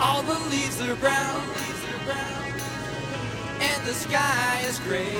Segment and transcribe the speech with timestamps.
[0.00, 1.42] All the leaves are brown,
[3.60, 5.10] and the sky is gray.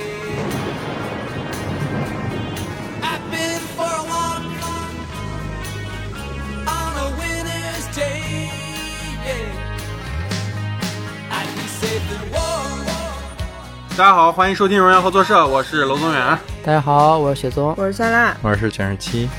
[3.03, 4.41] I've been for a walk
[6.65, 8.49] on a winter's day.
[11.29, 12.85] I'd be safe and warm.
[13.97, 16.39] 大家好，欢迎收听荣耀合作社，我是娄宗远。
[16.63, 17.75] 大家好，我是雪宗。
[17.77, 19.29] 我是酸辣，我是全十七，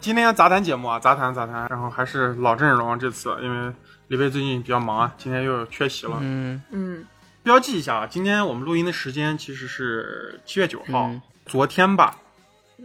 [0.00, 3.72] 今天杂谈节目啊，杂谈杂谈，然后还是老阵容，这次因为
[4.08, 6.18] 李贝最近比较忙啊，今天又缺席了。
[6.20, 7.04] 嗯，嗯，
[7.42, 12.16] 标记一下啊，今天我们录音的时间其实是七月九号，嗯昨天吧。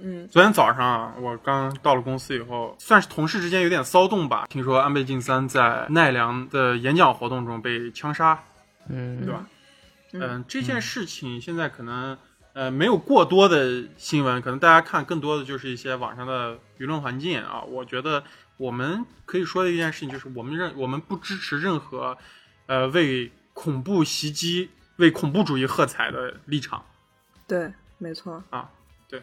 [0.02, 4.46] 嗯，昨天早上啊，我刚到了公司以后，算是同事之间有点骚动吧。
[4.50, 8.40] 听说安倍晋三在奈良的演讲活动中被枪杀，
[8.90, 9.46] 嗯，对吧？
[10.14, 12.18] 嗯嗯，这件事情现在可能
[12.54, 17.62] 呃没有过多的新闻，可能大家看更多的就是一些网上的舆论环境啊。
[17.62, 18.24] 我觉得
[18.58, 22.18] 我们可以说的一件事情就是，我们认我们不支持任何
[22.68, 26.86] 呃为恐怖袭击、为恐怖主义喝彩的立场。
[27.48, 28.70] 对，没错，啊，
[29.10, 29.22] 对，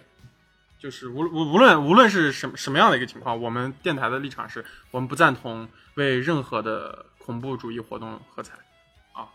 [0.78, 8.54] 就是无无无论无论是什么什么样的一个情况，我们电台的立场是我们不赞同为任何的恐怖主义活动喝彩
[9.12, 9.28] 啊。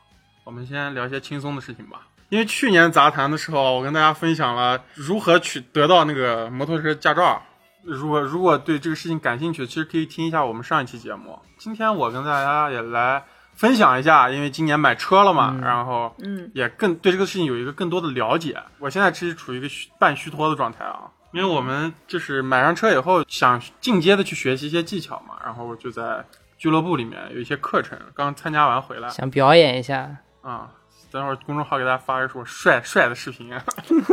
[0.43, 2.07] 我们先聊一些轻松的事情吧。
[2.29, 7.41] 因为去年杂谈的时候，我跟大家分享了如何去得到那个摩托车驾照。
[7.83, 11.37] 如果如果对这个事情感兴趣，其实可以听一下我们上一期节目。
[11.59, 18.57] 今天我跟大家也来分享一下，因为今年买车了嘛，嗯然后嗯也更对这个事情有一个更多的了解。
[18.79, 26.25] 我现在其实处于一个虚半虚脱的状态啊，因为我们就是买上车以后想进阶的去学习一些技巧嘛，然后就在
[26.57, 30.71] 俱乐部里面有一些课程，刚参加完回来想表演一下，啊。
[31.15, 33.63] 等会儿公众号给大家发一个我帅帅的视频啊，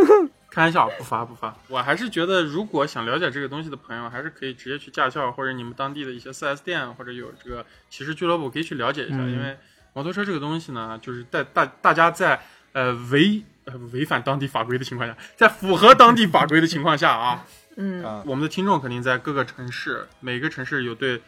[0.49, 1.53] 开玩笑，不发不发。
[1.67, 9.33] 我还是觉得，如果想了解这个东西的朋友，还是可以直接去驾校或者你们当地的一些 4S 店或者有这个骑士俱乐部可以去了解一下，嗯。
[9.33, 9.59] 因为
[9.95, 12.41] 摩托车这个东西呢，就是在大大家在
[12.73, 17.45] 呃违呃违反当地法规的情况下，在符合当地法规的情况下啊，
[17.77, 18.05] 嗯。
[18.05, 21.21] 啊，我们的听众肯定在各个城市，每个城市有对，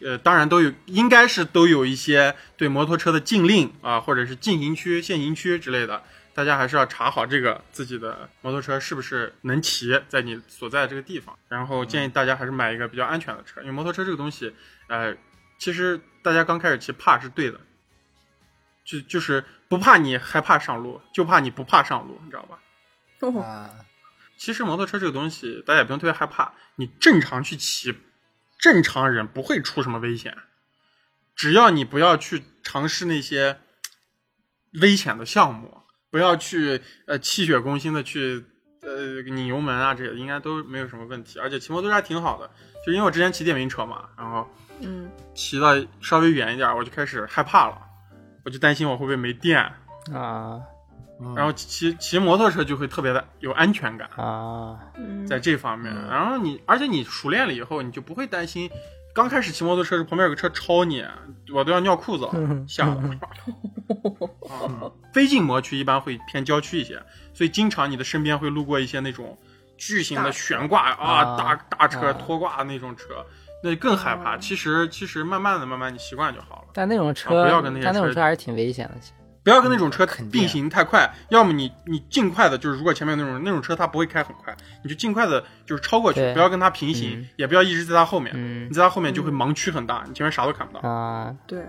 [0.00, 6.02] 呃，当然都有，应该是都有一些对摩托车的禁令啊，或者是禁行区、限行区之类的。
[6.34, 11.34] 大家还是要查好这个自己的摩托车是不是能骑在你所在的这个地方。
[11.48, 14.52] 然后建议大家还是买一个比较安全的车，因为摩托车这个东西，
[14.88, 15.16] 呃，
[15.58, 17.58] 其实大家刚开始骑怕是对的，
[18.84, 22.58] 就就是不怕你害怕上路，就怕你不怕上路，你知道吧？
[23.20, 23.70] 哦，啊，
[24.36, 26.52] 其实摩托车这个东西，大家也不用特别害怕。
[26.74, 27.96] 你正常去骑，
[28.58, 30.36] 正常人不会出什么危险，
[31.34, 33.58] 只要你不要去尝试那些
[34.80, 38.44] 危险的项目，不要去呃气血攻心的去
[38.82, 41.38] 呃拧油门啊，这些应该都没有什么问题。
[41.38, 42.50] 而且骑摩托车还挺好的，
[42.84, 44.48] 就因为我之前骑电瓶车嘛，然后
[44.80, 45.10] 嗯。
[45.34, 47.78] 骑到稍微远一点，我就开始害怕了，
[48.42, 49.60] 我就担心我会不会没电，
[50.14, 50.62] 啊
[51.34, 54.08] 然后骑骑摩托车就会特别的有安全感。
[54.16, 58.70] 啊，嗯，在这方面，嗯然后你，而且你熟练了以后，你就不会担心，
[59.14, 61.02] 刚开始骑摩托车，旁边有个车超你，
[61.54, 62.32] 我都要尿裤子了，
[62.68, 62.96] 吓得。
[64.50, 67.00] 啊，非禁摩区一般会偏郊区一些，
[67.32, 69.36] 所以经常你的身边会路过一些那种
[69.78, 73.24] 巨型的悬挂啊、啊大大车啊拖挂那种车，
[73.62, 74.36] 那就更害怕。
[74.36, 76.68] 哦其实其实慢慢的慢慢你习惯就好了。
[76.74, 78.94] 但那种啊车，不要跟那些但那种车车还是挺危险的。
[79.46, 84.52] 不要跟那种车并行太快，要么你你尽快的，就是如果前面有那种那种车它不会开很快，
[84.82, 91.60] 你就尽快的就是超过去，不要跟它平行，嗯也不要一直在它后面，嗯你在它后面就会盲区很大，你前面啥都看不到啊，对，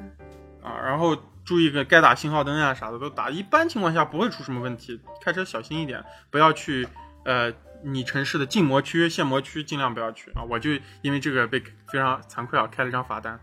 [0.63, 0.73] 啊。
[0.83, 1.15] 然后
[1.45, 6.87] 注意个该打信号灯啊啥的都打，一般情况下不会出什么问题，开车小心一点，不要去
[7.25, 10.41] 呃你城市的禁摩区、限摩区尽量不要去啊。
[10.49, 10.71] 我就
[11.03, 11.59] 因为这个被
[11.89, 13.39] 非常惭愧啊，开了张罚单，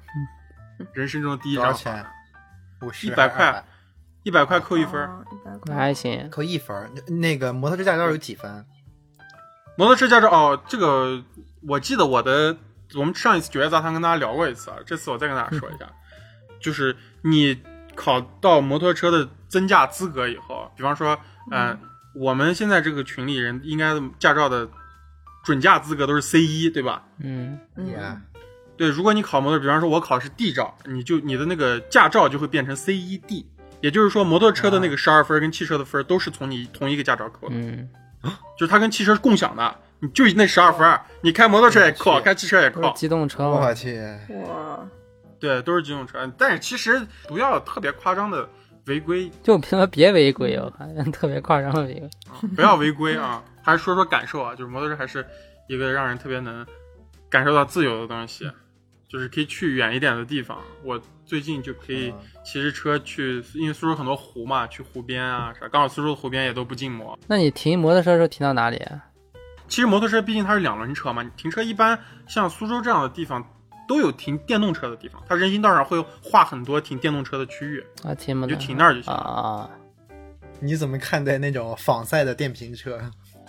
[0.92, 2.12] 人生中的第一多少钱张罚单，？
[2.88, 3.64] 五十一百块，
[4.25, 5.06] 一百块扣一分儿。
[5.06, 6.29] 哦一百那块，还行。
[6.31, 6.91] 扣一分儿。
[6.94, 8.67] 那那个摩托车驾照有几分？
[9.76, 11.23] 摩托车驾照哦，这个
[11.67, 12.56] 我记得我的，
[12.94, 15.87] 我们上一次九月杂谈跟大家聊过一次啊，这次我再跟大家说一下，
[16.61, 17.61] 就是你
[17.94, 21.19] 考到摩托车的增驾资格以后，比方说，
[21.50, 21.76] 呃，
[22.15, 24.69] 我们现在这个群里人应该驾照的
[25.44, 27.03] 准驾资格都是 C 一，对吧？
[27.19, 28.23] 嗯也嗯
[28.76, 33.47] 对，如果你考摩托，比方说我考是 D 照，你就你的那个驾照就会变成 C 一 D，
[33.84, 37.54] 也就是说摩托车的那个十二分跟汽车的分都是从你同一个驾照扣的。
[37.54, 37.86] 嗯，
[38.56, 44.00] 就是它跟汽车是共享的，你就那十二分，你开摩托车也扣，开汽车也都是扣，机动车嘛我，去，
[44.48, 44.81] 哇，
[45.38, 46.19] 对，都是机动车。
[46.38, 46.98] 但是其实
[47.28, 48.48] 不要特别夸张的
[48.86, 52.08] 违规就他妈别违规，我看特别夸张的违规。
[52.30, 53.44] 啊，不要违规啊！
[53.60, 55.22] 还是说说感受啊，就是摩托车还是
[55.69, 56.66] 一个让人特别能
[57.28, 58.50] 感受到自由的东西，
[59.10, 60.56] 就是可以去远一点的地方。
[60.82, 67.19] 我最近就可以嗯骑着车去，因为苏州很多湖嘛，去湖边啊啥，刚好苏州的湖边也都不禁摩。
[67.26, 69.05] 那你停摩托车的时候停到哪里啊？
[69.67, 73.43] 其实摩托车毕竟它是两轮车嘛，你停车一般像苏州这样的地方
[73.88, 77.85] 都有停电动车的地方，它人行道上会划很多停电动车的区域。
[78.03, 79.71] 啊，停摩你就停那儿就行啊啊！
[80.61, 83.00] 你怎么看待那种仿赛的电瓶车？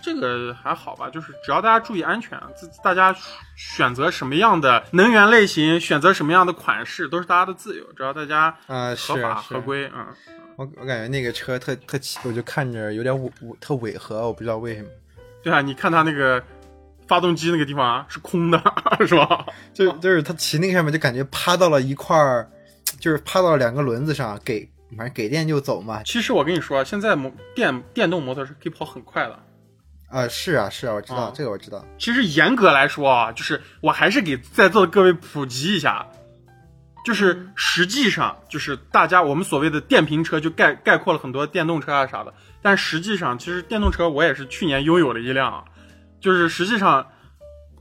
[0.06, 3.16] 这个还好吧，就是只要大家注意安全，自大家
[3.56, 10.08] 选择什么样的能源类型，选择什么样的款式，都是大家的自由，只要大家啊、是合法是合规啊、
[10.58, 14.90] 我我感觉那个车特特奇，我就看着有点违违特违和，我不知道为什么。
[15.44, 16.42] 对啊，你看它那个
[17.08, 18.62] 发动机那个地方啊是空的，
[19.08, 19.46] 是吧？
[19.74, 22.48] 就就是他骑那个上面就感觉趴到了一块儿，
[23.00, 26.02] 就是趴到了两个轮子上，给反正给电就走嘛。
[26.04, 29.40] 其实我跟你说，现在摩电电动摩托车可以跑很快的。
[30.16, 31.86] 啊、是啊是啊，我知道、啊这个我知道。
[31.98, 36.06] 其实严格来说啊，就是我还是给在座的各位普及一下，
[37.04, 45.64] 就是实际上就是大家我们所谓的电瓶车就概概括了很多电动车啊啥的，但实际上其实电动车我也是去年拥有了一辆啊，
[46.22, 47.08] 就是实际上。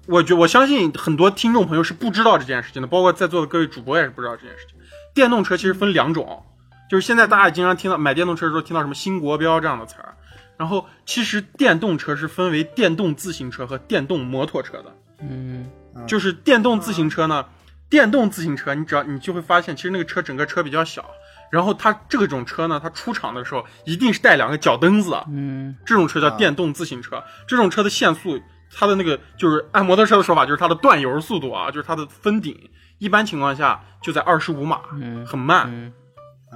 [0.07, 4.77] 我觉我相信很多听众朋友是不知道这件事情的，包括在座的各位主播也是不知道这件事情。
[5.15, 6.45] 电动车其实分两种，
[6.91, 10.15] 就是现在大家经常听到买电动车的时候听到什么新国标这样的词儿，
[10.57, 14.97] 然后其实电动车是分为电动自行车和电动摩托车的。
[15.21, 15.71] 嗯
[16.07, 17.47] 就是电动自行车呢，
[17.89, 21.09] 电动自行车你只要你就会发现，其实那个车整个车比较小，
[21.51, 27.23] 然后它这种车呢，它出厂的时候一定是带两个脚蹬子的，嗯这种车叫电动自行车。
[27.47, 28.41] 这种车的限速，
[28.73, 35.67] 它的那个就是按摩托车的说法，就是它的断油速度啊，就是它的封顶，一般情况下就在二十五码，嗯很慢。
[35.69, 35.93] 嗯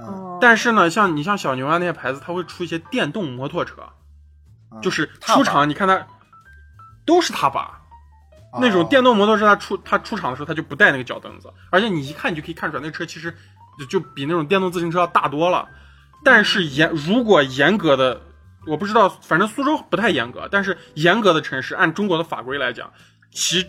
[0.01, 3.81] 哦，但是呢，像你像小牛啊那些牌子，它会出一些电动摩托车，
[4.69, 6.07] 啊就是出厂你看它
[7.05, 7.65] 都是踏板。
[8.59, 13.31] 那种哦电动摩托车，它出它出厂的时候，它就不带那个脚蹬子，而且你一看你就可以看出来，那个车其实
[13.77, 15.67] 就就比那种电动自行车要大多了。
[16.23, 18.19] 但是严如果严格的，
[18.65, 22.91] 我不知道，反正苏州不太严格，但是严格的城市按中国的法规来讲，
[23.31, 23.63] 其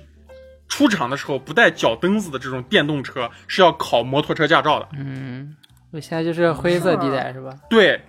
[0.66, 4.88] 出厂的时候不带脚蹬子的这种电动车是要考摩托车驾照的。
[4.92, 5.59] 嗯，我
[5.98, 7.58] 现在就是灰色地带是吧？
[7.70, 8.00] 对，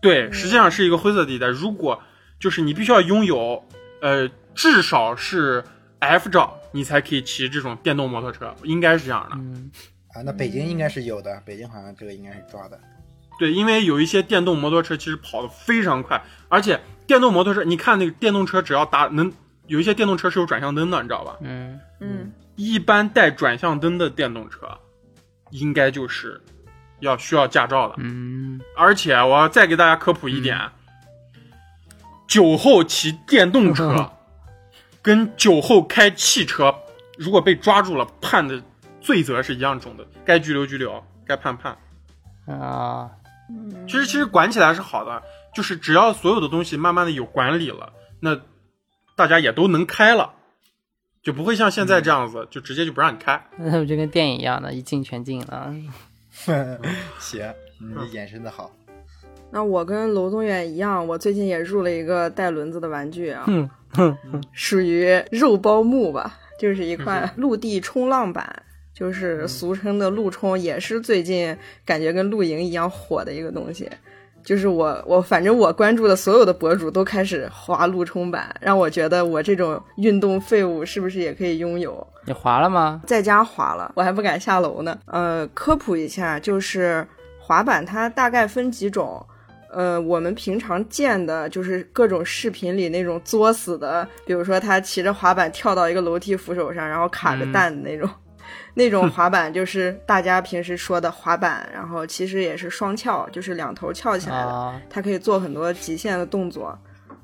[0.00, 1.48] 对，实际上是一个灰色地带。
[1.48, 2.00] 如果
[2.38, 3.62] 就是你必须要拥有，
[4.00, 5.64] 呃，至少是
[5.98, 9.36] F 照，你才可以骑这种电动摩托车，应该是这样的。
[9.36, 9.70] 嗯
[10.14, 12.78] 啊，那北京应该是有的，北京好像这个应该是抓的。
[13.38, 19.32] 对，因为有一些电动摩托车其实跑得非常快，而且电动摩托车，你看那个电动车只要打能，
[19.66, 21.36] 有一些电动车是有转向灯的，你知道吧？
[21.40, 24.78] 嗯嗯一般带转向灯的电动车，
[25.50, 26.40] 应该就是
[27.04, 27.94] 要需要驾照的。
[27.98, 30.58] 嗯而且我要再给大家科普一点，
[32.26, 34.10] 酒后骑电动车
[35.02, 36.74] 跟酒后开汽车，
[37.18, 38.62] 如果被抓住了，判的
[39.00, 41.76] 罪责是一样重的，该拘留拘留，该判判。
[42.46, 43.10] 啊，
[43.86, 45.22] 其实其实管起来是好的，
[45.54, 48.40] 就是只要所有的东西慢慢的有管理了，那
[49.14, 50.32] 大家也都能开了，
[51.22, 53.46] 就不会像现在这样子，就直接就不让你开。
[53.58, 55.72] 那 不就跟电影一样的，一进全进了。
[57.18, 58.74] 行，你眼神的好。
[59.50, 64.16] 那我跟娄宗远一样，我最近也入了一个带轮子的玩具啊，哼哼，
[64.52, 73.88] 属于肉包木吧，就是一块陆地冲浪板，就是俗称的陆冲，也是最近感觉跟露营一样火的一个东西。
[74.44, 82.06] 就是我我反正我关注的所有的博主都开始滑陆冲板，让我觉得我这种运动废物是不是也可以拥有？
[82.26, 83.02] 你滑了吗？
[83.06, 84.98] 在家滑了，我还不敢下楼呢。
[85.06, 87.06] 呃，科普一下，就是
[87.40, 89.24] 滑板它大概分几种。
[89.70, 98.08] 呃，我们平常见的就是各种视频里那种作死的，比如说他骑着滑板跳到一个楼梯扶手上，然后卡着蛋的那种，
[98.74, 104.50] 那种滑板就是大家平时说的滑板，然后其实也是双翘，就是两头翘起来的。
[104.50, 106.76] 啊，它可以做很多极限的动作，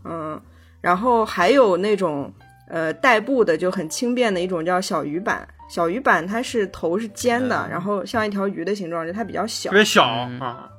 [0.04, 0.40] 嗯，
[0.80, 2.32] 然后还有那种
[2.68, 10.70] 呃代步的就很轻便的一种叫小鱼板，小鱼板它是头是尖的，然后像一条鱼的形状，就它比较小特，别小嗯啊，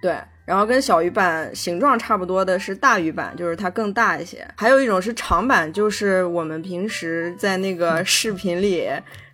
[0.00, 0.16] 对。
[0.44, 4.44] 然后跟小鱼板形状差不多的是大鱼板，就是它更大一些。
[4.56, 8.90] 还有一种是长板，就是我们平时在那个视频里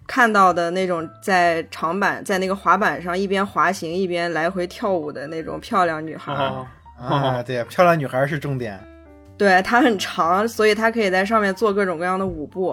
[0.08, 6.32] 看到的那种在长板在那个滑板上一边滑行一边来回跳舞的那种漂亮女孩。
[6.32, 6.66] 哦，
[6.98, 8.80] 啊，对，漂亮女孩是重点。
[9.36, 12.70] 对，它很长，所以它可以在上面做各种各样的舞步。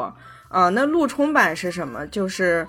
[0.47, 2.07] 啊、那陆冲板是什么？
[2.07, 2.65] 就是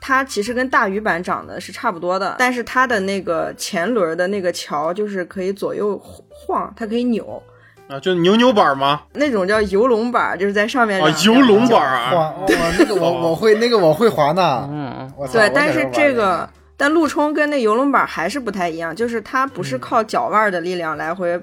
[0.00, 7.42] 它其实跟大鱼板长得是差不多的，但是它的那个前轮的那个桥就是可以左右晃，它可以扭，
[7.88, 9.02] 啊，就扭扭板吗？
[9.12, 14.68] 那种叫游龙板，就是在上面啊，游龙板滑啊，我那个我我会那个我会滑呢。
[14.72, 21.40] 嗯，我操对但是这个，但陆冲跟那游龙板还是不太一样，就是它不嗯是靠脚腕儿的力量来回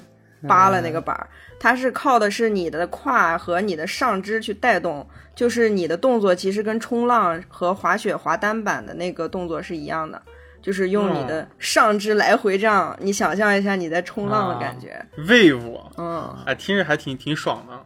[0.47, 1.27] 扒拉那个板儿，
[1.59, 10.21] 它是靠的是你的胯和你的上肢去带动，就是你的动作其实跟冲浪和滑雪滑单板的那个动作是一样的。
[10.63, 17.86] 就是用你的上肢来回这样，你想象一下你在冲浪的感觉，wave，嗯，哎，听着还挺挺爽的。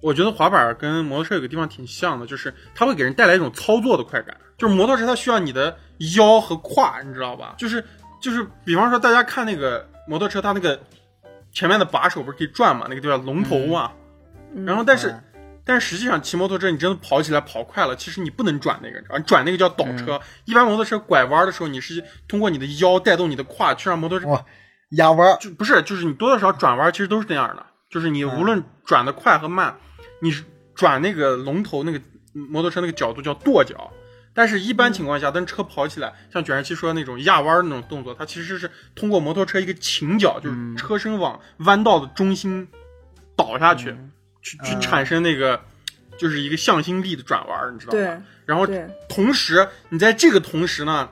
[0.00, 4.36] 我觉得滑板跟摩托车有个地方挺像的，就是它会给人带来一种操作的快感。
[4.56, 5.76] 就是摩托车它需要你的
[6.16, 7.54] 腰和胯，你知道吧？
[7.56, 7.82] 就是
[8.20, 10.78] 就是，比方说大家看那个摩托车，它那个
[11.50, 13.90] 前面的把手不是可以转嘛，那个就叫龙头嘛。
[14.66, 15.22] 然后但是、嗯
[15.68, 20.18] 但实际上骑摩托车，你真的跑起来跑快了，其实你不能转那个，啊，转那个叫倒车。
[20.46, 24.42] 一般摩托车拐弯的时候，你是通过你的腰带动你的胯去让摩托车哇
[24.92, 25.36] 压弯儿。
[25.38, 29.76] 就不是，就是你多多少少转弯其实都是那样的，就是你无论转的快和慢，
[30.22, 30.32] 你
[30.74, 32.00] 转那个龙头那个
[32.32, 33.92] 摩托车那个角度叫跺脚，
[34.32, 42.68] 但是一般情况下，当车跑起来，像卷儿七说的那种压弯儿那种动作，它其实是通过摩托车一个倾角，就是车身往弯道的中心
[43.36, 43.94] 倒下去，
[44.42, 45.60] 去去嗯产生那个
[46.16, 47.98] 就是一个向心力的转弯儿，你知道吗？
[48.46, 48.66] 然后，
[49.08, 51.10] 同时，你在这个同时呢，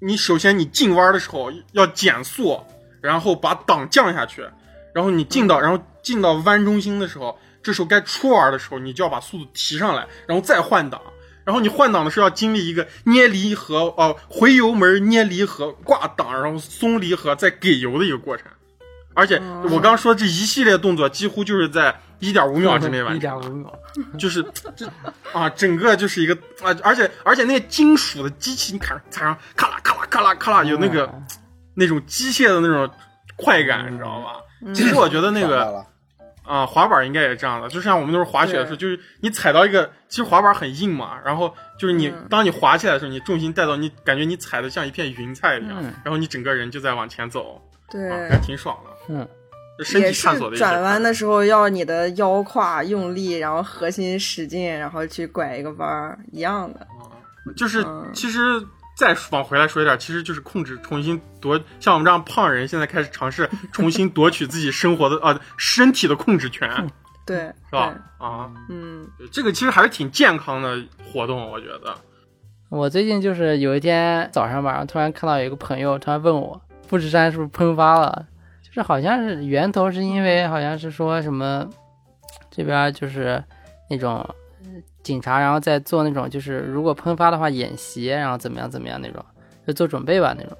[0.00, 2.62] 你首先你进弯的时候要减速，
[3.00, 4.42] 然后把档降下去，
[4.94, 11.00] 然后你进到，然后进到弯中心的时候，这时候该出弯的时候，你就要把速度提上来，然后再换挡。
[11.42, 18.46] 然后你换挡的时候要经历一个捏离合，哦、回油门、捏离合、挂档，然后松离合，再给油的一个过程。
[19.14, 23.38] 而且我刚刚说这一系列动作几乎就是在一点五秒之内完一成。
[23.38, 23.72] 一点五秒，
[24.18, 24.44] 就是
[24.76, 24.86] 这
[25.32, 31.26] 啊，整个就是一个啊，而且而且那些金属的机器，你看踩上咔啦咔啦咔啦咔啦，有那个、嗯
[31.72, 32.90] 那种机械的那种
[33.36, 34.74] 快感，你知道吧？
[34.74, 35.82] 其实我觉得那个
[36.42, 42.26] 啊，滑板应该也是这样的，就像我们那时候滑雪的时候，就是你踩到一个，其实滑板很硬嘛，然后就是你、嗯。
[42.28, 45.94] 当你滑起来的时候，你重心带到你，感觉你踩的像一片云彩一样，嗯。
[46.04, 48.10] 然后你整个人就在往前走，对。
[48.10, 48.90] 啊，还挺爽的。
[49.10, 49.28] 嗯，
[49.76, 56.86] 就身体也是探索的转弯的时候要你的腰胯用力，然后核心使劲，然后去拐一个弯儿，一样的。
[57.56, 58.38] 就是嗯其实
[58.96, 66.70] 再往回来说一点，其实就是控制，重新夺，像我们这样胖人，现在开始尝试重新夺取自己生活的啊、身体的控制权，
[67.26, 67.94] 对，是吧？
[68.18, 70.78] 啊，嗯，这个其实还是挺健康的
[71.10, 71.96] 活动，我觉得。
[72.68, 78.26] 我最近就是有一天早上吧，突然看到有一个朋友突然问我富士山是不是喷发了，
[78.70, 81.68] 就是好像是源头是因为好像是说什么
[82.50, 83.42] 这边就是
[83.88, 84.18] 那种
[84.64, 84.70] 呃
[85.02, 89.24] 警察，然后在做那种就是如果喷发的话演习，然后怎么样怎么样那种，
[89.66, 90.56] 就做准备吧那种。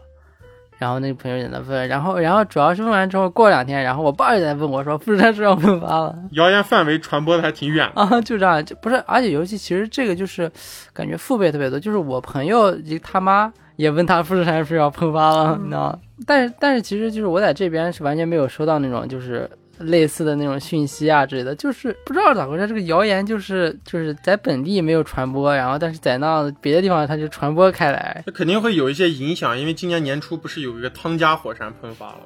[0.79, 6.19] 然后那个朋友也在问，然后然后主要是问完之后，过两天，然后我爸也在问我说富士山是要喷发了。
[6.31, 7.87] 谣言范围传播的还挺远。
[7.95, 10.51] 啊，就这样，就不是，而且尤其其实这个就是
[10.95, 15.99] 感觉父辈特别多，就是我朋友他妈也问他富士山是不是要喷发了，你知道吗？
[16.27, 28.23] 但是但是其实就是我在这边是完全没有收到那种就是类似的那种讯息啊之类的，就是不知道咋回事，这个谣言就是就是在本地没有传播，然后但是在那别的地方它就传播开来。
[28.27, 32.25] 那肯定会有一些影响，因为今年年初不是有一个汤加火山喷发了吗？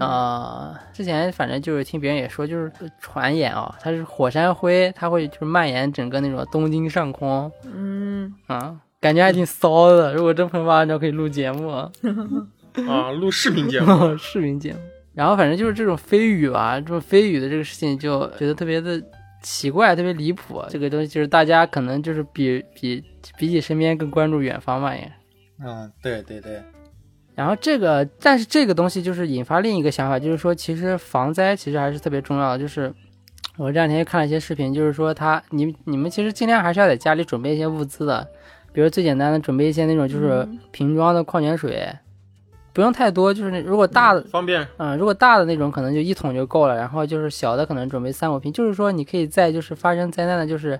[0.00, 10.14] 啊、之前反正就是听别人也说，就是传言啊，它是火山灰，它会就是蔓延整个那种东京上空，嗯，啊，感觉还挺骚的。
[10.14, 11.68] 如果真喷发，那可以录节目，
[12.88, 14.78] 啊，录视频节目， 视频节目。
[15.14, 19.02] 然后反正就是这种飞雨吧，这种飞雨的这个事情，就觉得特别的
[19.42, 20.62] 奇怪，特别离谱。
[20.68, 23.02] 这个东西就是大家可能就是比比
[23.38, 25.10] 比起身边更关注远方嘛也。
[25.64, 26.60] 嗯，对对对，
[27.34, 32.58] 然后这个，但是这个东西就是引发另一个想法，就是说其实防灾其实还是特别重要的。
[32.58, 32.92] 就是
[33.56, 38.28] 我这两天看了一些视频，就是说他你你们其实尽量还是要在家里准备一些物资的，
[38.76, 41.88] 比如最简单的准备一些那种就是瓶装的矿泉水，
[42.74, 50.78] 不用太多，就是那如果大的方便嗯，如果大的那种可能就一桶就够了，然后就是小的可能准备三五瓶，就是说你可以在就是发生灾难的，就是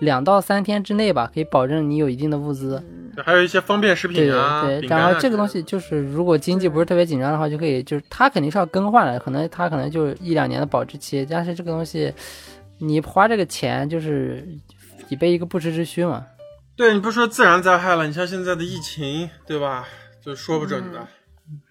[0.00, 2.82] 两到三天之内吧，可以保证你有一定的物资。
[3.24, 12.12] 还有一些方便食品啊，对然后这个东西就是如果经济不是特别紧张的话，就可以就是它肯定是要更换的，可能它可能就一两年的保质期，但是这个东西
[12.78, 14.44] 你花这个钱就是
[15.08, 16.26] 以备一个不时之需嘛。
[16.78, 19.84] 对你不说自然灾害了，你像现在的疫情，对吧？
[20.24, 21.00] 就说不准的，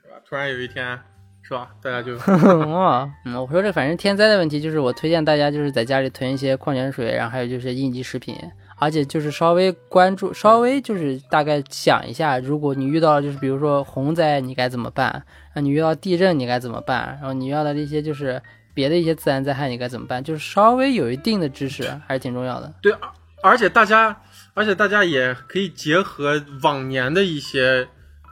[0.03, 0.17] 是吧？
[0.27, 0.99] 突然有一天，
[1.41, 1.69] 是吧？
[1.81, 8.35] 大家就哦， 嗯，我说这反正天灾的问题，就是我推荐大家就是在家里囤一些矿泉水，然后还有就是应急食品
[8.79, 15.09] 而且就是稍微关注，稍微就是大概想一下，如果你遇到就是比如说洪灾，你该怎么办？
[15.09, 17.17] 然后你遇到地震，你该怎么办？
[17.21, 18.41] 然后你遇到的一些就是
[18.73, 20.21] 别的一些自然灾害，你该怎么办？
[20.21, 22.73] 就是稍微有一定的知识还是挺重要的。
[22.81, 23.09] 对，而
[23.41, 24.19] 而且大家，
[24.57, 27.87] 而且大家也可以结合往年的一些，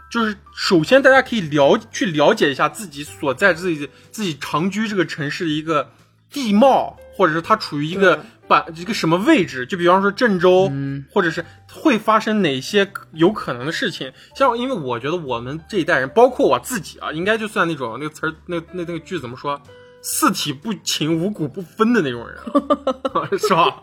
[0.10, 5.92] 就是首先大家可以了去了解一下自己所在自己自己长居这个城市的一个
[6.32, 14.12] 地貌，或者是它处于一个对把一个什么位置，就比方说郑州，嗯或者是会发生哪些有可能的事情。
[14.36, 19.62] 像因为我觉得我们这一代人，包括我自己啊，应该就算那种那个词儿，那那那个句怎么说？
[20.02, 22.38] 四体不勤，五谷不分的那种人，
[23.40, 23.82] 是吧？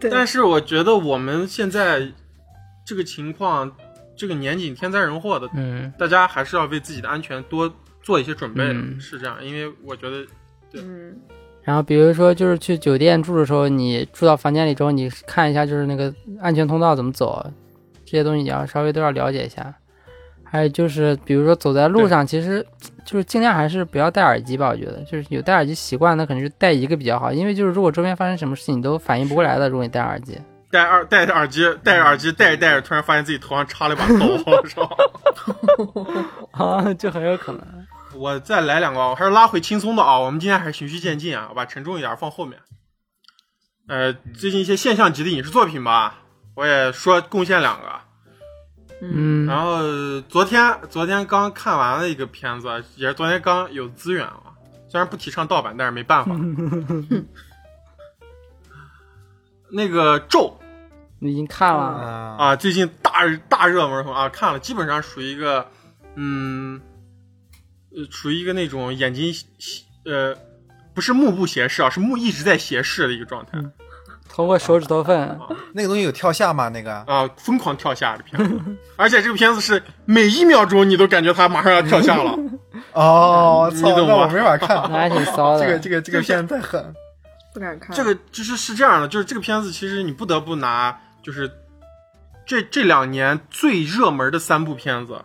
[0.00, 2.06] 对但是我觉得我们现在
[2.84, 3.70] 这个情况，
[4.16, 9.44] 这个年景天灾人祸的，嗯大家还是要为自己的安全多做一些准备的，嗯是这样。
[9.44, 10.26] 因为我觉得，
[10.74, 11.16] 嗯，
[11.62, 17.44] 然后比如说就是去酒店住的时候，你住到房间里之后，你看一下就是那个安全通道怎么走，
[18.04, 19.74] 这些东西你要稍微都要了解一下。
[20.50, 22.64] 还有就是比如说走在路上，其实
[23.04, 24.68] 就是尽量还是不要戴耳机吧。
[24.68, 29.68] 我觉得就是有戴耳机习惯，那可能是戴一个比较好，因为就是如果周边发生什么事情，你都反应不过来的。
[29.68, 30.40] 如果你戴耳机，
[30.70, 34.88] 戴耳戴着耳机，戴着耳机戴着戴着，突然发现自己头上插了一把刀， 是吧？
[36.52, 37.62] 啊，就很有可能。
[38.14, 40.18] 我再来两个啊，我还是拉回轻松的啊。
[40.18, 42.58] 我们今天还是循序渐进啊，我把沉重一点放后面。
[43.86, 46.20] 呃，最近一些现象级的影视作品吧，
[46.56, 47.86] 我也说贡献两个。
[49.00, 49.46] 嗯。
[49.46, 54.42] 然后昨天昨天刚看完了一个片子，也是昨天刚有资源啊，
[54.88, 56.34] 虽然不提倡盗版，但是没办法。
[59.70, 60.58] 那个咒。
[61.20, 62.36] 你已经看了，啊。
[62.38, 65.66] 啊，最近大大热门啊，看了，基本上属于一个
[66.14, 66.80] 嗯，
[67.90, 69.34] 呃，属于一个那种眼睛
[70.04, 70.36] 呃，
[70.94, 73.58] 不是目不斜视啊，是目一直在斜视的一个状态
[74.38, 75.40] 通过手指头缝，
[75.74, 76.68] 那个东西有跳下吗？
[76.68, 78.60] 那个啊，疯狂跳下的片子，
[78.94, 82.38] 而且这个片子是每一秒钟你都感觉它马上要跳下了。
[82.94, 84.76] 哦，操，你懂吗那我没法看。
[84.92, 85.64] 那还挺骚的。
[85.64, 86.94] 这个这个这个片子太狠。
[87.52, 87.96] 不敢看。
[87.96, 91.50] 这个就是是这样的，就是这个片子其实你不得不拿，就是
[92.46, 95.20] 这这两年最热门的三部片子，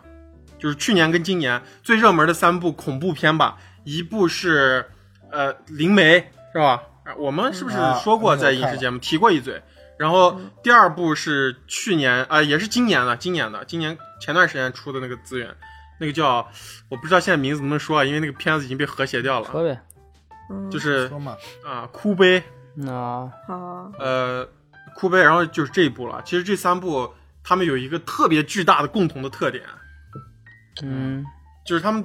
[0.58, 3.58] 就是去年跟今年最热门的三部恐怖片吧。
[3.84, 4.84] 一部是
[5.30, 6.18] 呃《灵媒》
[6.52, 6.82] 是吧？
[7.18, 9.62] 我们是不是啊说过在影视节目提过一嘴？
[9.96, 15.54] 然后第二部是去年啊、呃也是今年的，今年的，今年前段时间出的那个资源，
[16.00, 16.48] 那个叫
[16.88, 19.80] 我不知道现在名字能不能说啊，因为那个片子已经被和谐掉了，说呗，
[20.50, 21.10] 嗯就是
[21.64, 22.42] 啊哭悲。
[22.76, 24.48] 那好，呃，
[24.96, 26.20] 哭悲，然后就是这一部了。
[26.24, 27.14] 其实这三部
[27.44, 29.62] 他们有一个特别巨大的共同的特点，
[30.82, 31.24] 嗯
[31.64, 32.04] 就是他们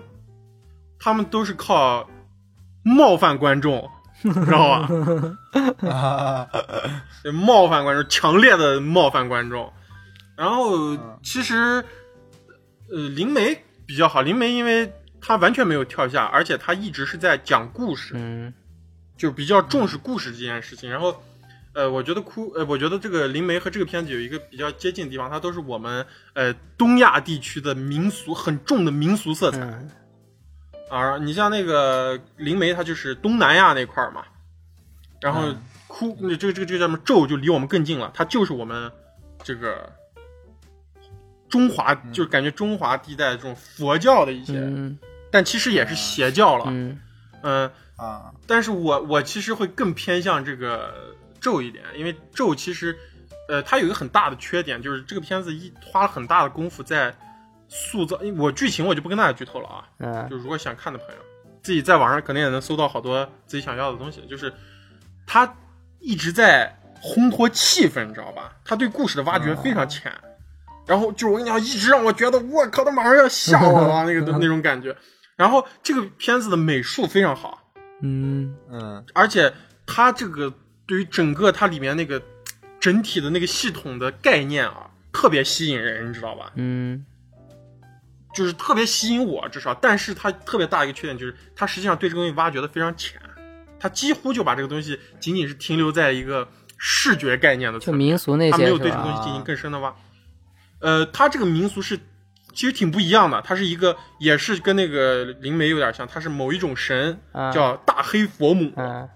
[0.99, 2.07] 他们都是靠
[2.83, 3.89] 冒犯观众，
[4.45, 4.89] 知道吧？
[5.89, 6.47] 啊，
[7.33, 9.71] 冒犯观众，强烈的冒犯观众。
[10.35, 11.83] 然后其实
[12.91, 18.53] 呃，灵媒比较好，灵媒因为他完全没有跳下，而且他一直是在讲故事，嗯
[19.17, 20.89] 就比较重视故事这件事情。
[20.89, 21.21] 然后，
[21.73, 29.91] 呃，我觉得哭，呃，我觉得这个灵媒和这个片子有一个比较接近的地方，它都是我们呃东亚地区的民俗很重的民俗色彩、嗯
[30.89, 31.17] 啊。
[31.19, 34.23] 你像那个灵媒，它就是东南亚那块儿嘛，
[35.21, 35.61] 然后嗯。
[35.87, 38.91] 哭，那这个这个这个叫什么咒就离我们更近了，它就是我们
[39.43, 39.91] 这个
[41.49, 44.99] 中华，就是感觉中华地带这种佛教的一些，嗯。
[45.31, 46.99] 但其实也是邪教了，嗯。
[47.41, 50.93] 嗯啊，但是我我其实会更偏向这个
[51.41, 52.95] 咒一点，因为咒其实，
[53.47, 57.13] 呃，它有一个很大的缺点，就是这个片子一花了很大的功夫在
[57.69, 58.19] 塑造。
[58.37, 61.21] 我剧情我就不跟大家剧透了啊，嗯就如果想看的朋友，
[61.63, 64.21] 自己在网上肯定也能搜到好多自己想要的东西。
[64.27, 64.53] 就是
[65.25, 65.55] 他
[65.99, 68.53] 一直在烘托气氛，你知道吧？
[68.65, 70.11] 他对故事的挖掘非常浅。
[70.85, 74.95] 然后就是我跟你讲，一直让我觉得我靠，他马上要吓我了 那个那种感觉。
[75.35, 79.53] 然后这个片子的美术非常好，嗯嗯而且
[79.85, 80.51] 它这个
[80.85, 82.21] 对于整个它里面那个
[82.79, 86.51] 整体的那个系统的概念啊，特别吸引人，你知道吧？
[86.55, 87.05] 嗯
[88.39, 89.73] 就是特别吸引我，至少。
[89.75, 93.19] 但是它特别大一个缺点就是，它实际上对这个东西挖掘的非常浅，
[93.77, 96.47] 它几乎就把这个东西仅仅是停留在一个
[96.77, 99.13] 视觉概念的就层面，民俗那些它没有对这个东？
[99.17, 99.93] 西进行更深的挖。
[100.79, 101.99] 呃，它这个民俗是
[102.53, 108.71] 其实挺不一样的，它是一个也是跟那个灵媒有点像，它是某一种神啊叫大黑佛母。
[108.77, 109.09] 嗯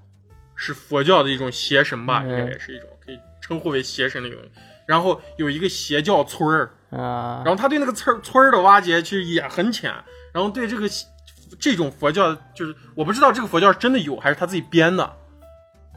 [0.55, 4.39] 是佛教的一种邪神吧，嗯应该也是一种可以称呼为邪神的一种。
[4.85, 9.93] 然后有一个邪教村儿，啊然后他对那个村儿村儿的挖掘其实也很浅，
[10.33, 10.87] 然后对这个
[11.59, 15.13] 这种佛教，就是我不知道这个佛教是真的有还是他自己编的，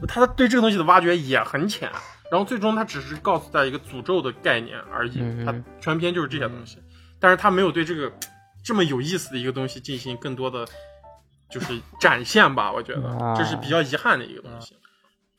[0.07, 1.91] 他对这个东西的挖掘也很浅。
[2.29, 6.77] 然后最终他只是告诉大家一个诅咒的概念而已，嗯他全篇就是这些东西，
[7.21, 8.11] 但是他没有对这个
[8.65, 10.67] 这么有意思的一个东西进行更多的
[11.49, 14.75] 就是展现吧，我觉得啊这是比较遗憾的一个东西。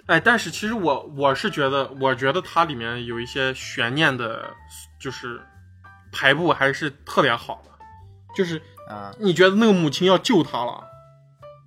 [0.07, 4.49] 哎，但是其实我我是觉得，我觉得它里面有一些悬念的，
[4.99, 5.38] 就是
[6.18, 7.70] 排布还是特别好的，
[8.35, 10.85] 就是啊你觉得那个母亲要救他了，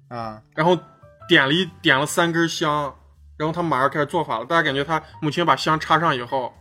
[0.09, 0.77] 啊然后
[1.29, 2.93] 点了一点了三根香，
[3.37, 4.45] 然后他马上开始做法了。
[4.45, 6.53] 大家感觉他母亲把香插上以后，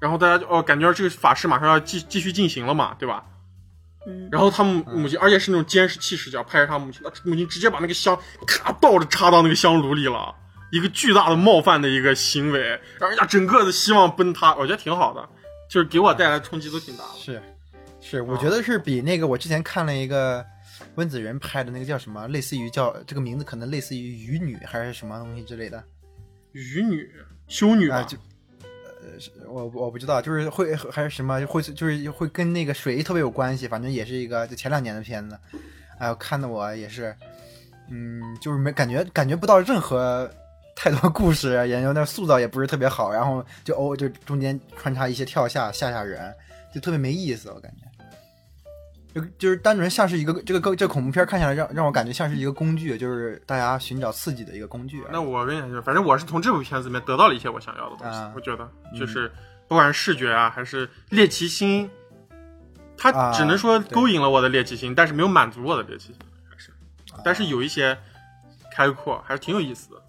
[0.00, 3.24] 然后大家就哦，感觉这个法事马上要继继续进行了嘛，对吧？
[4.08, 10.34] 嗯，然后他母母亲，而且是那种监视器视角，拍着他母亲，他母亲直接把那个香咔倒着插到那个香炉里了，
[10.72, 14.54] 一个巨大的冒犯的一个行为，让人家整个的希望崩塌。
[14.56, 15.28] 我觉得挺好的，
[15.70, 17.14] 就是给我带来的冲击都挺大的。
[17.16, 17.40] 是
[18.00, 20.44] 是，我觉得是比那个我之前看了一个
[20.96, 25.82] 温子仁拍的那个叫什么，类似于叫这个名字可能类似于鱼女还是什么东西之类的
[26.50, 27.08] 鱼女、
[27.46, 35.38] 修女吧，啊，就呃我我不知道，就是会还是什么会就是会跟那个水特别有关系，反正也是一个就前两年的片子，
[36.00, 37.14] 哎呦看的我也是，
[37.90, 40.28] 嗯，就是没感觉感觉不到任何。
[40.82, 46.34] 太多故事，研究那塑造也不是特别好，然后就哦，就中间穿插一些跳下吓吓人，
[46.74, 47.86] 就特别没意思，我感觉。
[49.12, 55.04] 就就是单纯像是一个这个这个恐怖片看下来让让我感觉像是一个工具，就是大家寻找刺激的一个工具。
[55.12, 58.18] 那我跟你说，反正我是从这部片子里面得到了一些我想要的东西。
[58.18, 58.66] 啊我觉得
[58.98, 59.30] 就是
[59.68, 61.90] 不管是视觉啊，还是猎奇心，
[62.96, 66.16] 它啊只能说勾引了我的猎奇心，但是没有满足我的猎奇心，
[66.48, 66.70] 还是，
[67.12, 67.98] 啊但是有一些
[68.74, 69.99] 开阔，还是挺有意思的。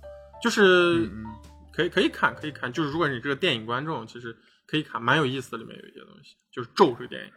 [0.41, 1.25] 就是嗯
[1.71, 2.71] 可以可以看，可以看。
[2.71, 4.35] 就是如果你这个电影观众，其实
[4.67, 5.57] 可以看，蛮有意思的。
[5.57, 7.31] 里面有一些东西，就是《咒》这个电影。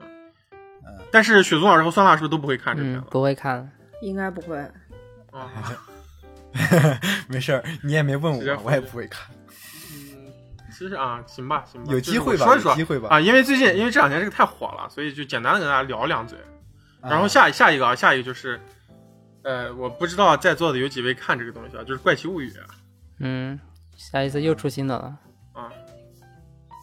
[0.00, 0.06] 嗯
[0.82, 3.70] 嗯但是雪松老师和酸辣是不是都不会看这个片嗯？，不会看。
[4.02, 4.56] 应该不会。
[5.30, 5.50] 啊？
[7.28, 9.28] 没事儿，你也没问我，我也不会看。
[9.92, 10.26] 嗯，
[10.72, 16.38] 其实啊，行吧，行吧，有机会吧说一说有机会吧啊，因为最近因为这两年这个太火了，所以就简单的跟大家聊两嘴。
[17.02, 18.60] 然后啊下下一个啊，下一个就是，
[19.42, 22.50] 呃，我不知道在座的有几位看这个东西啊，就是《怪奇物语》
[23.18, 23.58] 嗯，
[23.96, 25.18] 下一次又出新的了。
[25.52, 25.72] 啊，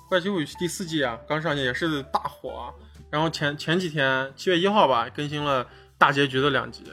[0.09, 2.73] 《怪奇物语》第四季啊，刚上线也是大火啊。
[3.09, 5.65] 然后前前几天七月一号吧，更新了
[5.97, 6.83] 大结局的两集，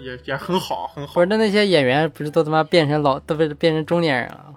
[0.00, 1.26] 也也很好，很好不是，。
[1.26, 4.54] 那那些演员不是都他妈变成老，都被变成中年人了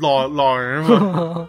[0.00, 1.48] 老老人嘛，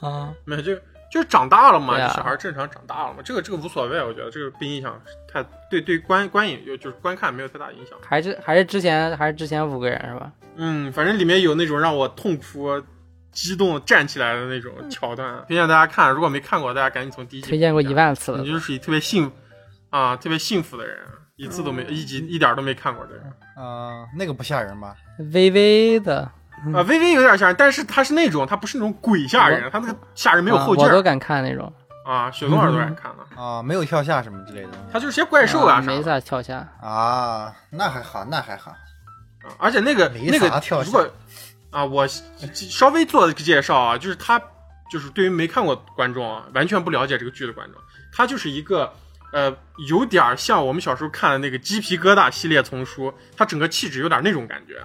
[0.00, 0.32] 啊？
[0.44, 0.72] 没有就
[1.10, 5.00] 就是长大了嘛，小孩正常长大了嘛，这个这个无所谓，我觉得这个不影响
[5.32, 7.98] 太对对观观影有就是观看没有太大影响。
[8.06, 10.30] 还是还是之前还是之前五个人是吧？
[10.56, 12.82] 嗯，反正里面有那种让我痛哭、
[13.32, 16.12] 激动站起来的那种桥段，推荐大家看。
[16.12, 18.46] 如果没看过，大家赶紧从第一集推荐过一万次了你。
[18.46, 19.30] 就是属于特别幸
[19.90, 20.98] 啊，特别幸福的人，
[21.36, 23.24] 一次都没、一集一点都没看过的人
[23.56, 24.96] 啊，那个不吓人吧？
[25.32, 26.30] 微微的，
[26.74, 31.72] 啊，微微有点吓人，但是他是那种他不是那种鬼吓人，他那个吓人没有后劲儿啊我都敢看那种。
[32.04, 32.30] 啊。
[32.30, 36.02] 雪松耳朵敢看了，啊，没有跳下什么之类的他就是些怪兽啊啥没的。
[36.02, 36.66] 咋跳下。
[36.80, 38.70] 啊，那还好，那还好。
[38.70, 38.76] 啊
[39.58, 41.08] 而且那个那个跳如果
[41.70, 42.06] 啊，我
[42.52, 44.38] 稍微做个介绍啊，就是他
[44.90, 47.80] 就是对于没看过观众啊，完全不了解这个剧的观众，
[48.12, 48.92] 他就是一个
[49.32, 49.54] 呃
[49.88, 54.82] 有点像我们小时候看的那个鸡皮疙瘩系列丛书，他整个气质有点那种感觉，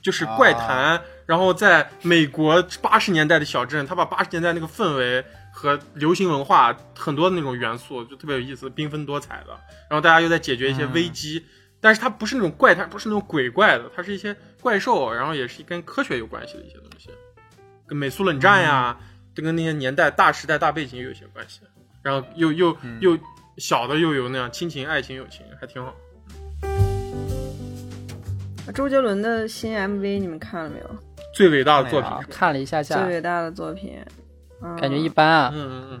[0.00, 5.24] 就是怪谈，然后在美国八十年代的小镇，他把八十年代那个氛围。
[5.58, 9.58] 和流行文化很多的那种元素就特别有意思，缤纷多彩的。
[9.88, 11.46] 然后大家又在解决一些危机，
[11.80, 17.08] 但是它不是那种怪它，不是那种鬼怪的，它是一些怪兽，然后也是跟科学有关系的一些东西，
[17.86, 18.98] 跟美苏冷战呀，
[19.34, 21.62] 这跟那些年代大时代大背景有一些关系。
[22.02, 23.18] 然后又又、又
[23.56, 25.94] 小的又有那样亲情、爱情、友情，还挺好。
[28.74, 31.05] 周杰伦的新 MV 你们看了没有？
[31.36, 32.10] 最伟大的作品？
[32.30, 33.98] 看了一下下，最伟大的作品，
[34.62, 35.52] 嗯、感觉一般啊。
[35.54, 36.00] 嗯嗯嗯，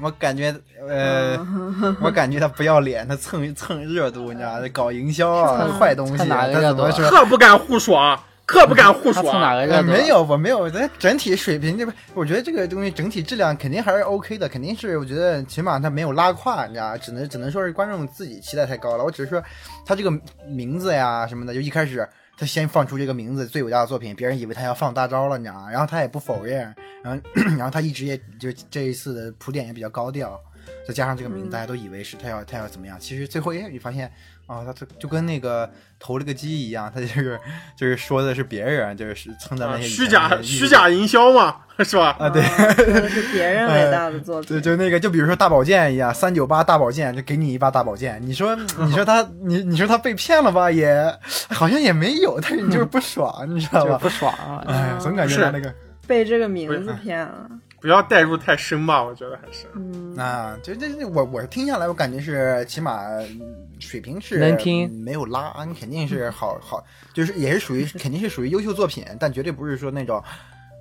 [0.00, 0.54] 我感觉，
[0.88, 1.36] 呃，
[2.00, 4.68] 我感觉他不要脸，他蹭蹭热度，你知道吗？
[4.72, 7.18] 搞营销啊，蹭坏东西，蹭哪个他热度啊怎么说？
[7.18, 9.32] 可不敢胡说，可不敢胡说。
[9.40, 9.82] 哪个热？
[9.82, 19.02] 没有，我没有，咱整体水平这边，我觉得这个东西整体质量肯定还是 OK 的，肯定是我觉得起码它没有拉胯，你知道吧，只能只能说是观众自己期待太高了。
[19.02, 19.42] 我只是说
[19.84, 20.12] 他这个
[20.46, 22.08] 名字呀什么的，就一开始
[22.40, 25.70] 他先放出这个名字最伟大的作品，别人以为他要放大招了，你知道吗？
[25.70, 27.22] 然后他也不否认，然后
[27.58, 30.40] 然后他一直也就这一次的铺垫也比较高调，
[30.88, 34.10] 再加上这个名字，大家都以为是他要他要怎么样，其实最后也你发现。
[34.50, 37.38] 啊，他就就跟那个投了个机一样，他就是
[37.76, 42.16] 就是说的是别人，就是蹭在那啊些以虚假虚假营销嘛，是吧？
[42.18, 42.74] 啊，对啊
[43.08, 44.48] 是别人伟大的作品。
[44.48, 48.20] 对，就那个，就比如说大保健一样，三九八大保健，就给你一把大保健。
[48.20, 50.68] 你说， 你说他，你你说他被骗了吧？
[50.68, 51.16] 也
[51.50, 53.92] 好像也没有，但是你就是不爽，你知道吧？
[53.92, 54.64] 就不爽啊！
[54.66, 55.72] 哎，总感觉他那个
[56.08, 57.48] 被这个名字骗了。
[57.80, 59.66] 不要代入太深吧，我觉得还是。
[59.74, 63.40] 嗯，啊，就这这我我听下来，我感觉是起码嗯
[63.78, 70.22] 水平是能听没有拉，你肯定是好 好，就是也是属于肯定是属于优秀作品，但绝对不是说那种，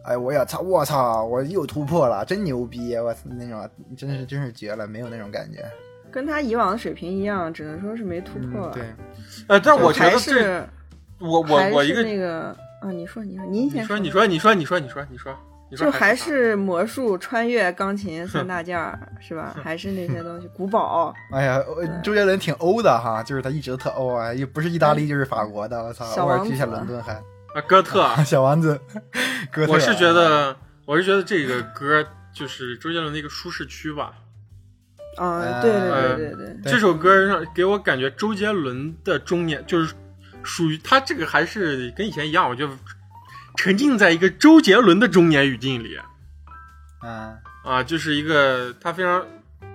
[0.03, 5.65] 哎，我要操，我操，我又突破了，真牛逼，我操那种，真是真是绝了，没有那种感觉。
[6.11, 8.69] 跟他以往的水平一样，只能说是没突破。
[8.69, 8.83] 嗯，对，
[9.47, 10.67] 呃，但我觉得，是
[11.19, 12.47] 我我我一个，那个
[12.81, 15.37] 啊，你说你说您先你说你说你说你说你说你说你说
[15.77, 19.55] 就还是魔术、穿越、钢琴 三大件儿是吧？
[19.63, 21.13] 还是那些东西，古堡。
[21.31, 28.79] 哎呀，呃周杰伦挺欧的哈，就是他一直都特欧啊，也不是意大利就是法国的，我操，小王偶尔去一下子伦敦还啊哥特，小丸子，
[29.51, 30.55] 哥特，我是觉得
[30.85, 34.13] 我是觉得这个歌就是周杰伦的一个舒适区吧。
[35.17, 39.93] 啊，呃对对对对对，对这首歌让给我感觉周杰伦的中年就是
[40.43, 42.69] 属于他这个还是跟以前一样，我就
[43.59, 45.99] 沉浸在一个周杰伦的中年语境里。
[47.03, 49.25] 嗯，啊，就是一个他非常。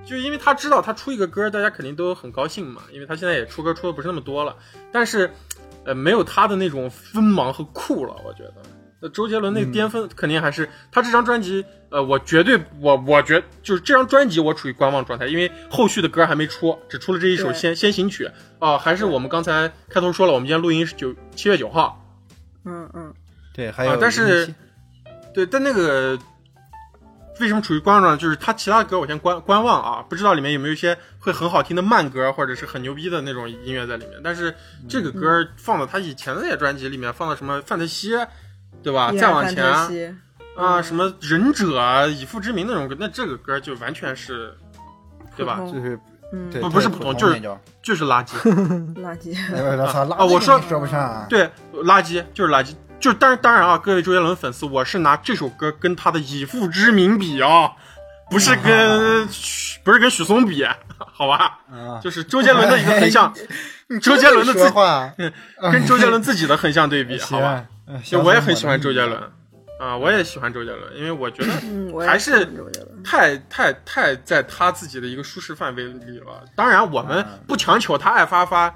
[0.06, 4.56] 就因为他知道他出一个歌，大家肯定都很高兴嘛，因为他现在也出歌出的不是那么多了，
[4.90, 5.30] 但是，
[5.84, 8.54] 呃，没有他的那种锋芒和酷了，我觉得。
[9.00, 18.30] 那周杰伦那个巅峰肯定还是、他这张专辑，呃，我绝对我我觉就是这张专辑我处于观望状态，因为后续的歌还没出，只出了这一首先先行曲。
[18.58, 22.02] 啊、还是我们刚才开头说了，我们今天录音是九七月九号，
[22.64, 23.14] 嗯嗯，
[23.54, 24.52] 对，还有啊但是
[25.32, 26.18] 对，但那个
[27.40, 28.20] 为什么处于观望状态？
[28.20, 34.20] 就是他其他歌我先观观望啊，不知道里面有没有一些会很好听的慢歌，或者是很牛逼的那种音乐在里面。
[34.22, 34.54] 但是
[34.88, 38.10] 这个歌放到他以前的那些专辑里面，放到什么范特西，
[38.82, 39.10] 对吧？
[39.12, 39.88] 再往前啊，
[40.56, 44.54] 嗯什么忍者啊、以父之名那种歌，那这个歌就完全是，
[45.36, 45.58] 对吧？
[45.60, 45.98] 就是
[46.32, 47.40] 嗯，不不是普通就是，
[47.82, 48.34] 就是垃圾，
[49.02, 49.34] 垃圾。
[50.14, 52.74] 啊我说说不上啊，对，垃圾就是垃圾。
[53.04, 57.70] 就是当然当然啊，各位周杰伦粉丝，我是拿这首歌跟他的《以父之名》比啊，
[58.30, 60.64] 不是跟、许不是跟许嵩比，
[60.96, 61.58] 好吧？
[61.70, 63.30] 啊，就是周杰伦的一个横向，
[64.00, 65.12] 周杰伦的自说话，
[65.70, 67.66] 跟周杰伦自己的横向对比， 好吧？
[68.02, 69.20] 行，就我也很喜欢周杰伦
[69.78, 72.48] 啊，我也喜欢周杰伦，因为我觉得还是
[73.04, 76.42] 太太太在他自己的一个舒适范围里了。
[76.56, 78.74] 当然，我们不强求他爱发发，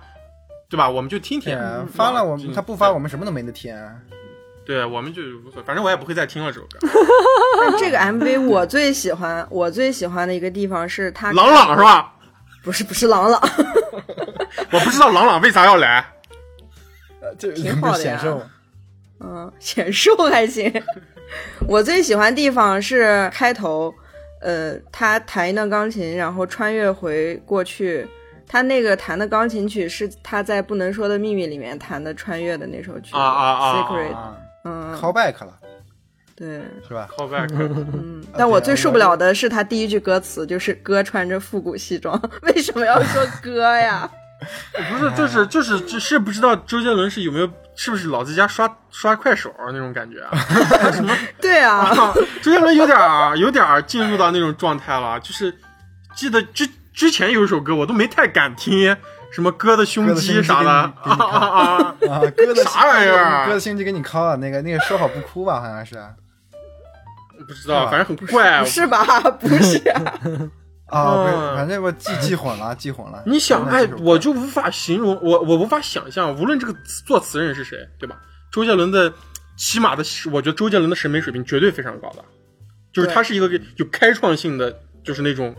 [0.68, 0.86] 对吧？
[0.86, 1.58] 我们就听听。
[1.86, 3.74] 发了我们嗯他不发我们什么都没得听，
[4.68, 6.78] 对，我们就无所谓，反正我也不会再听了这首歌。
[7.58, 12.12] 但这个 MV 我最喜欢，我最喜欢的一个地方是他朗朗是吧？
[12.62, 13.40] 不是不是朗朗，
[14.70, 16.04] 我不知道朗朗为啥要来。
[17.38, 18.42] 这挺好的呀显瘦，
[19.20, 20.70] 嗯，显瘦还行。
[21.66, 23.94] 我最喜欢的地方是开头，
[24.42, 28.06] 呃，他弹一段钢琴，然后穿越回过去。
[28.46, 34.47] 他那个弹的钢琴曲是他在《不能说的秘密》里面弹的穿越的那首曲啊啊啊 Secret。
[35.00, 35.54] ，，callback 了
[36.36, 44.08] 对，是吧？callback，嗯，但我最受不了的是他第一句歌词，就是哥穿着复古西装，为什么要说哥呀？
[44.88, 50.38] 不是，就是就是就是不知道周杰伦是有没有，是不是老在家刷刷快手那种感觉啊？
[50.92, 51.12] 什么？
[51.40, 55.52] 对啊， 啊，周杰伦有点儿有点儿进入到那种状态了，就是
[56.14, 58.96] 记得之之前有一首歌我都没太敢听，
[59.30, 61.96] 什么哥的胸肌肌啥的啊啊啊！
[62.10, 65.94] 啊，哥的啥玩意儿啊哥的胸肌给你敲啊，那个那个说好不哭吧，好像是
[67.46, 68.66] 不知道，反正很怪不。
[68.66, 69.04] 是吧？
[69.30, 69.78] 不是
[70.88, 73.22] 啊，反正我记记混了，记混了。
[73.26, 76.74] 你想，哎我就无法形容，我我无法想象，无论这个
[77.06, 78.16] 作词人是谁，对吧？
[78.50, 79.12] 周杰伦的，
[79.56, 82.24] 起码的，我觉得周杰伦的审美水平绝对非常高的，
[82.92, 85.54] 就是他是一个有开创性的，就是那种，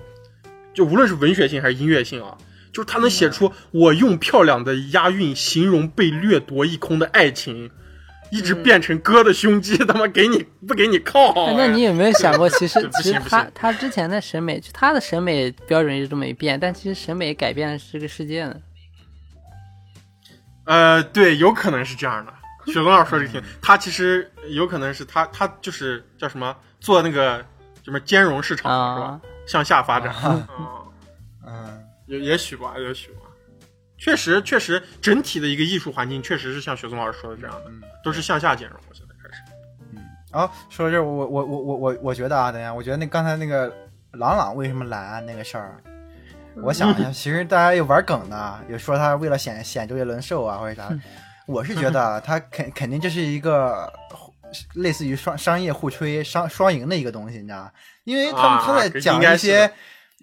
[0.74, 2.36] 就无论是文学性还是音乐性啊，
[2.72, 7.70] 就是他能写出我用漂亮的押韵形容被掠夺一空的爱情，
[8.32, 18.56] 一直变成哥的胸肌，他妈给你 不给你靠、哎那你有没有想过，其实 其实他他之前的审美，就他的审美标准一直都没变，但其实审美改变的是这个世界呢。
[20.66, 22.34] 呃，对，有可能是这样的。
[22.68, 26.56] 雪松老师说这个挺，他其实有可能是他他就是叫什么？
[26.80, 27.44] 做那个
[27.84, 29.06] 什么兼容市场、是吧？
[29.08, 29.22] 啊？
[29.48, 30.14] 向下发展
[32.10, 33.22] 也也许吧，也许吧。
[33.98, 38.80] 确实，确实，整体的一个艺术环境确实是像雪松老师说的这样的，嗯都是向下兼容。
[38.94, 39.42] 现在开始，
[39.94, 43.68] 嗯啊，说到这儿，我我我我我我觉得啊，等一下，我觉得那刚才那个
[44.14, 45.84] 朗朗为什么懒那个事儿，
[46.64, 50.90] 我想一下， 其实大家有玩梗的，有说他为了显显周杰伦瘦啊或者啥，
[51.46, 53.92] 我是觉得啊他肯肯定这是一个
[54.76, 57.72] 类似于双商业互吹、商双赢的一个东西，你知道吗？
[58.06, 59.74] 因为他们啊他在讲一些的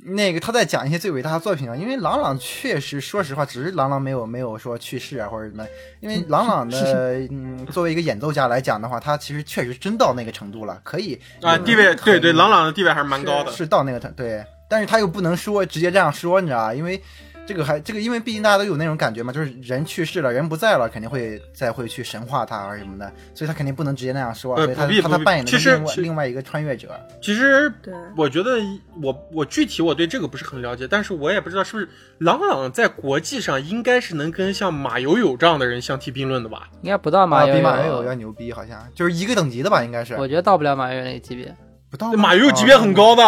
[0.04, 5.66] 那个他在讲一些最伟大的作品啊，因为郎朗确实，说实话，只是郎朗没有没有说去世啊或者什么，
[6.00, 13.50] 因为郎朗的嗯，作为一个演奏家来讲的话，他其实确实真到那个程度了，可以啊，地位对对，朗朗的地位还是蛮高的。
[13.50, 16.74] 是到那个程对，但是他又不能说直接这样说，你知道吧？
[16.74, 17.02] 因为
[17.46, 26.88] 这个还这个，因为毕竟大家都有那种感觉嘛，就是人去世了，人不在了，肯定会再会去神化他啊什么的，所以他肯定不能直接那样说，呃所以他不必他他扮演的其实是另外另外一个穿越者，
[27.22, 27.72] 其实
[28.16, 28.59] 我觉得
[29.02, 36.68] 我我具体我对这个不是很了解，但是我也不知道是不是朗朗在国际上应该是能跟像马友友这样的人相提并论的吧？
[36.82, 37.54] 应该不到马友，友。
[37.54, 40.14] 比马友要牛逼，好像就是一个等级的吧，应该是。
[40.14, 41.54] 我觉得到不了马友友那个级别。
[41.88, 42.14] 不到吗？
[42.16, 43.22] 马友友级别很高的，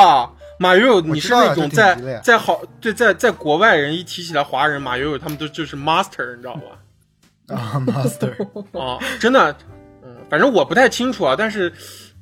[0.58, 7.54] 马友友你是那种在在好对在在国外人一提起来华人，马友友他们都就是 master，你知道吧？
[7.54, 8.32] 啊，master，
[8.78, 9.56] 啊，真的，
[10.02, 11.72] 嗯，反正我不太清楚啊，但是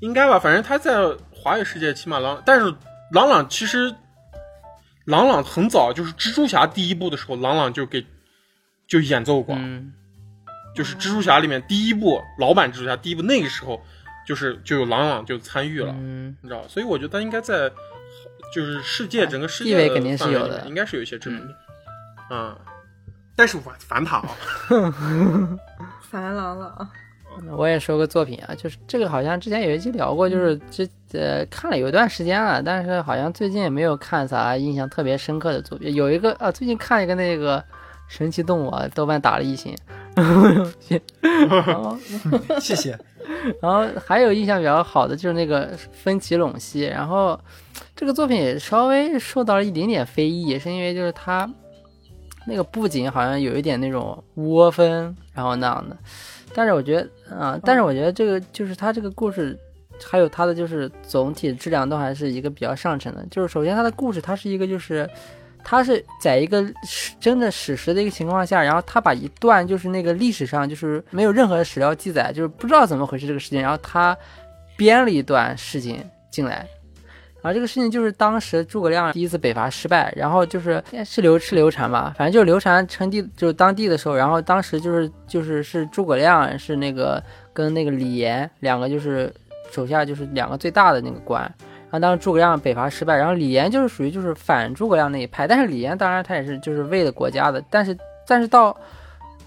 [0.01, 0.95] 应该吧，反正他在
[1.33, 2.73] 华语世界起码朗，但是
[3.11, 3.93] 朗朗其实
[5.07, 8.05] 朗朗很早就是蜘蛛侠第一部的时候，朗朗就给
[8.87, 9.93] 就演奏过，嗯，
[10.75, 13.81] 就是蜘蛛侠里面第一部老版蜘蛛侠第一部那个时候，
[14.27, 17.71] 就是就有朗朗就参与了，嗯，你知道，所以我觉得他应该在
[18.55, 21.55] 就是世界整个世界地位肯定是有的应该是有一些知名度，
[22.31, 22.57] 嗯，
[23.35, 24.29] 但是我烦他 啊，
[26.01, 26.89] 烦郎朗，
[27.57, 35.95] 我也说个作品啊，就是这个好像之前有一期聊过，就是这呃看了有一段时间了，但是好像最近也没有看啥印象特别深刻的作品。
[35.95, 37.63] 有一个啊，最近看一个那个
[38.09, 39.77] 神奇动物啊，豆瓣打了一星，
[42.61, 42.99] 谢谢。
[43.61, 47.39] 然后还有印象比较好的就是那个分歧陇西，然后
[47.95, 51.49] 这个作品也稍微受到了一点点非议，也是因为就是它
[52.47, 55.97] 那个布景好像有一点那种窝分，然后那样的。
[56.55, 56.97] 但是我觉
[57.29, 59.59] 得，啊、但是我觉得这个就是它这个故事，
[60.05, 63.27] 还有它的就是总体质量都还是一个比较上乘的。
[63.31, 65.09] 就是首先它的故事，它是一个就是。
[65.69, 66.65] 他是在一个
[67.19, 74.17] 真的史实的一个情况下，然后他把一段就是那个历史上就是没有任何的史料记载，就是不知道怎么回事这个事情，然后他
[74.77, 76.65] 编了一段事情进来，
[77.43, 87.21] 然后这个事情就是当时诸葛亮第一次北伐失败，然后就是是刘是刘禅吧，反正就是刘禅称帝就是当帝的时候，然后当时就是就是是诸葛亮是那个
[87.53, 89.35] 跟那个李严两个就是
[89.73, 91.53] 手下就是两个最大的那个官。
[91.89, 97.97] 然后当时诸葛亮北伐失败，然后李严就是属于就是反诸葛亮那一派，但是李严当然他也是就是为了国家的，但是
[98.27, 98.77] 但是到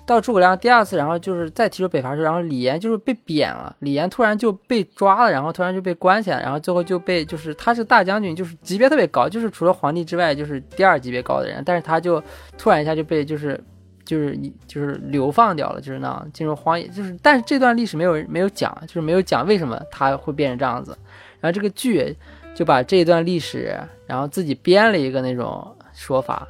[0.05, 12.23] 到诸葛亮第二次，然后就是再提出北伐的时候，然后李严就是被贬了，李严突然就被抓了，然后突然就被关起来，然后最后就被就是他是大将军，就是级别特别高，就是除了皇帝之外就是第二级别高的人，但是他就
[12.57, 13.61] 突然一下就被就是。
[14.05, 20.97] 就是一就是流放掉了，就是那样进入荒野，就是但是这段历史没有没有讲，就是没有讲为什么他会变成这样子，
[21.39, 22.15] 然后这个剧
[22.53, 26.47] 就把这一段历史，然后自己编了一个那种说法。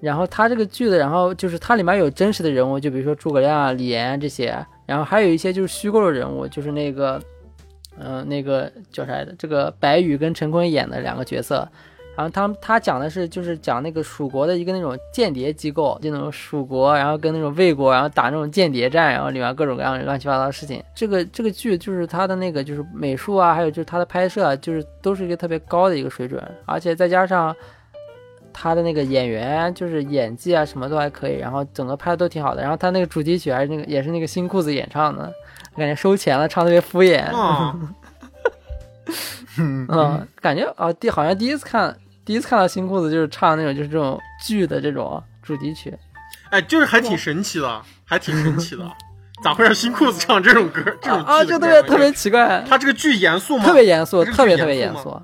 [0.00, 7.20] 然后他这个剧的，然后就是它里面有真实的人物，就比如说诸葛亮啊、李严啊这些，然后还有一些就是虚构的人物，就是那个，
[7.98, 9.34] 嗯、那个叫啥来着？
[9.38, 11.68] 这个白宇跟陈坤演的两个角色。
[12.16, 20.82] 然后他他讲的是就是讲那个蜀国的一个那种间谍机构，就那种蜀国，然后跟那种魏国，然后打那种间谍战，然后里面各种各样的乱七八糟的事情。
[20.94, 27.54] 这个这个剧就是它的那个就是美术啊，还有就是它的拍摄啊，就是都是一个特别高的一个水准，而且再加上
[28.52, 32.60] 他的那个演员就是演技啊什么都还可以，然后整个拍的都挺好的。
[32.60, 35.32] 然后他那个主题曲还是那个也是那个新裤子演唱的，
[35.76, 37.24] 感觉收钱了，唱特别敷衍。
[39.58, 45.92] 嗯，感觉啊，第好像第一次看，第一次看到新裤子就是唱那种就是这种剧的这种主题曲，
[46.50, 48.90] 哎，就是还挺神奇的，还挺神奇的，
[49.42, 50.82] 咋会让新裤子唱这种歌？
[51.02, 53.64] 这种啊，就特别特别奇怪，他这个剧严肃吗？
[53.64, 55.20] 特别严肃，特别特别严肃。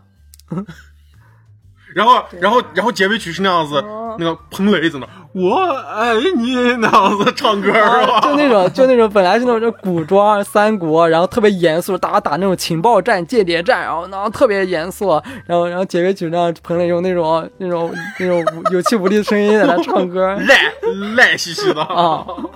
[1.96, 4.14] 然后，然后，然后结尾曲是那样子，哦。
[4.18, 7.72] 那个彭磊在那，我爱你那样子唱歌是
[8.06, 8.18] 吧？
[8.18, 15.10] 啊，就那种， 就那种，本来是那种古装三国，然后特别严肃，打打那种情报战、间谍战，然后然后特别严肃，
[15.46, 20.34] 然后然后结尾曲让彭磊用那种那种那种有气无力的声音在那唱歌。
[20.46, 20.72] 赖
[21.16, 21.82] 赖兮兮的。
[21.82, 22.50] 啊，哦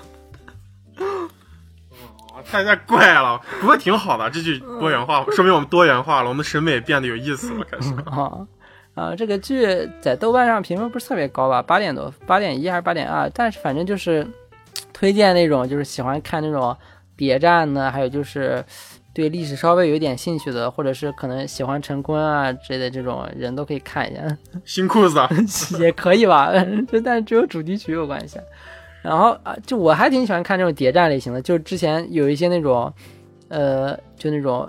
[2.51, 7.93] 太太怪了，不过挺好的，这句多元化，说明我们多元化了，我们审美变得有意思了，开始。
[8.11, 8.47] 啊
[9.01, 9.15] 啊！
[9.17, 9.67] 这个剧
[10.03, 14.27] 在豆瓣上评分不是特别高吧，八点多，八点一还是八点二，但是反正就是
[14.93, 16.77] 推荐那种就是喜欢看那种
[17.17, 18.63] 谍战呢，还有就是
[19.15, 24.23] 对历史稍微有点兴趣的，或者是可能喜欢陈坤啊之类的这种人都可以看一下。
[24.67, 25.19] 新裤子，
[25.81, 26.53] 也可以吧，
[26.93, 28.39] 就但是只有主题曲有关系。
[29.03, 32.93] 然后啊，就我还挺喜欢看这种谍战类型的，就是之前有一些那种，
[33.49, 34.69] 呃，就那种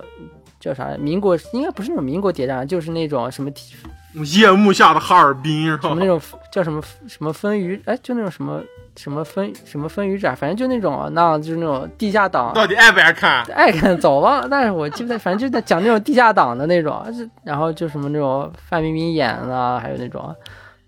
[0.57, 0.95] 叫啥？
[0.97, 3.75] 民国应该不是那种民国谍战，就是那种什么体
[4.13, 5.95] 夜幕下的哈尔滨是吧什么？
[5.99, 6.19] 那种
[6.51, 8.61] 叫什么什么分鱼，哎，就那种什么
[8.97, 12.53] 什么分什么分鱼展，反正就那种那就是那种地下党。
[12.53, 13.41] 到底爱不爱看？
[13.53, 17.01] 爱看早忘了，但是我记不得， 反正就在讲那种地下党的那种，
[17.43, 20.35] 然后就什么那种范冰冰演的啊，还有那种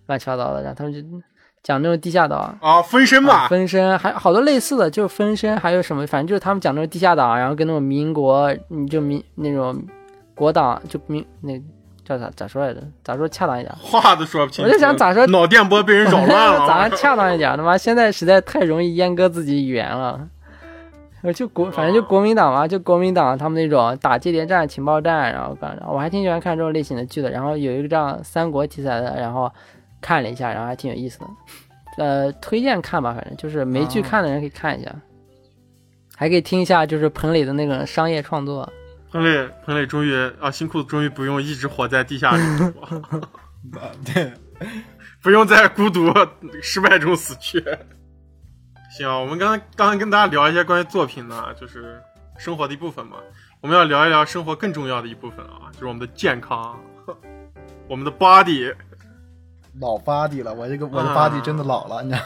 [0.07, 0.99] 乱七八糟的，然后他们就
[1.63, 2.57] 讲那种地下党。
[2.61, 9.82] 啊，分身啊吧，分身还好多类似的，就是分身，还有什么，反正就是他们讲那种地下党，然后跟那种民国，你就民那种
[10.36, 11.53] 国党，就民那
[12.06, 12.82] 叫咋咋说来着？
[13.04, 13.74] 咋说恰当一点？
[13.82, 14.64] 话都说不清。
[14.66, 16.66] 我就想咋说脑电波被人扰乱了。
[16.68, 17.56] 咋恰当一点？
[17.56, 20.28] 他妈现在实在太容易阉割自己语言了。
[21.22, 27.32] 呃就国，反正就国民党嘛，就国民党他们那种打间谍战、情报战，然后干，我还挺喜欢看这种类型的剧的。
[27.32, 29.49] 然后有一个这样三国题材的，然后
[30.01, 31.26] 看了一下，然后还挺有意思的。
[31.97, 34.93] 呃，推荐看吧，反正就是没剧看的人可以看一下，
[36.14, 38.70] 还可以听一下就是彭磊的那种商业创作。
[39.14, 40.11] 彭磊，彭磊终于
[40.41, 42.74] 啊，新裤子终于不用一直活在地下里了，
[44.11, 44.34] 对，
[45.22, 46.11] 不用在孤独
[46.64, 47.64] 失败中死去。
[48.97, 52.01] 行啊，我们刚才刚才跟大家聊一些关于作品呢，就是
[52.39, 53.18] 生活的一部分嘛。
[53.61, 56.80] 我们要聊一聊生活更重要的一部分啊，就是我们的健康，
[57.88, 58.74] 我们的 body，
[59.80, 61.30] 老 body 了，我这个我的啊。
[61.30, 62.24] body 真的老了，你知道，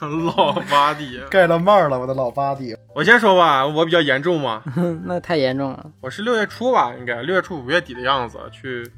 [0.00, 1.28] 老 body。
[1.28, 2.76] 盖了帽了，我的老 body。
[2.94, 4.62] 我先说吧，我比较严重嘛，
[5.04, 5.90] 那太严重了。
[6.00, 8.90] 我是六月初吧，应该六月初五月底的样子去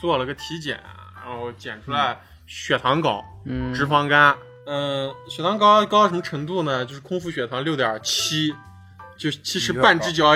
[0.00, 0.80] 做了个体检，
[1.14, 4.34] 然后检出来血糖高，嗯，脂肪肝。
[4.66, 6.84] 嗯，血糖高高到什么程度呢？
[6.84, 8.54] 就是空腹血糖六点七，
[9.16, 10.34] 就其实半只脚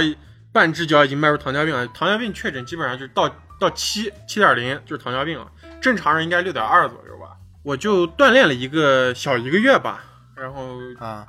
[0.52, 1.86] 半只脚已经迈入糖尿病了。
[1.88, 3.28] 糖尿病确诊基本上就是到
[3.60, 5.46] 到七七点零就是糖尿病了，
[5.82, 7.21] 正常人应该六点二左右吧。
[7.64, 10.04] 我就锻炼了一个小一个月吧，
[10.36, 11.24] 然后啊，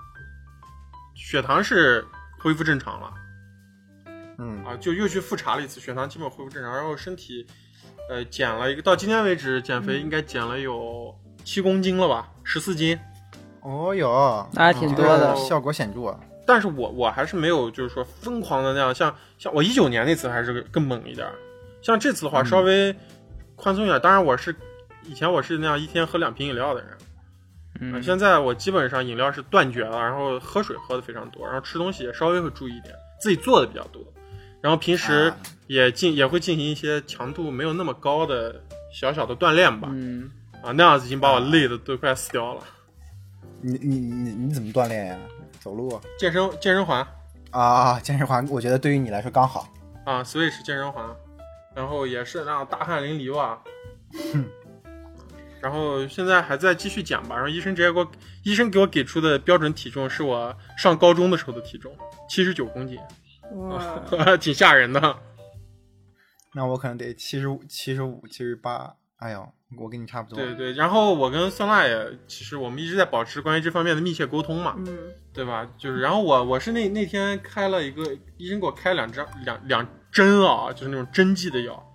[1.16, 2.04] 血糖是
[2.40, 3.14] 恢复正常了。
[4.40, 7.46] 嗯，啊，就又去复查了一次，血糖基本恢复正常，然后身体，
[8.10, 11.14] 呃，减了一个，到今天为止减肥应该减了有
[11.44, 13.00] 七公斤了吧，十四斤。
[13.62, 15.36] 哦哟，那还挺多的。
[15.36, 16.20] 效果显著啊。
[16.46, 21.34] 但是我我还是没有就是说疯狂的那样，像像我一九年那次还是更猛一点儿，
[21.82, 22.94] 像这次的话嗯稍微
[23.56, 24.02] 宽松一点。
[24.02, 24.54] 当然我是
[25.06, 26.92] 以前我是那样一天喝两瓶饮料的人，
[27.94, 34.02] 呃嗯，现在我基本上饮料是断绝了，然后喝水喝的非常多，然后吃东西也稍微会注意一点，自己做的比较多，
[34.62, 35.38] 然后平时啊
[35.68, 38.62] 也进也会进行一些强度没有那么高的
[38.94, 40.30] 小小的锻炼吧，嗯，
[40.62, 42.62] 啊，那样子已经把我累的都快死掉了。
[43.62, 45.18] 你你你你怎么锻炼呀？
[45.60, 47.06] 走路健身健身环
[47.52, 47.98] 啊？
[48.02, 49.68] 健身环，我觉得对于你来说刚好。
[50.06, 51.06] 啊，Switch 健身环，
[51.74, 53.62] 然后也是那样大汗淋漓吧。
[55.64, 58.12] 然后现在还在继续减吧，然后医生直接给我，
[58.44, 61.96] 医生给我给出的标准体重是我上高中的时候的体重，
[62.30, 63.00] 七十九公斤，
[63.56, 65.16] 哇， 挺吓人的。
[66.54, 68.94] 那我可能得七十五、七十五、七十八。
[69.20, 69.48] 哎呦，
[69.78, 70.38] 我跟你差不多。
[70.38, 75.66] 对对，然后我跟酸辣也，其实我们一直在保持关于这方面的密切沟通嘛，嗯，对吧？
[75.78, 78.04] 就是，然后我我是那那天开了一个
[78.36, 81.93] 医生给我开两张两两针啊，就是那种针剂的药，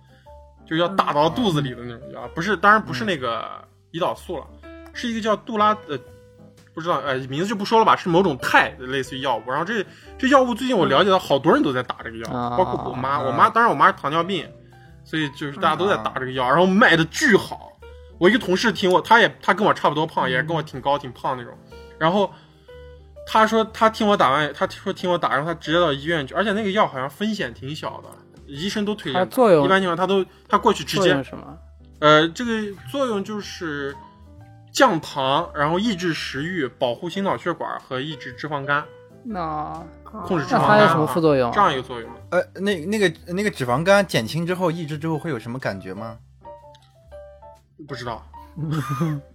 [0.69, 3.43] 就是要打到肚子里的那种药，不是，当然不是那个
[3.91, 4.45] 胰岛素了，
[4.93, 5.97] 是一个叫杜拉呃，
[6.75, 9.43] 不知道呃名字就不说了吧，是某种肽类似于药物。
[9.47, 9.83] 然后这
[10.19, 14.47] 这药物最近我了解到好多人都在打这个药，啊包括我妈，啊我妈当然我妈是糖尿病，
[15.03, 17.71] 所以就是大家都在打这个药，然后卖的巨好。
[18.19, 21.57] 我一个同事听我，他也他跟我差不多胖，也是跟我挺高挺胖那种，
[21.97, 22.31] 然后。
[23.31, 28.09] 他说他听我打完，他说听我打，然后他直接到医院去，而且那个药好像风险挺小的，
[28.49, 29.19] 医生都推荐打。
[29.19, 31.57] 它作用一般情况他都他过去直接什么？
[31.99, 32.51] 呃，这个
[32.91, 33.95] 作用就是
[34.71, 38.85] 降糖，然后抑制食欲，保护心脑血管和抑制脂肪肝，
[39.23, 40.87] 那控制脂肪肝有。
[40.87, 41.51] 什么副作用？
[41.51, 42.09] 这样一个作用。
[42.31, 46.17] 呃，那那个那个脂肪肝减轻之后，抑制之后会有什么感觉吗？
[47.87, 48.25] 不知道，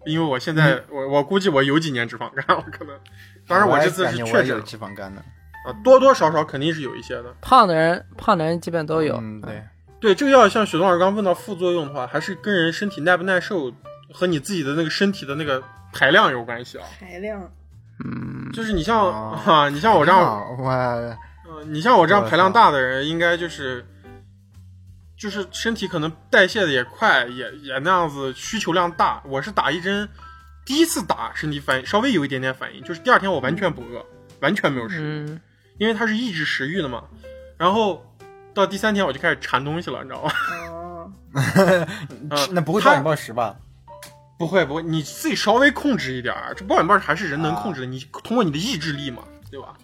[0.06, 2.98] 因为我现在我我估计我有几年脂肪肝，我可能，
[3.46, 5.22] 当然我这次是确诊了脂肪肝的。
[5.64, 7.34] 啊，多多少少肯定是有一些的。
[7.40, 9.16] 胖的人，胖的人基本都有。
[9.16, 9.62] 嗯，对。
[10.00, 13.72] 对这个药，像雪冬老师刚问到副作用的话，还是跟人身体耐不耐受
[14.12, 15.62] 和你自己的那个身体的那个
[15.94, 16.84] 排量有关系啊。
[17.00, 17.40] 排量，
[18.04, 21.16] 嗯，就是你像哦 啊，你像我这样，啊我呃，
[21.68, 23.82] 你像我这样排量大的人，应该就是
[25.16, 29.22] 就是身体可能代谢的也快，也也那样子需求量大。
[29.24, 30.06] 我是打一针，
[30.66, 34.04] 第一次打身体反应稍微有一点点反应，就是第二天我完全不饿，
[34.40, 35.40] 完全没有吃，嗯，
[35.78, 37.04] 因为它是抑制食欲的嘛。
[37.56, 38.04] 然后
[38.52, 40.32] 到第三天我就开始馋东西了，你知道吗？
[40.70, 41.10] 哦，
[42.30, 43.56] 啊 那不会暴饮暴食吧？
[44.36, 49.74] 不会不会，你自己稍微控制一点儿，这暴饮暴食还是人能控制的，你通过你的意志力嘛，对吧？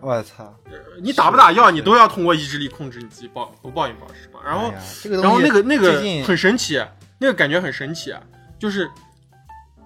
[0.00, 0.54] 我操！
[1.00, 4.38] 你打不打药，你都要通过意志力控制你自己暴不暴饮暴食嘛。
[4.44, 6.78] 然后哎这个，然后那个那个很神奇，
[7.18, 8.14] 那个感觉很神奇，
[8.58, 8.86] 就是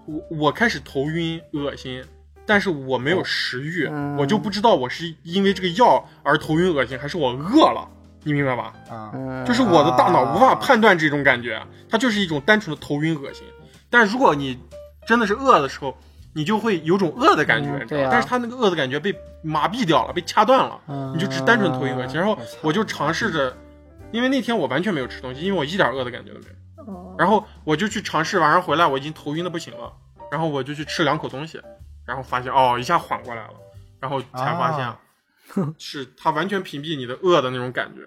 [0.07, 2.05] 我我开始头晕恶心，
[2.49, 7.87] 但是我没有食欲，嗯我就不知道我是因为这个药而头晕恶心，还是我饿了，
[8.25, 8.73] 你明白吧？
[8.89, 13.45] 啊，嗯，就是我的大脑无法啊判断这种感觉，它就是一种单纯的头晕恶心。
[13.91, 14.59] 但是如果你
[15.07, 15.95] 真的是饿的时候，
[16.33, 18.03] 你就会有种饿的感觉，嗯你知道吧？
[18.03, 20.81] 对啊但是它那个饿的感觉被麻痹掉了，被掐断了。
[20.89, 22.17] 嗯你就只单纯头晕恶心。
[22.19, 23.55] 然后我就尝试着，
[24.11, 26.93] 因为那天我完全没有吃东西，因为我一点饿的感觉都没有。
[26.95, 29.93] 哦，然后我就去尝试，晚上回来我已经头晕的不行了，
[30.31, 31.61] 然后我就去吃两口东西，
[32.09, 33.55] 然后发现哦一下缓过来了，
[34.01, 34.99] 然后才发现、啊
[35.79, 38.01] 是它完全屏蔽你的饿的那种感觉。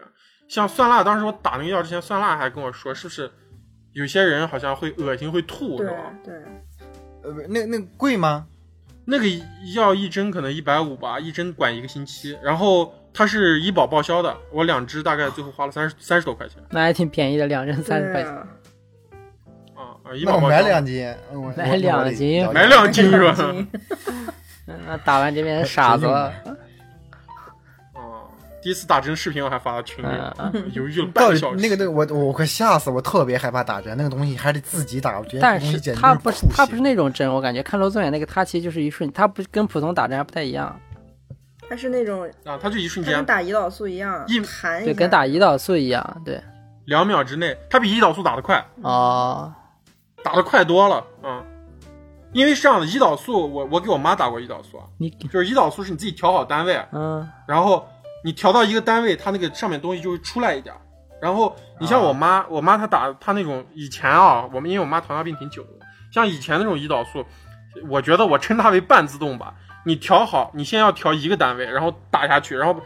[0.48, 3.32] 像酸辣，当时我打那个药之前，酸辣还跟我说，是不是
[3.94, 6.14] 有些人好像会恶心会吐，是对吧？
[6.26, 8.48] 对，那那贵吗？
[9.06, 9.26] 那个
[9.74, 18.48] 药一针可能一百五吧，一针管一个星期，然后它是医保报销的，我两支大概最后花了三十三十多块钱那还挺便宜的，两针三十块钱。
[20.26, 21.16] 那我买两斤，
[21.56, 23.36] 买两斤买两斤是吧？
[24.88, 26.32] 那打完这边傻子了。
[27.94, 28.02] 啊，
[28.62, 30.08] 第一次打针视频我还发到群里，
[30.38, 31.58] 嗯， 犹豫了半到底个小时。
[31.58, 40.80] 那个那个我我快吓死我，特别害怕打针，那个东西还得自己打，我觉得但是那东西简直它不是它不是那种针，我感觉看罗宗远那个，它其实就是一瞬，它不跟普通打针还不太一样，
[41.70, 46.42] 它是那种，啊，它就一瞬间跟打胰岛素一样一，对，弹一下跟打胰岛素一样，对。
[46.86, 49.54] 两秒之内，它比胰岛素打得快，哦，
[50.24, 51.06] 打的快多了。
[51.24, 51.44] 嗯，
[52.34, 57.88] 因为是这样的，胰岛素我我给我妈打过胰岛素啊，你就是胰岛素是你自己调好单位，嗯然后
[58.24, 60.74] 你调到一个单位，它那个上面东西就会出来一点。
[61.22, 65.70] 然后你像我妈，我妈她打她那种以前啊，我们因为我妈糖尿病挺久的，
[66.12, 67.24] 像以前那种胰岛素，
[67.90, 69.54] 我觉得我称它为半自动吧。
[69.84, 72.80] 你调好，你先要调一个单位，然后打下去，然后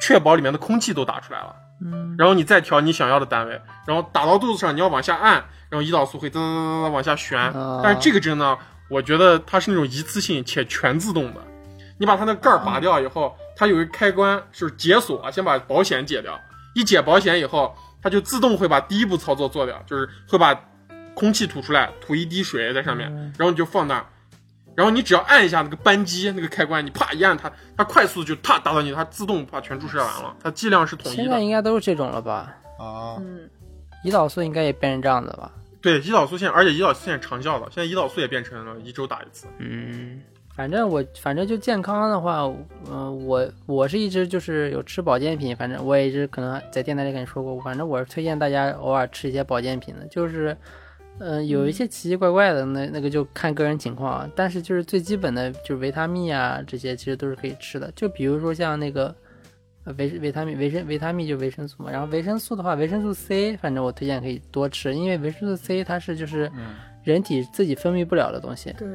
[0.00, 7.38] 确保里面的空气都打出来了，嗯，然后你再调你想要的单位，然后打到肚子上，你要往下按，然后胰岛素会噔噔噔噔往下旋。
[7.52, 8.56] 哦但是这个针呢，
[8.88, 11.40] 我觉得它是那种一次性且全自动的。
[11.98, 16.38] 你把它那盖儿拔掉以后，它有一个开关，就是解锁，先把保险解掉。
[16.74, 20.54] 一解保险以后，它就自动会把第一步操作做掉，就是会把
[21.14, 24.04] 空气吐出来，吐一滴水在上面，然后你就放那儿，
[24.74, 31.22] 然后你只要按一下那个扳机那个开关，你啪一按它，它快速就啪打到你，它自动把全注射完了，它剂量是统一的。
[31.22, 32.54] 现在应该都是这种了吧？
[32.78, 33.48] 啊，嗯，
[34.04, 35.52] 胰岛素应该也变成这样子吧？
[35.80, 39.46] 对，胰岛素现在，而且胰岛素现在长效了，现在胰岛素也变成了一周打一次。
[39.58, 40.20] 嗯，
[40.54, 42.42] 反正我反正就健康的话，
[42.90, 50.56] 嗯、我我是一直就是有吃保健品，反正我也一直可能在电台里跟你说过，反正我是推荐大家偶尔吃一些保健品的，就是。
[51.18, 54.30] 嗯、有一些奇奇怪怪的，那那个就看个人情况啊。
[54.36, 57.90] 但是就是最基本的，就是维他命啊，这些其实都是可以吃的。
[57.96, 59.14] 就比如说像那个呃
[59.96, 66.50] 维维他命维生维他命就维生素嘛，然后维生素的话，维生素 C，反正我推荐可以多吃，因为维生素 C 它是就是
[67.04, 68.88] 人体自己分泌不了的东西，对，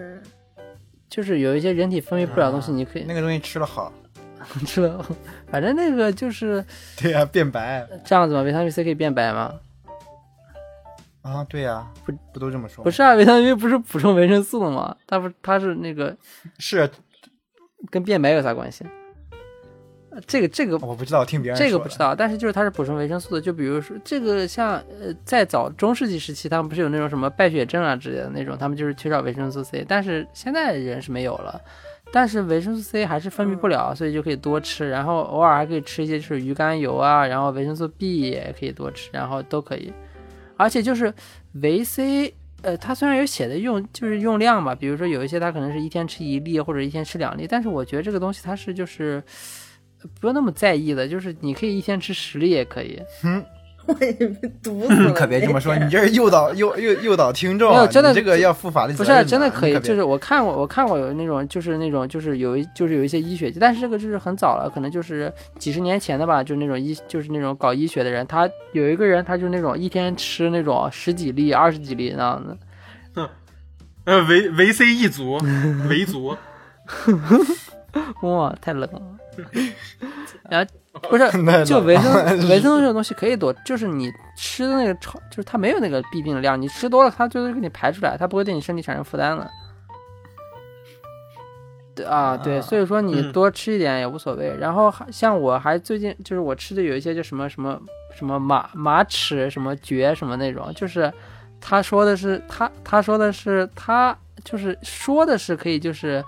[1.10, 3.92] 就是有一些人体分泌不了的东西，你可以那个东西吃了好，
[4.68, 5.06] 吃了，
[5.48, 6.64] 反正那个就是
[7.02, 8.42] 对呀、变白这样子嘛。
[8.42, 9.54] 维他命 C 可以变白吗？
[11.22, 12.84] 啊，对呀、不不都这么说？
[12.84, 14.98] 不是啊，维他命 C 不是补充维生素的吗？
[15.08, 16.18] 它不，它是那个
[16.58, 16.90] 是
[17.90, 18.84] 跟变白有啥关系？
[20.12, 23.42] 呃这个这个我不知道，听别人说这个不知道，但是就是它是补充维生素的。
[23.42, 31.60] 就比如说这个像呃，在早中世纪时期，他们不是有那种什么败血症啊之类的那种，他们就是缺少维生素 C，但是现在人是没有了。
[32.14, 39.94] 但是维生素 C 还是分泌不了，所以就可以多吃，然后偶尔还可以吃一些就是鱼肝油啊，然后维生素 B 也可以多吃，然后都可以。
[40.58, 41.14] 而且就是
[41.62, 42.34] 维 C，
[42.64, 49.24] 呃，它虽然有写的用就是用量吧，比如说有一些它可能是一天吃一粒或者一天吃两粒，但是我觉得这个东西它是就是呃
[50.20, 53.00] 不用那么在意的，就是你可以一天吃十粒也可以。
[53.88, 55.12] 我也被毒死了。
[55.12, 72.58] 可别这么说，你这是诱导诱诱诱导听众啊，没有真的这个要负法律不是真的可以，就是我看过，我看过有那种，就是那种，就是有一，就是有一些医学，但是这个就是很早了，可能就是几十年前的吧，就是那种医，就是那种搞医学的人，他有一个人，他就那种一天吃那种十几粒、二十几粒那样
[73.16, 73.30] 的，
[74.06, 75.40] 呃，维维 C 一族，
[75.90, 76.38] 维族，
[78.22, 79.02] 哇，太冷了。
[80.50, 81.24] 然后不是，
[81.66, 82.14] 就维生
[82.50, 89.50] 维生素这种东西可以多，就是你吃的那个超，就是它没有那个必病的量，你吃多了，它最后给你排出来，它不会对你身体产生负担的。
[91.94, 94.56] 对啊，对，啊所以说你嗯多吃一点也无所谓。
[94.58, 97.78] 然后还像我还最近就是我吃的有一些就什么什么
[98.16, 101.12] 什么马马齿什么蕨什么那种，就是
[101.60, 106.24] 他说的是他他说的是他就是说的是可以就是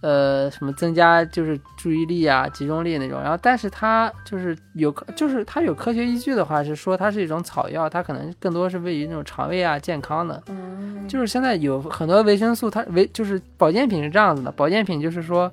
[0.00, 3.20] 呃什么增加就是注意力啊、集中力那种。
[3.20, 10.42] 然后，但是它就是有科就是它有科学依据的话，是说它是一种草药，它可能更多是位于那种肠胃啊健康的。
[10.48, 15.52] 嗯，就是现在有很多维生素，它维就是保健品是这样子的，保健品就是说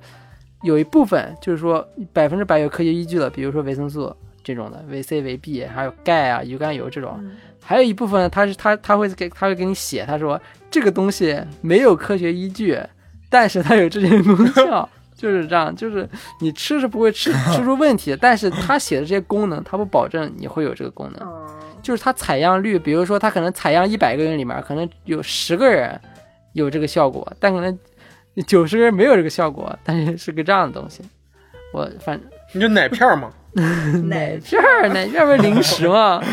[0.64, 7.16] 有一部分就是说百分之百有科学依据的，比如说维生素这种的，维 C、维 B，还有钙啊、鱼肝油这种。
[7.20, 10.40] 嗯还有一部分它是它它会给它会给你写，他说
[10.72, 12.80] 这个东西没有科学依据，
[13.30, 14.88] 但是它有这些功效。
[15.16, 16.08] 就是这样，就是
[16.40, 21.28] 你吃是不会吃吃出问题的，但是它写的这些功能，它不保证你会有这个功能。
[21.28, 21.50] 哦，
[21.82, 26.00] 就是它采样率，比如说它可能采样一百个人里面，可能有十个人
[26.54, 27.80] 有这个效果，但可能
[28.46, 31.02] 九十个人没有这个效果，但是是个这样的东西。
[31.74, 33.32] 我反正你就奶片儿嘛，
[34.06, 36.24] 奶片儿，奶片儿不是零食吗？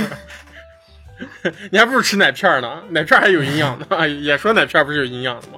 [1.73, 5.55] 你还不如吃奶片儿呢，奶片儿还有营养呢， 也说奶片儿不是有营养的吗？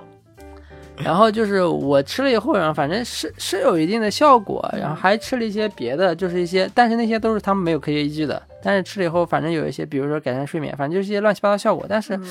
[1.04, 8.42] 然后就是我吃了以后，然后反正是是有一定的效果，然后还吃了一些别的，就是一些，但是那些都是他们没有科学依据的。
[8.62, 11.86] 但是吃了以后，反正有一些，比如说改善睡眠，反正就是一些乱七八糟效果。
[11.88, 12.24] 但是嗯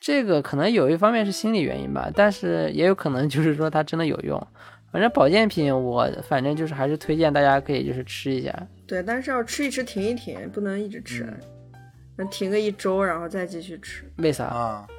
[0.00, 4.40] 这个可能有一方面是心理原因吧，但是也有可能就是 说它真的有用。
[4.90, 8.50] 反正保健品我反正就是还是推荐大家可以就是吃一下。
[8.86, 11.26] 对，但是要吃一吃停一停，不能一直吃，
[12.16, 14.10] 那停个一周然后再继续吃。
[14.16, 14.46] 为啥？
[14.46, 14.97] 啊，那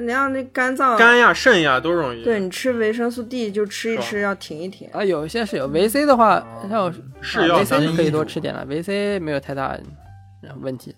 [0.00, 2.24] 你要那肝脏肝呀、肾呀都容易。
[2.24, 4.88] 对你吃维生素 D 就吃一吃，要停一停。
[4.92, 9.78] 啊，有一些是有维 C 的话，像我是要维咱 C 可以多吃点了，维 C 没有太大
[10.60, 10.96] 问题。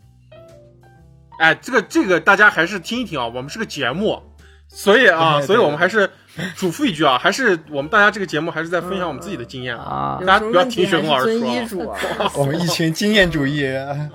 [1.40, 4.22] 哎，这个这个大家还是听一听啊，我们是个节目，
[4.68, 6.08] 所以啊，对对所以我们还是
[6.56, 11.94] 嘱咐一句啊，还是我们大家这个节目还是在分享我们自己的经验啊有大家不要听雪还是松老师说。
[12.34, 13.66] 我们一群经验主义，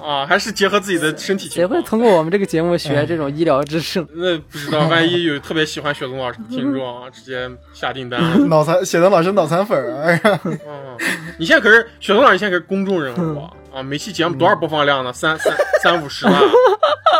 [0.01, 1.87] 啊，还是结合自己的身体情况谁会。
[1.87, 4.05] 通过我们这个节目学这种医疗知识？
[4.13, 8.47] 那不知道，万一有特别喜欢雪松老师的听众啊，直接下订单。
[8.49, 10.59] 脑残雪冬老师脑残粉儿，嗯，
[11.37, 13.51] 你现在可是雪松老师，现在可是公众人物啊！
[13.73, 15.13] 啊，每期节目多少播放量呢？
[15.13, 16.33] 三三 三五十万，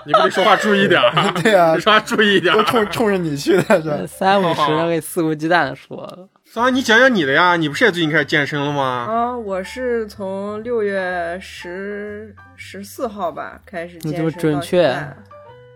[0.05, 1.31] 你不得说话注意点儿？
[1.41, 2.63] 对啊你说话注意一点都儿。
[2.65, 4.07] 冲冲着你去的是？
[4.07, 7.55] 三五十可以肆无忌惮的说，桑啊，你讲讲你的呀？
[7.55, 9.07] 你不是也最近开始健身了吗？
[9.09, 14.95] 啊，我是从六月十十四号吧开始健身你这么准确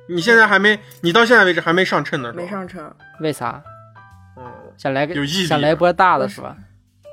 [0.09, 2.47] 你现在还没，你到现在为止还没上秤呢，没。
[2.47, 2.93] 上秤。
[3.21, 3.61] 为啥？
[4.35, 4.43] 嗯，
[4.77, 6.57] 想来个有毅力想来波大的是吧？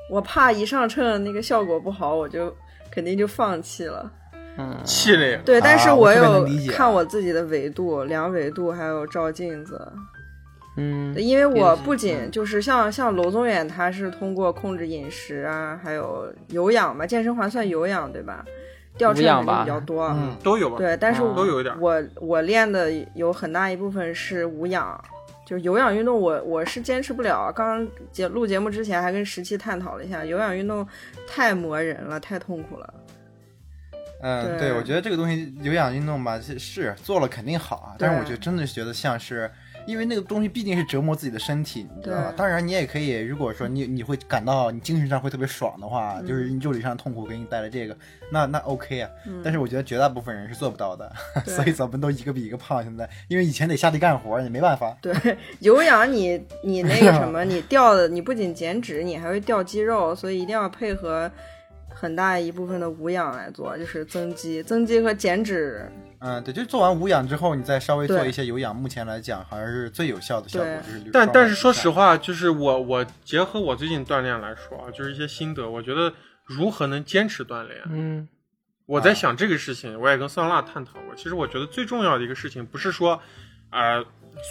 [0.09, 2.53] 我怕一上秤那个效果不好，我就
[2.91, 4.11] 肯定就放弃了。
[4.57, 5.39] 嗯，气馁。
[5.45, 9.91] 对，但是啊我有看我自己的维度、量维度，还有照镜子。
[10.77, 18.43] 嗯，因为我不仅就是像像娄宗远，他是通过控制饮食啊，还有有氧嘛，健身环算有氧对吧？
[18.97, 20.05] 掉秤的无氧吧就比较多。
[20.07, 20.77] 嗯，都有吧？
[20.77, 25.01] 对，但是啊我都有一点我我练的有很大一部分是无氧，
[25.45, 27.51] 就是有氧运动我我是坚持不了。
[27.51, 30.87] 刚刚节录节目之前还跟十七探讨了一下，有氧运动
[31.27, 32.93] 太磨人了，太痛苦了。
[34.21, 39.49] 嗯，对对，我觉得这个东西有氧运动吧，是是做了肯定好啊，但是我觉得真的觉得像是。
[39.91, 42.33] 因为那个东西毕竟是折磨自己的身体，你知道吧？
[42.37, 47.97] 当然，你也可以，如果说你你会感到你精神上会特别爽的话，嗯就是肉体上的痛苦给你带来这个，
[48.31, 49.09] 那那 OK 啊。
[49.27, 51.11] 嗯但是我觉得绝大部分人是做不到的，
[51.45, 52.81] 所以咱们都一个比一个胖。
[52.81, 54.95] 现在，因为以前得下地干活，你没办法。
[55.01, 55.13] 对，
[55.59, 61.29] 有氧你 你那个什么，你掉的你不仅减脂，你还会掉肌肉，所以一定要配合
[61.89, 65.85] 很大一部分的无氧来做，就是增肌、增肌和减脂。
[66.21, 70.99] 嗯，对，就做完无氧之后，你再稍微做一些有氧，目前来讲好像是最有效的效果对。
[70.99, 76.13] 就是但但是说实话，就是我我结合我最近锻炼来说啊，就是一些心得，我觉得
[76.45, 78.27] 如何能坚持锻炼，嗯
[78.85, 81.15] 我在想这个事情，我也跟酸辣探讨过。
[81.15, 83.17] 其实我觉得最重要的一个事情，不是说，
[83.69, 84.03] 呃，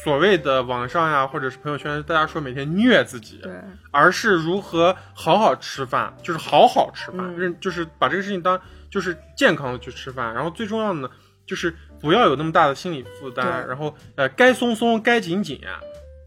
[0.03, 3.53] 所谓的网上呀，或者是朋友圈，大家说每天虐自己，对，
[3.91, 8.59] 而是如何好好吃饭，就是好好吃饭，嗯认、就是把这个事情当
[8.91, 10.33] 就是健康的去吃饭。
[10.33, 11.11] 然后最重要的呢，
[11.51, 15.61] 就是不要有那么大的心理负担，然后呃，该松松，该紧紧。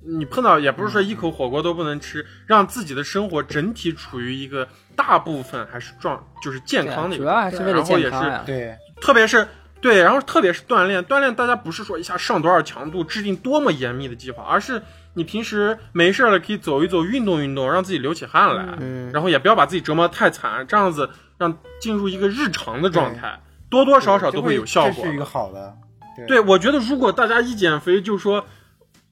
[0.05, 4.67] 你碰到也不是说一口火锅都不能吃，让自己的生活整体处于一个
[4.97, 8.41] 大部分还是壮，就是健康的一主个要还是为了然后也是。
[8.45, 9.47] 对，特别是
[9.79, 14.81] 对，然后特别是锻炼，锻炼大家不是说一下上多少强度，制定多么严密的计划，而是
[15.13, 23.39] 你平时没事儿了可以走一走，运动运动，让自己流起汗来，嗯然后也不要把自己折磨得太惨，这样子让进入一个日常的状态，
[23.73, 25.75] 多多少少都会有效果这是一个好的。
[26.27, 28.45] 对，我觉得如果大家一减肥就说。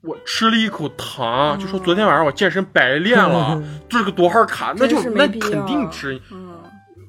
[0.04, 6.20] 我吃了一口糖，就说昨天晚上我健身白练了， 这个多少卡，那就那肯定吃。
[6.32, 6.58] 嗯，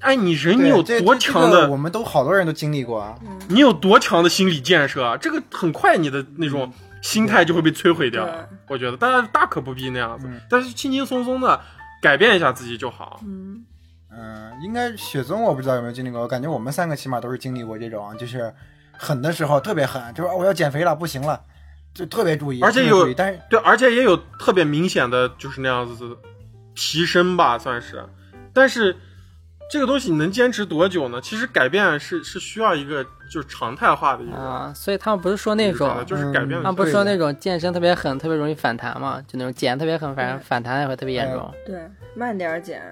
[0.01, 3.15] 哎，你人你有多强的个我们都好多人都经历过啊。
[3.49, 5.17] 你有多强的心理建设啊？
[5.17, 8.35] 这个很快你的那种心态就会被摧毁掉对。
[8.69, 11.59] 我觉得大家大可不必那样子嗯，但是轻轻松松的，
[12.03, 13.21] 改变一下自己就好。
[13.25, 13.65] 嗯
[14.15, 18.53] 嗯，应该雪宗我不知道有没有经历过，我感觉我们三个起码都是经历过这种，就是
[18.93, 21.41] 狠的时候特别狠，就是、啊我要减肥了，不行了，
[21.95, 26.17] 就特别注意，而且有但是对，而且也有特别明显的就是那样子的
[26.75, 28.05] 提升吧，算是。
[28.53, 28.95] 但是
[29.71, 31.19] 这个东西你能坚持多久呢？
[31.23, 39.23] 其实改变是是需要一个就是常态化的一个啊，所以他们不是说那种就是改变他们不是说那种健身特别狠，特别容易反弹嘛？
[39.27, 41.51] 就那种减特别狠，反正反弹也会特别严重。
[41.65, 41.81] 对，
[42.15, 42.83] 慢点儿减。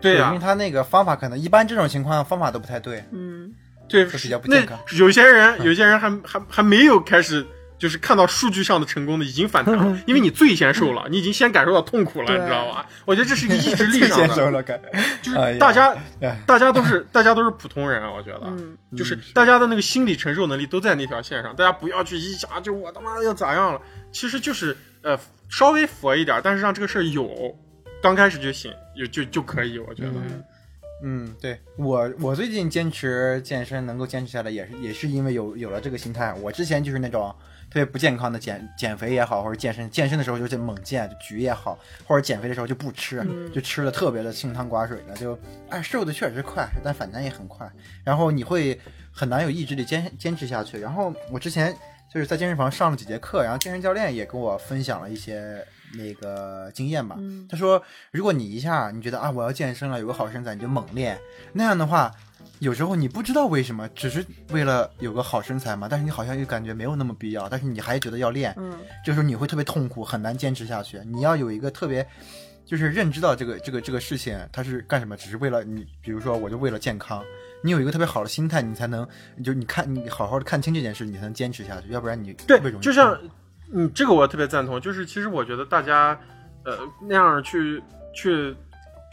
[0.00, 3.52] 对呀、因为他那个方法可能一般这种情况方法都不太对，嗯
[3.88, 4.78] 对，就比较不那健康。
[4.98, 7.44] 有些人，有些人还还还没有开始，
[7.76, 12.86] 就是看到数据上的成功的已经反弹了，因为你最先瘦了，你已经先感受到痛苦了，你知道吧？
[13.04, 14.80] 我觉得这是一个 意志力上的，先收了，感
[15.22, 18.42] 就是大家、哎大家都是大家都是普通人啊，我觉得。
[18.44, 18.76] 嗯。
[18.96, 23.80] 就是大家的那个心理承受能力都在那条线上，大家不要去一下就我他妈要咋样了，
[24.12, 25.18] 其实就是呃
[25.48, 27.28] 稍微佛一点，但是让这个事儿有，
[28.02, 30.10] 刚开始就行，就就就可以，我觉得。
[30.10, 30.44] 嗯
[31.02, 36.34] 嗯，对我我最近坚持健身能够坚持下来，也是也是因为有有了这个心态。
[36.34, 37.34] 我之前就是那种
[37.70, 45.38] 特别不健康的减减肥也好，或者健身健身的时候就是猛健就举也好，或者减肥的时候就不吃，嗯就吃的特别的清汤寡水的，就
[45.70, 47.66] 哎瘦的确实快，但反弹也很快，
[48.04, 48.78] 然后你会
[49.10, 50.78] 很难有意志力坚坚持下去。
[50.78, 51.74] 然后我之前
[52.12, 55.66] 就是在健身房上了几节课，然后健身教练也跟我分享了一些
[55.96, 57.16] 那个经验吧。
[57.18, 61.18] 嗯他说，如果你一下你觉得啊我要健身了，有个好身材，你就猛练，
[61.52, 62.10] 那样的话，
[62.58, 71.00] 有时候你不知道为什么，只是为了有个好身材嘛，但是你好像又感觉没有那么必要，但是你还觉得要练，嗯这时候你会特别痛苦，很难坚持下去。
[71.04, 72.06] 你要有一个特别。
[72.66, 75.16] 就是认知到这个这个这个事情，它是干什么？
[75.16, 77.20] 只是为了你，比如说，我就为了健康。
[77.64, 79.04] 你有一个特别好的心态，你才能，
[79.42, 81.88] 就你看，你好好的看清这件事，你才能坚持下去。
[81.88, 83.18] 要不然你特别对容，易就像
[83.72, 84.80] 嗯，这个我特别赞同。
[84.80, 86.18] 就是其实我觉得大家
[86.64, 87.82] 呃那样去
[88.14, 88.54] 去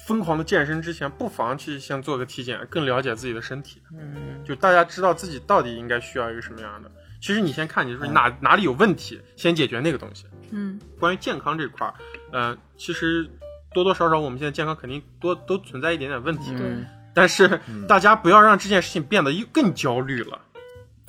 [0.05, 3.81] 疯狂的健身之前，不妨去先做个体检，更了解自己的身体。
[3.91, 6.89] 嗯，就大家知道自己到底应该需要一个什么样的。
[7.19, 10.25] 其实你先看你嗯说哪、哪里有问题，先解决那个东西。
[10.51, 11.93] 嗯关于健康这块儿，
[12.31, 13.29] 呃，其实
[13.73, 20.39] 多多少少我们现在健康肯定多都存在一点点问题，嗯，但是大家不要让这件事情变得又更焦虑了，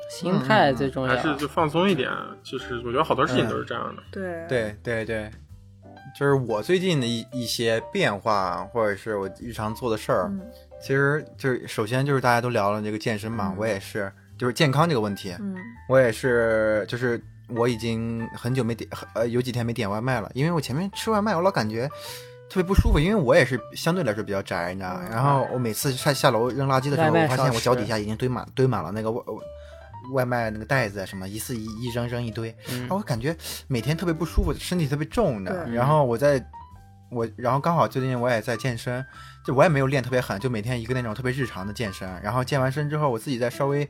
[0.08, 1.22] 心态最重要还。
[1.22, 2.10] 是就放松一点。
[2.42, 4.02] 就是我觉得好多事情都是这样的。
[4.10, 5.30] 对对对对，
[6.18, 10.40] 就是我最近的一一些变化，或者是我日常做的事儿，嗯
[10.80, 15.56] 其实就是首先就是大家都聊了这个健身嘛，我也是，就是健康这个问题，嗯
[15.88, 21.88] 我也是，就是我已经很久没点，呃，有几天没点外卖了，因为我前面吃外卖，我老感觉。
[22.50, 25.06] 特别不舒服，因为我也是相对来说比较宅，你知道吗？
[25.10, 29.22] 然后我每次下下楼扔垃圾的时候，我发现我脚底下已经堆满堆满了那个外
[30.12, 33.36] 外卖那个袋子啊什么，一次一一扔扔一堆，嗯然后我感觉
[33.66, 35.68] 每天特别不舒服，身体特别重的。
[35.70, 36.44] 然后我在，
[37.10, 39.04] 我然后刚好最近我也在健身，
[39.44, 42.08] 就我也没有练特别狠，就每天一个那种特别日常的健身。
[42.22, 43.88] 然后健完身之后，我自己再稍微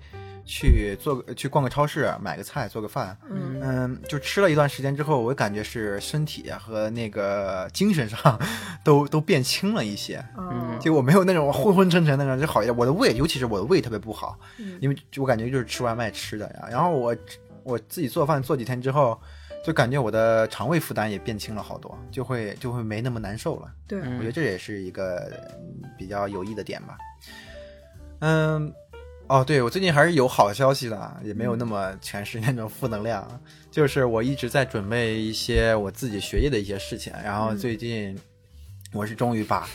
[0.49, 3.15] 去做个去逛个超市，买个菜，做个饭。
[3.31, 8.41] 嗯嗯，就吃了一段时间之后，我感觉是身体和那个精神上
[8.83, 10.25] 都都变轻了一些。
[10.39, 12.75] 嗯就我没有那种昏昏沉沉的那种，就好一点。
[12.75, 16.69] 我的胃，尤其是我的胃特别不好，嗯因为就我感觉就是吃外卖吃的呀。
[16.71, 17.15] 然后我
[17.63, 19.21] 我自己做饭做几天之后，
[19.63, 23.71] 就感觉我的肠胃负担也变轻了好多，就会就会没那么难受了。
[23.87, 26.97] 对嗯我觉得这也是一个嗯比较有益的点吧。
[28.21, 28.73] 嗯，
[29.29, 33.27] 哦，对我最近还是有好消息的，也没有那么全是那种负能量。
[33.71, 38.19] 就是我一直在准备一些我自己学业的一些事情，然后最近
[38.93, 39.69] 我是终于把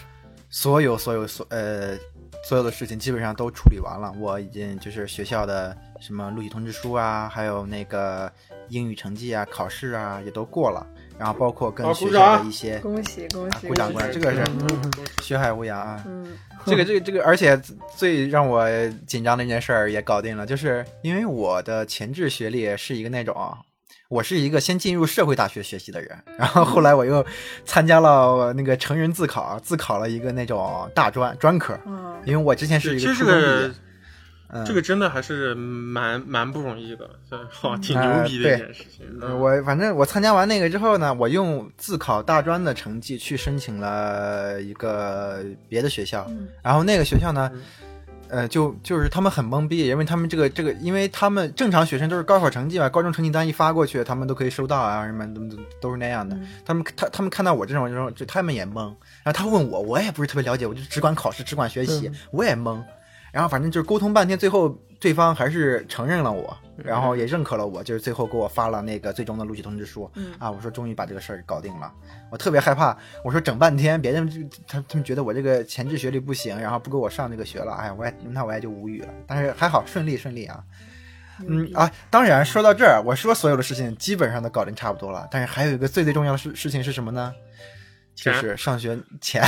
[0.49, 1.95] 所有所有所呃
[2.43, 4.11] 所有的事情基本上都处理完了。
[4.17, 8.31] 我已经就是学校的什么录取通知书啊，还有那个
[8.69, 10.83] 英语成绩啊、考试啊也都过了，
[11.17, 13.67] 然后包括跟学校的一些恭喜恭喜！
[13.67, 14.43] 啊鼓掌鼓掌，这个是
[15.23, 16.03] 学海无涯啊。
[16.05, 16.27] 嗯。
[16.65, 17.59] 这个这个这个，而且
[17.97, 18.65] 最让我
[19.05, 23.35] 紧张的一件事儿也搞定了，就是因为我的前置学历是一个那种，
[24.07, 27.25] 我是一个先进入社会大学学习的人，然后后来我又
[27.65, 32.15] 参加了那个成人自考，自考了一个那种大专专科，嗯。
[32.25, 33.47] 因为我之前是一个初中毕业。
[33.67, 33.73] 个，
[34.53, 37.09] 嗯，这个真的还是蛮蛮不容易的，
[37.49, 39.05] 好， 挺啊牛逼的一件事情。
[39.19, 47.51] 呃我反正我参加完那个之后呢，我用自考大专的成绩去申请了一个别的学校，嗯然后那个学校呢，
[48.29, 56.35] 呃，就就是他们很懵逼，因为他们这个这个，因为他们正常学生都是高考成绩嘛，高中成绩单一发过去，他们都可以收到啊，什么都都都是那样的。
[56.35, 58.93] 嗯他们他他们看到我这种这种，就他们也懵。
[59.23, 62.79] 然后他问我，我也不是特别了解，我就只管考试，只管学习，我也懵。
[63.33, 64.69] 然后反正就是沟通半天，最后
[64.99, 70.07] 对方还是承认了我，然后也认可了我，就是最后给我发了那个最终的录取通知书。
[70.13, 71.91] 嗯啊，我说终于把这个事儿搞定了，
[72.29, 79.09] 我特别害怕，我说整半天，别人就他他们觉得我这个前置学历不行，然后不给我上这个学了，哎呀，我也那我也就无语了。
[79.25, 80.63] 但是还好顺利顺利啊。
[81.47, 87.33] 嗯啊，当然说到这儿，我说所有的事情基本上都搞定差不多了，但是还有一个最最重要的事事情是什么呢？
[88.15, 89.43] 就是上学钱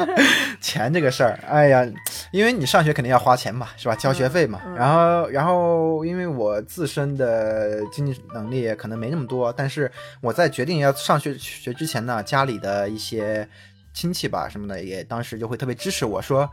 [0.60, 1.86] 钱这个事儿，哎呀，
[2.30, 3.94] 因为你上学肯定要花钱嘛，是吧？
[3.96, 4.60] 交学费嘛。
[4.66, 9.90] 嗯嗯然后，然后因为我自身的经济能力可能没那么多，但是
[10.20, 13.48] 我在决定要上学学之前呢，家里的一些
[13.94, 16.48] 亲戚吧什么的，也当时就会特别支持我说。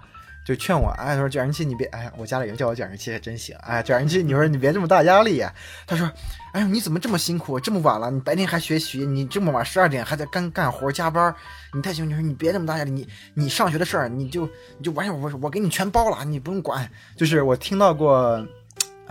[0.50, 5.54] 就劝我，哎，他说卷人气你别，哎，我家里人叫我卷人气还真行，哎，卷人气，你说你别这么大压力呀、
[5.86, 6.12] 他说，
[6.54, 11.36] 哎呦，你怎么这么辛苦，这么晚了，你白天还学习，你这么晚十二点还在干干活加班，
[11.72, 12.10] 你太辛苦。
[12.10, 14.48] 你说你别这么大压力，你你上学的事儿，你就
[14.80, 16.90] 你就完事儿，我我给你全包了，你不用管。
[17.16, 18.44] 就是我听到过，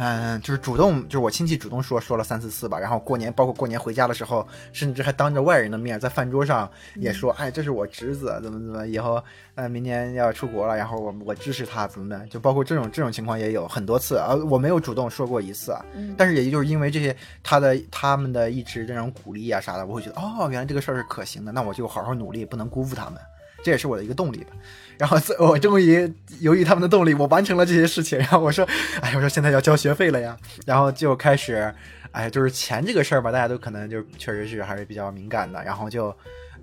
[0.01, 2.78] 嗯、就是主动，就是我亲戚主动说说了三四次吧。
[2.78, 9.20] 然后过年，包括过年回家的时候，甚至还当着外人的面在饭桌上也说，哎，这是我侄子，怎么怎么，以后
[9.57, 14.36] 呃明年要出国了，然后我我支持他，怎么的，就包括这种这种情况也有很多次啊。
[14.49, 15.76] 我没有主动说过一次
[16.16, 23.20] 但是也就是因为这些他的他们的一直这种鼓励啊啥的，我会觉得哦，原来这个事儿是可行的，那我就好好努力，不能辜负他们，
[23.63, 24.51] 这也是我的一个动力吧。
[24.99, 28.19] 然后我终于由于他们的动力，我完成了这些事情。
[28.19, 28.67] 然后我说，
[29.01, 30.37] 哎，我说现在要交学费了呀，
[30.67, 31.73] 然后就开始，
[32.11, 36.13] 哎，就是钱这个事儿吧，大家都可能就确实是还是比较敏感的，然后就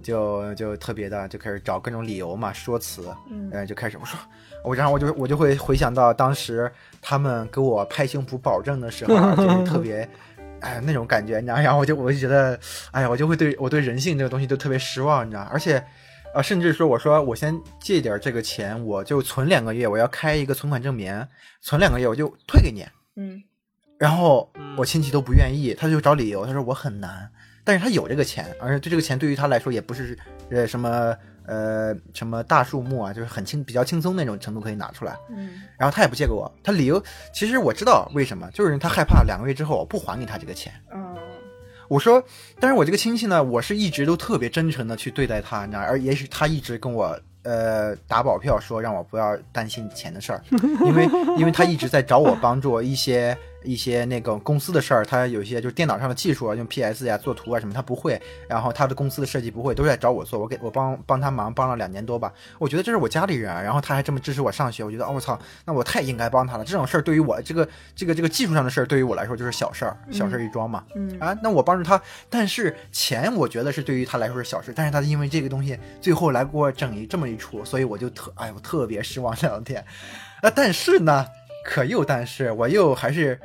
[0.04, 4.20] 就就特别的就开始找各种理由嘛，说辞，嗯，就开始我说
[4.66, 6.70] 我，然后我就我就会回想到当时
[7.02, 10.08] 他们给我拍胸脯保证的时候，就是特别。
[10.62, 12.60] 哎，那种感觉，你知道，然后我就我就觉得，
[12.91, 15.84] 哎呀，我就会对我对人性这个东西就特别失望，你知道，而且，
[16.36, 21.25] 啊，甚至说我说我先借点这个钱，我就存两个月，我要开一个存款证明，
[21.61, 23.41] 存两个月我就退给你，嗯。
[23.97, 27.31] 然后嗯我亲戚都不愿意，他就找理由，他说我很难，
[27.63, 30.19] 但是他有这个钱，而且对这个钱对于他来说也不是
[30.49, 31.15] 呃什么
[31.45, 35.61] 呃什么大数目啊，就是很轻比较轻松那种程度可以拿出来，嗯。
[35.79, 37.01] 然后他也不借给我，他理由
[37.33, 40.73] 其实我知道为什么，就是他害怕两个月之后我不还给他这个钱。
[40.91, 41.17] 哦
[41.88, 42.23] 我说，
[42.59, 50.41] 但是我这个亲戚呢，我是一直都特别真诚的去对待他，你知道，而也许他一直跟我呃打保票说让我不要担心钱的事儿，
[50.86, 51.07] 因为
[51.38, 70.84] 因为他一直在找我帮助一些一些那个公司的事儿，他有一些就是电脑上的技术啊，用 PS 呀、做图啊什么他不会，然后他的公司的设计不会，都是在找我做，我给我帮帮他忙帮了两年多吧，我觉得这是我家里人啊，然后他还这么支持我上学，我觉得哦我操，那我太应该帮他了，这种事儿对于我这个这个这个技术上的事儿对于我来说就是小事儿，小事儿一桩嘛。
[70.95, 71.16] 嗯。
[71.20, 71.99] 啊，那我帮助他，
[72.30, 79.84] 但是钱我觉得是对于他来说是小事，但是他因为这个东西最后来给我整一这么一出，所以我就特哎我特别失望这两天，
[80.41, 81.26] 啊，但是呢，
[81.66, 83.38] 可又但是我又还是，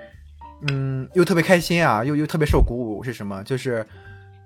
[0.68, 3.42] 嗯，又特别开心啊，又又特别受鼓舞，是什么？
[3.44, 3.84] 就是，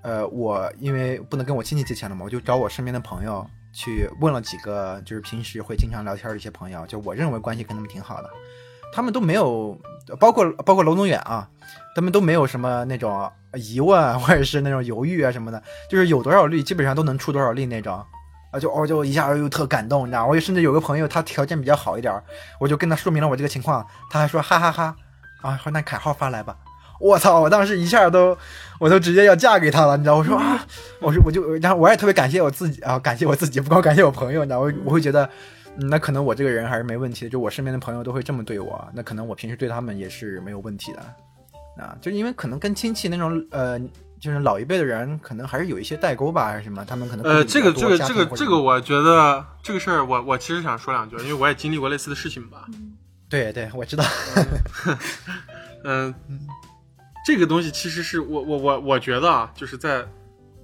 [0.03, 8.31] 呃，我因为不能跟我亲戚借钱了嘛，我就找我身边的朋友去问了几个，就是平时会经常聊天的一些朋友，就我认为关系跟他们挺好的，
[8.93, 9.77] 他们都没有，
[10.21, 11.49] 包括包括楼宗远啊，
[11.97, 15.61] 他们都没有什么那种疑问或者是那种犹豫啊什么的，
[15.91, 18.05] 就是有多少力基本上都能出多少力那种。
[18.55, 22.15] 啊，就哦，就一下又特感动，你知道，我甚至有个朋友，他条件比较好一点，
[22.61, 24.95] 我就跟他说明了我这个情况，他还说哈哈哈
[25.43, 26.57] 啊，说那卡号发来吧。
[27.01, 27.41] 我操！
[27.41, 28.39] 我当时一下都，
[28.79, 30.17] 我都直接要嫁给他了，你知道？
[30.17, 30.65] 我说啊，
[31.01, 34.61] 我说我就，然后我也特别感谢我自己啊，感谢我自己，不光感谢我朋友，你知道？
[34.61, 35.29] 我我会觉得，
[35.77, 41.01] 那可能我这个人还是没问题的，就我身边的朋友都会这么对我，那可能我平时对他们也是没有问题的，
[41.83, 43.79] 啊，就因为可能跟亲戚那种呃，
[44.21, 52.67] 就是老一辈的人，可能还是有一些代沟吧，还是什么，他们可能呃，这个这个这个这个，我觉得这个事儿，我我其实想说两句，因为我也经历过类似的事情吧。
[53.29, 54.05] 对对，我知道
[55.85, 56.15] 嗯，
[57.27, 60.07] 这个东西其实是我我我我觉得啊，就是在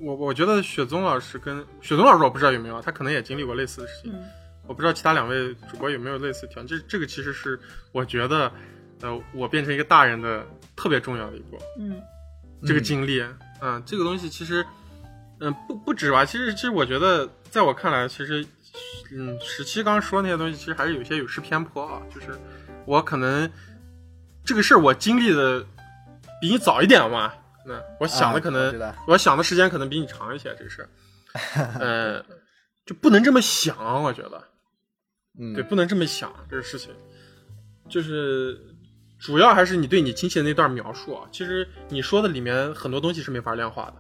[0.01, 4.13] 我我觉得雪宗老师跟雪宗老师我不知道有没有，他可能也经历过类似的事情。
[4.13, 4.21] 嗯
[4.67, 6.69] 我不知道其他两位主播有没有类似条件。
[6.69, 7.59] 这这个其实是
[7.91, 8.53] 我觉得，
[9.01, 10.47] 呃，我变成一个大人的
[10.77, 11.59] 特别重要的一步。
[11.77, 12.01] 嗯
[12.65, 13.23] 这个经历，
[13.61, 14.65] 嗯、这个东西其实，
[15.41, 16.25] 嗯、不不止吧。
[16.25, 18.47] 其实，其实我觉得，在我看来，其实，
[19.13, 22.03] 嗯，十七刚刚说那些东西，其实还是有些有失偏颇啊。
[22.15, 22.29] 就是
[22.87, 23.51] 我可能
[24.45, 25.65] 这个事儿我经历的
[26.41, 27.33] 比你早一点嘛，
[27.67, 30.55] 那我想的可能，啊我我想的时间可能比你长一些。
[30.59, 30.89] 这个事儿，
[31.81, 32.25] 呃，
[32.85, 34.43] 就不能这么想，我觉得。
[35.39, 36.91] 嗯，对，不能这么想这个事情，
[37.89, 38.70] 就是
[39.21, 41.29] 主要还是你对你亲戚的那段描述啊。
[41.31, 43.95] 其实你说的里面很多东西是没法量化的，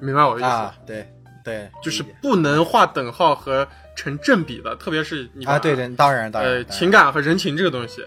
[0.00, 0.48] 明白我的意思？
[0.48, 1.08] 啊，对
[1.44, 8.04] 对，就是不能画等号和成正比的，特别是你啊，对对，当然当然，呃情感和人情这个东西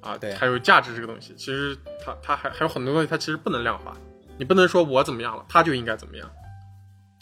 [0.00, 3.96] 啊，对还有价值这个东西，其实它它还还有很多东西，它其实不能量化，
[4.36, 6.30] 你不能说我怎么样了，他就应该怎么样，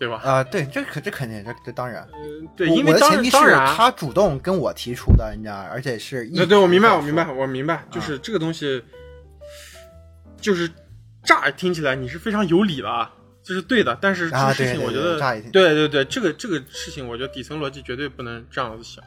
[0.03, 0.21] 对吧？
[0.25, 2.05] 啊、对，这可这肯定，这这当然。
[2.13, 8.83] 嗯，对，因为当前提是当然，他主动跟我提出的，你知道，而且是一对对，我明白，我明白，我明白，就是这个东西，
[10.41, 10.69] 就是
[11.23, 15.21] 乍听起来你是非常有理的啊，这是对的，但是这啊个事情我觉得，
[15.53, 19.05] 对对对对，这个这个事情，我觉得底层逻辑绝对不能这样子想，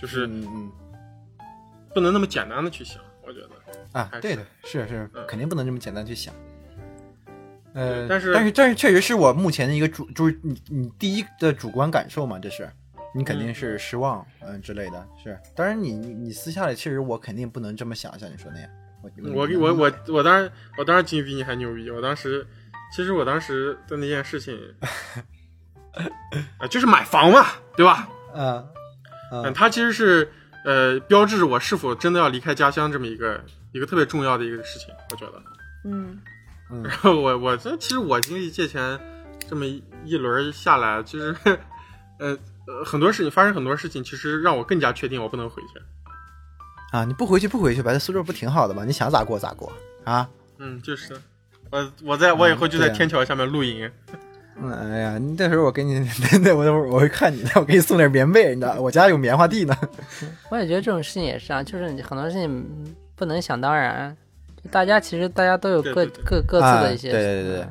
[0.00, 0.70] 就是嗯嗯
[1.92, 3.48] 不能那么简单的去想，我觉得。
[3.90, 6.32] 啊对的，是是嗯，肯定不能这么简单去想。
[7.74, 12.68] 呃，但是但是但是确实是我目前的一个主，就是你你第一的主观感受嘛，这是
[13.14, 15.38] 你肯定是失望，嗯、之类的，是。
[15.54, 18.68] 当然你你你私下里，其实我肯定不能这么想，像你说那样。
[19.02, 22.46] 我我我我我当然我当然经历比你还牛逼，我当时
[22.94, 24.58] 其实我当时的那件事情，
[26.58, 27.46] 啊，就是买房嘛，
[27.76, 28.08] 对吧？
[28.34, 28.68] 嗯
[29.32, 30.30] 嗯，嗯它其实是
[30.64, 33.42] 呃标志着我是否真的要离开家乡这么一个
[33.72, 35.42] 一个特别重要的一个事情，我觉得。
[35.84, 36.20] 嗯
[36.72, 38.98] 嗯然后我我这其实我经历借钱
[39.48, 41.34] 这么一一轮下来，其实
[42.18, 45.68] 呃呃很多事情发生很多事情，其实让我更加确定我不能回去。
[46.92, 48.84] 啊，你不回去不回去吧，在苏州不挺好的吗？
[48.84, 49.72] 你想咋过咋过
[50.04, 50.28] 啊。
[50.58, 51.16] 嗯，就是
[51.70, 53.90] 我我在我以后就在天桥下面露营。
[54.62, 55.94] 嗯，哎呀，你到时候我给你，
[56.42, 59.74] 那我等会儿我会看你的，我给你送点棉被，你知道，我家有棉花地呢。
[60.50, 64.29] 我也觉得这种事情也是啊，就是你很多事情不能想当然，就
[64.70, 67.66] 大家其实大家都有各对对对各各自的一些，啊对对对对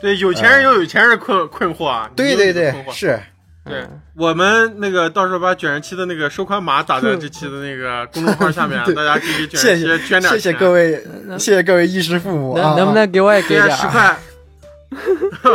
[0.00, 2.10] 对，有钱人有有钱人的困困惑啊。
[2.14, 3.18] 对对对，是，
[3.64, 11.04] 对嗯我们那个到时候把卷人期的那个收款码打在这期的那个公众号下面， 大家可以给卷谢谢人期捐点谢谢各位，
[11.38, 12.70] 谢谢各位衣食父母啊！
[12.70, 13.70] 能能不能给我也给给点？
[13.76, 14.16] 十块，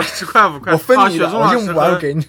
[0.02, 0.72] 十块五块。
[0.74, 2.26] 我分你的，我用不完给你。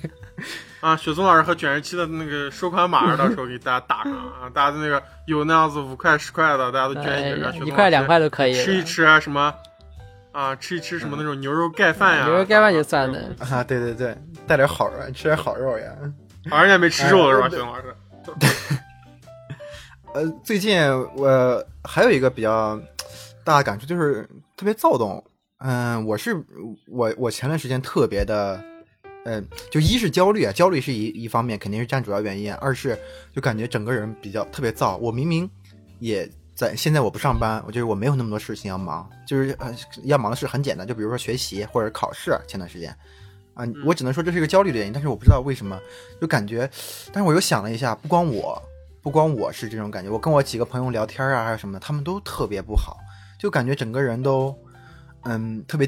[0.85, 4.45] 啊，雪松老师和卷人期的那个收款码，到时候给大家打上啊！
[4.53, 9.55] 大家那个有那样子五块十块的，大家都捐一哎个，让雪松一块两老师块都可以，吃一吃啊什么
[10.33, 13.19] 啊，吃一吃什么那种牛肉盖饭呀，牛肉盖饭就算了。
[13.39, 14.15] 啊，对对对，
[14.47, 15.91] 带点好肉，吃点好肉呀。
[16.51, 17.97] 好像人家没吃肉了是吧，哎雪松老师？
[20.13, 20.79] 呃，最近
[21.17, 22.79] 我还有一个比较
[23.43, 25.25] 大的感触，就是特别躁动。
[25.61, 26.37] 嗯、我是
[26.89, 28.63] 我我前段时间特别的，
[29.25, 32.99] 嗯、就一是焦虑啊，焦虑是一一方面，肯定是占主要原因；二是
[33.35, 34.97] 就感觉整个人比较特别燥。
[34.99, 35.49] 我明明
[35.99, 42.39] 也在现在我不上班，我就是我没有那么多事情要忙，就是呃要忙的事很简单，就比如说学习或者考试。
[42.47, 42.97] 前段时间
[43.55, 45.79] 啊，我只能说这是一个焦虑的原因，但是我不知道为什么，
[46.21, 46.69] 就感觉，
[47.13, 48.63] 但是我又想了一下，不光我。
[49.03, 52.97] 不光我是这种感觉，我跟我几个朋友聊天啊，还有什么的，他们都特别不好，
[53.39, 54.57] 就感觉整个人都，
[55.25, 55.87] 嗯，特别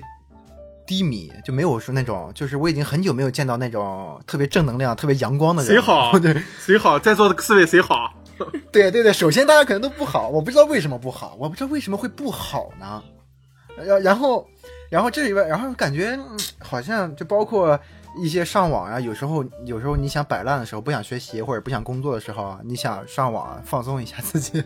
[0.87, 5.73] 低迷，就没有说那种，就是我已经很久没有见到那种特别正能量、特别阳光的人。
[5.73, 8.13] 谁好 对谁好，在座的四位谁好？
[8.71, 13.03] 对对对，首先大家可能都不好，我不知道为什么不好，我不知道为什么会不好呢？
[13.77, 14.47] 然然后，
[14.91, 17.79] 然后这里边，然后感觉、嗯好像就包括
[18.17, 24.63] 一些上网啊，有时候有时候你想摆烂的时候，不想学习或者不想工作的时候啊，你想上网啊放松一下自己，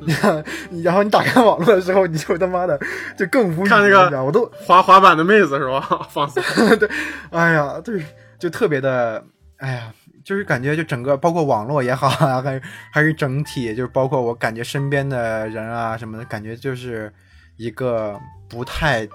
[0.00, 0.44] 你看，
[0.82, 2.78] 然后你打开网络的时候，你就他妈的
[3.16, 5.80] 就更无语，看那个我都滑滑板的妹子是吧？
[6.10, 6.42] 放松。
[6.78, 6.88] 对
[7.30, 8.04] 哎呀，就是
[8.38, 9.22] 就特别的，
[9.58, 9.92] 哎呀，
[10.24, 17.12] 就是感觉就整个包括网络也好啊，还是还是整体，就是包括我感觉身边的人啊什么的，感觉就是
[17.56, 19.08] 一个不太呃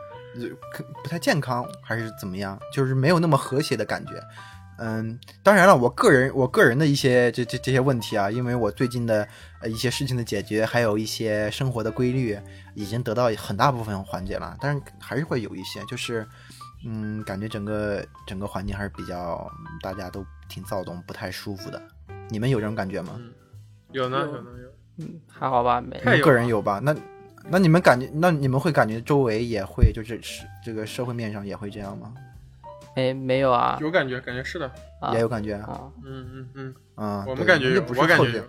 [1.04, 4.14] 不太健康，还是怎么样，就是没有那么和谐的感觉。
[4.80, 9.28] 嗯，当然了，我个人我个人的一些这这这些问题啊，因为我最近的
[9.62, 12.38] 呃一些事情的解决，还有一些生活的规律，
[12.74, 16.28] 已经得到很大部分缓解了，但是还是会有一些，就是
[16.86, 19.48] 嗯，感觉整个整个环境还是比较
[19.82, 21.80] 大家都挺躁动，不太舒服的。
[22.30, 23.22] 你们有这种感觉吗？
[23.92, 24.70] 有呢，有有呢，有。
[24.98, 26.80] 嗯还好吧，没有你们个人有吧？
[26.84, 26.96] 那
[27.50, 32.14] 那你们感觉，那你们会感觉周围也会就是是这个社会面上也会这样吗？
[32.96, 34.72] 没没有啊有感觉，感觉是的。
[35.02, 35.56] 啊也有感觉？
[35.56, 38.44] 啊，嗯嗯嗯，啊，我们感觉不，是错觉我感觉有。。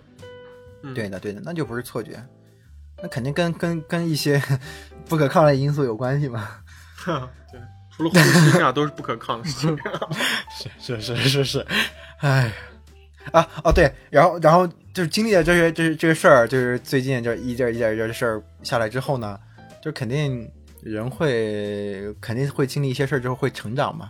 [0.83, 2.11] 嗯对的，对的，那就不是错觉，
[3.01, 4.39] 那肯定跟跟跟一些
[5.09, 6.47] 不可抗力因素有关系嘛。
[7.51, 7.59] 对，
[7.91, 9.77] 除了呼吸，这样都是不可抗的事情。
[10.79, 11.67] 是是是是是，
[12.19, 12.53] 哎，
[13.31, 19.37] 啊哦对，然后然后就是经历了这些这些这些事儿，就是最近就一件一件一点的事儿下来之后呢，
[19.81, 20.49] 就肯定
[20.81, 24.09] 人会肯定会经历一些事儿之后会成长嘛。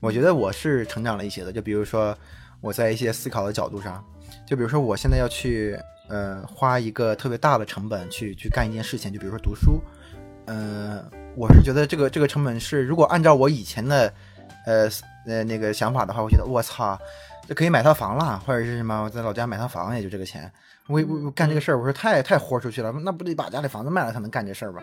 [0.00, 2.16] 我觉得我是成长了一些的，就比如说
[2.62, 4.02] 我在一些思考的角度上，
[4.46, 9.78] 就比如说我现在要去呃花一个特别大的成本去去干一件事情，就比如说读书，
[10.46, 11.04] 呃，
[11.36, 14.10] 我是觉得这个这个成本是如果按照我以前的
[14.64, 14.88] 呃
[15.26, 16.98] 呃那个想法的话，我觉得我操，
[17.46, 20.50] 这可以买套房了，或者是什么我在老家买套房也就这个钱，
[20.86, 24.82] 我我我干这个事儿，我说太太豁出去了，那不得把家里房子卖了才能干这事儿吧？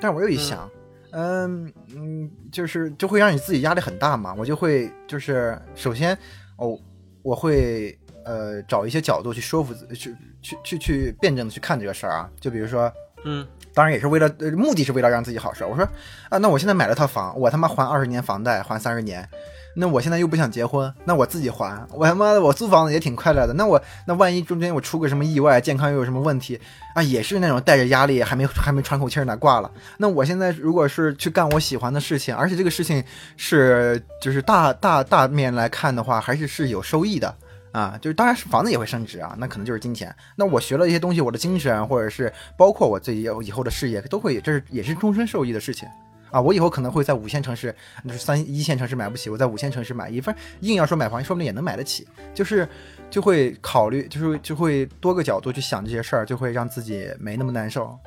[0.00, 0.68] 但是我又一想，
[1.12, 6.16] 嗯嗯，就是就会让你自己压力很大嘛，我就会就是首先
[6.56, 6.78] 哦，
[7.22, 12.92] 我会呃找一些角度去说服自去去去去辩证的去看这个事儿啊，就比如说。
[13.22, 15.68] 嗯当然也是为了，呃，目的是为了让自己好受。
[15.68, 15.86] 我说
[16.30, 19.28] 啊，那我现在买了套房，我他妈还二十年房贷，还三十年，
[19.74, 23.52] 那我现在又不想结婚，那我自己还，我他妈的我租房子也挺快乐的。
[23.54, 26.60] 那我那万一中间我出个什么意外，健康又有什么问题
[26.94, 29.70] 啊，也是那种带着压力，还没还没喘口气儿呢，挂了。
[29.98, 33.02] 那我现在如果是去干我喜欢的事情，而且这个事情
[33.36, 37.34] 是就是大大大面来看的话，还是是有收益的。
[37.72, 40.12] 啊，就是当然是房子也会升值啊，那可能就是金钱。
[40.34, 45.88] 那我学了一些东西，我的精神或者是包括我自己以后的事业都会，这是也是终身受益的事情
[46.30, 46.40] 啊。
[46.40, 47.74] 我以后可能会在五线城市，
[48.04, 52.06] 就是三一线城市买不起，我在五线城市买一份，硬要说买房，说不定也能买得起。
[52.34, 52.68] 就是
[53.10, 57.98] 就会考虑，就是就会多个角度去想这些事儿，就会让自己没那么难受。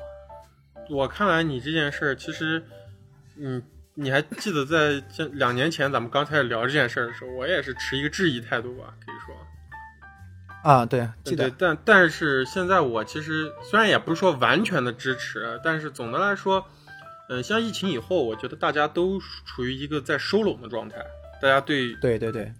[0.90, 2.62] 我看来你这件事儿，其实，
[3.38, 3.62] 嗯，
[3.94, 9.34] 你还记得在这两年前咱们刚开始聊这件事儿的时候，我也是持一个质疑态度吧，可以说。
[10.62, 16.66] 啊，对，记得对，但但是现在我其实虽然也不是说完全的支持，但是总的来说，
[17.28, 20.96] 嗯、像疫情以后，我觉得大家都处于一个在收拢的状态，
[21.40, 22.52] 大家对对对对，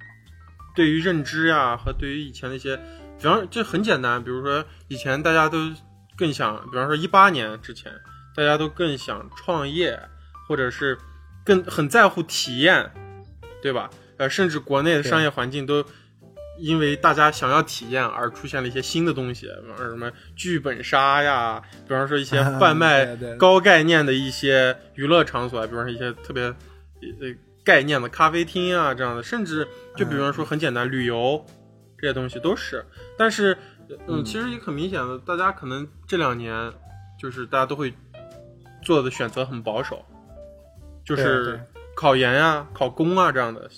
[0.75, 2.77] 对于认知呀、和对于以前的一些，
[3.19, 5.73] 比方这很简单，比如说以前大家都
[6.17, 7.93] 更想，比方说一八年之前，
[8.35, 9.99] 大家都更想创业，
[10.49, 10.99] 或者是
[11.45, 12.91] 更很在乎体验，
[13.63, 13.91] 对吧？
[14.17, 15.85] 呃，甚至国内的商业环境都
[16.59, 27.35] 因为大家想要体验而出现了一些新的东西，比方说什么剧本杀呀，比方说一些贩卖高概念的一些娱乐场所，比方说一些特别呃
[27.65, 31.45] 概念的咖啡厅啊这样的，甚至就比方说很简单旅游
[31.99, 32.85] 这些东西都是。
[33.19, 33.57] 但是，
[33.89, 36.73] 嗯，嗯其实也很明显的，大家可能这两年
[37.19, 37.93] 就是大家都会
[38.83, 40.05] 做的选择很保守，
[41.05, 41.61] 就是
[41.97, 43.69] 考研呀、考公啊这样的，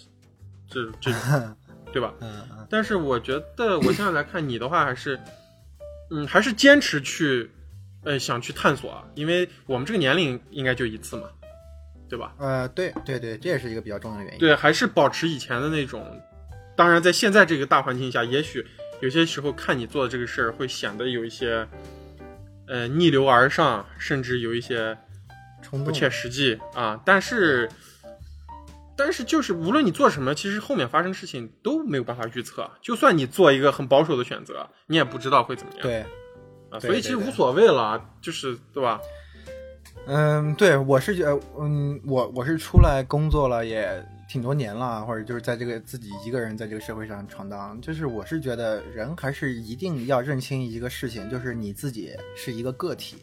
[0.68, 1.56] 这这种，
[1.92, 2.12] 对吧？
[2.20, 5.18] 嗯嗯，但是我觉得，我现在来看你的话，还是，
[6.10, 7.50] 嗯，还是坚持去，
[8.04, 11.28] 呃，想去探索啊，因为我们这个年龄应该就一次嘛，
[12.08, 12.34] 对吧？
[12.38, 14.38] 呃，对对对，这也是一个比较重要的原因。
[14.38, 16.04] 对，还是保持以前的那种。
[16.76, 18.62] 当然，在现在这个大环境下，也许
[19.00, 21.66] 有些时候看你做的这个事儿，会显得有一些，
[22.68, 24.94] 呃，逆流而上，甚至有一些
[25.84, 27.00] 不切实际啊。
[27.04, 27.66] 但是，
[28.96, 32.70] 但是就是无论你做什么，其实后面发生的事情都没有办法预测。
[32.80, 35.82] 就算你做一个很保守的选择，你也不知道会怎么样。
[35.82, 36.04] 对
[36.80, 39.00] 所以其实无所谓了，就是对吧？
[40.06, 53.16] 嗯，对，我是觉得，嗯，我我是出来工作了也挺多年了，或者就是在这个自己一个人在这个社会上闯荡，就是我是觉得人还是一定要认清一个事情，就是你自己是一个个体，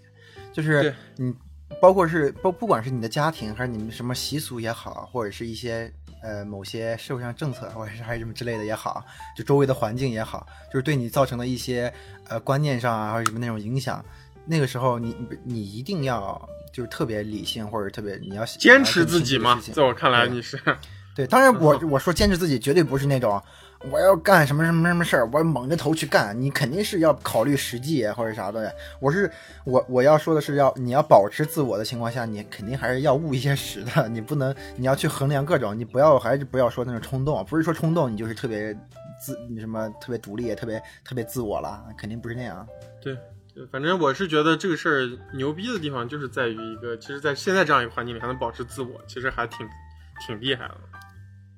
[0.51, 1.33] 就是你
[1.81, 5.91] 包括是不不管是你的家庭还是你们什么习俗也好，或者是一些
[6.21, 9.03] 呃某些社会上政策，或者是还是什么之类的也好，
[9.35, 11.93] 就周围的环境也好，就是对你造成的一些
[12.27, 14.03] 呃观念上啊，或者什么那种影响，
[14.45, 20.59] 那个时候你你一定要就是特别理性，或者特别你要坚持自己嘛，在我看来你是。
[21.15, 23.39] 对，当然我 我说坚持自己绝对不是那种
[23.91, 26.39] 我要干什么什么什么事儿，我猛着头去干。
[26.39, 28.73] 你肯定是要考虑实际或者啥的。
[28.99, 29.29] 我是
[29.65, 34.07] 我我要说的是要你要保持自我的情况下，你肯定还是要务一些实的。
[34.07, 38.73] 你不能你要去衡量各种，你不要还是不要说那种冲动，不是说冲动你就是特别
[39.21, 42.67] 自什么特别独立，特别特别自我了，肯定不是那样。
[43.01, 43.17] 对。
[43.55, 49.69] 对反正我是觉得这个事儿牛逼的地方，就是在于一个，其实，在现在这样一个环境里还能保持自我，其实还挺
[50.25, 50.75] 挺厉害的。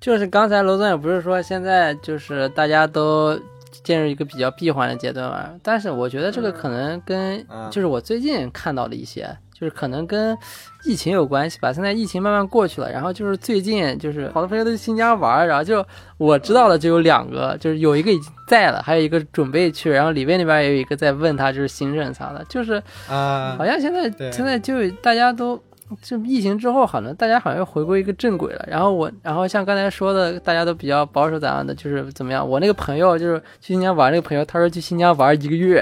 [0.06, 3.36] 就是刚才罗总也不是说现在就是大家都
[3.84, 7.68] 进入一个比较闭环的阶段嘛，但是我觉得这个可能跟嗯。
[7.72, 10.38] 就是我最近看到的一些，就是可能跟
[10.84, 11.74] 疫情有关系吧。
[11.74, 15.84] 现在疫情慢慢过去了，然后就是最近就是好多朋友都去新疆玩，然后就
[16.20, 22.76] 我知道的就有两个，就是有一个已经在了，还有一个准备去，然后里边那边也有一个在问他就是行程啥的，就是
[23.10, 25.60] 啊好像现在现在就大家都
[26.02, 28.66] 就疫情之后，好像大家好像又回归一个正轨了。
[28.68, 32.48] 然后我，然后像刚才说的，大家都比较保守咋样的，就是怎么样？
[32.48, 35.82] 我那个朋友就是去新疆玩，那个朋友他说去新疆玩一个月，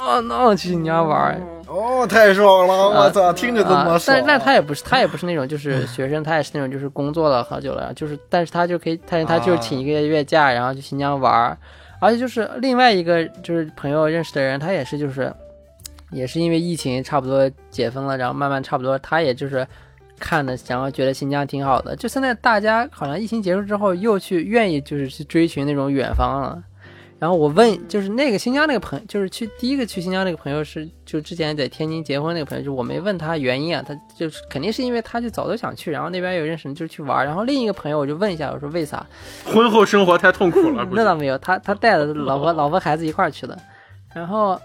[0.00, 1.40] 哦，那去新疆玩。
[1.66, 2.74] 哦，太爽了！
[2.90, 3.98] 我操，听着这么啊！
[3.98, 4.02] 爽。
[4.08, 11.56] 但是但是他也不是他也不是那种就是学生，他也是那种就是工作了好久了，就是但是他就可以，但是他就是请一个月假，然后去新疆玩，
[11.98, 15.32] 而且就是另外一个就是朋友认识的人，他也是就是
[16.12, 19.66] 也是因为疫情差不多解封了，然后慢慢差不多，他也就是
[20.18, 21.96] 看的，然后觉得新疆挺好的。
[21.96, 26.62] 就现在大家好像疫情结束之后，又去愿意就是去追寻那种远方了。
[27.18, 37.24] 然后我问，就是那个新疆那个朋友，就是去第一个去新疆那个朋友是，就之前在天津结婚那个朋友，就我没问他原因啊，他就是肯定是因为他就早都想去，然后那边有认识人就去玩。
[37.24, 39.06] 然后另一个朋友我就问一下，我说为啥？
[39.46, 43.56] 婚后生活太痛苦了， 那倒没有，他他带着老婆老婆孩子一块儿去的。
[44.12, 44.60] 然后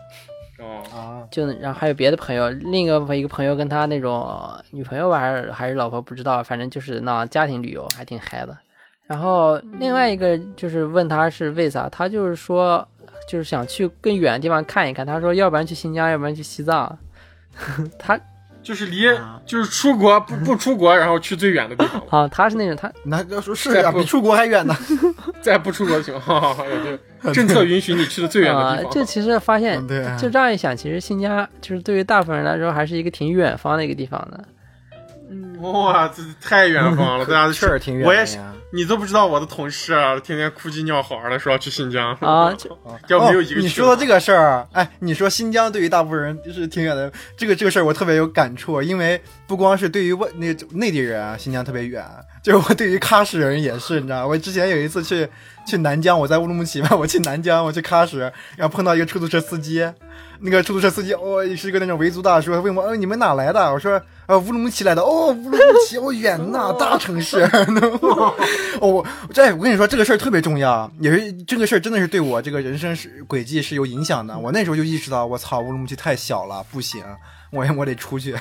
[0.59, 8.57] 哦，啊，就然后还有别的朋友，另一个一个朋友跟他那种呃女朋友吧，还是还是老婆不知道，反正就是那家庭旅游，还挺嗨的。
[9.05, 12.85] 然后另外一个就是问他是为啥，他就是说
[13.29, 15.05] 就是想去更远的地方看一看。
[15.05, 16.97] 他说要不然去新疆，要不然去西藏。
[17.97, 18.19] 他
[18.67, 19.03] 就是离
[19.45, 24.75] 就是出国不 不出国，然后去最远的地方，啊，他是那种他那要说是啊，比出国还远呢。
[25.39, 26.75] 再不出国的情况下， 也
[27.23, 28.91] 就政策允许你去的最远的啊地，方。
[28.91, 29.81] 啊就其实发现
[30.17, 34.43] 就这样一想，其实新疆就是对于大部分人来说还是一个挺远方的一个地方的。
[35.61, 38.13] 哇，这太远方了，大家确实挺远的我。
[38.13, 38.37] 也是，
[38.71, 42.13] 你都不知道我的同事啊，天天哭鸡尿嚎的说要去新疆。
[42.21, 42.69] 啊 就
[43.17, 52.05] 要哦没有一个去你说到这个事儿，哎，你说新疆对于大部分人是挺远的，这个这个事儿我特别有感触，因为不光是对于外那内地人啊，新疆特别远，
[52.47, 55.27] 就是我对于喀什人也是，你知道，我之前有一次去
[55.65, 58.19] 去南疆，我在乌鲁木齐嘛，我去南疆，我去喀什，
[58.55, 59.85] 然后碰到一个出租车司机，
[60.39, 63.59] 那个出租车司机哦是一个那种维族大叔，他问我，哦你们哪来的？
[63.69, 65.57] 我说呃乌鲁木齐来的，哦乌鲁木
[65.89, 67.41] 齐，哦远呐，大城市。
[68.79, 74.39] 哦，这我跟你说，这个事儿特别重要，也是这个事儿真的是对我这个人生是轨迹是有影响的。
[74.39, 77.03] 我那时候就意识到，我操，乌鲁木齐太小了，不行，
[77.51, 78.35] 我我得出去。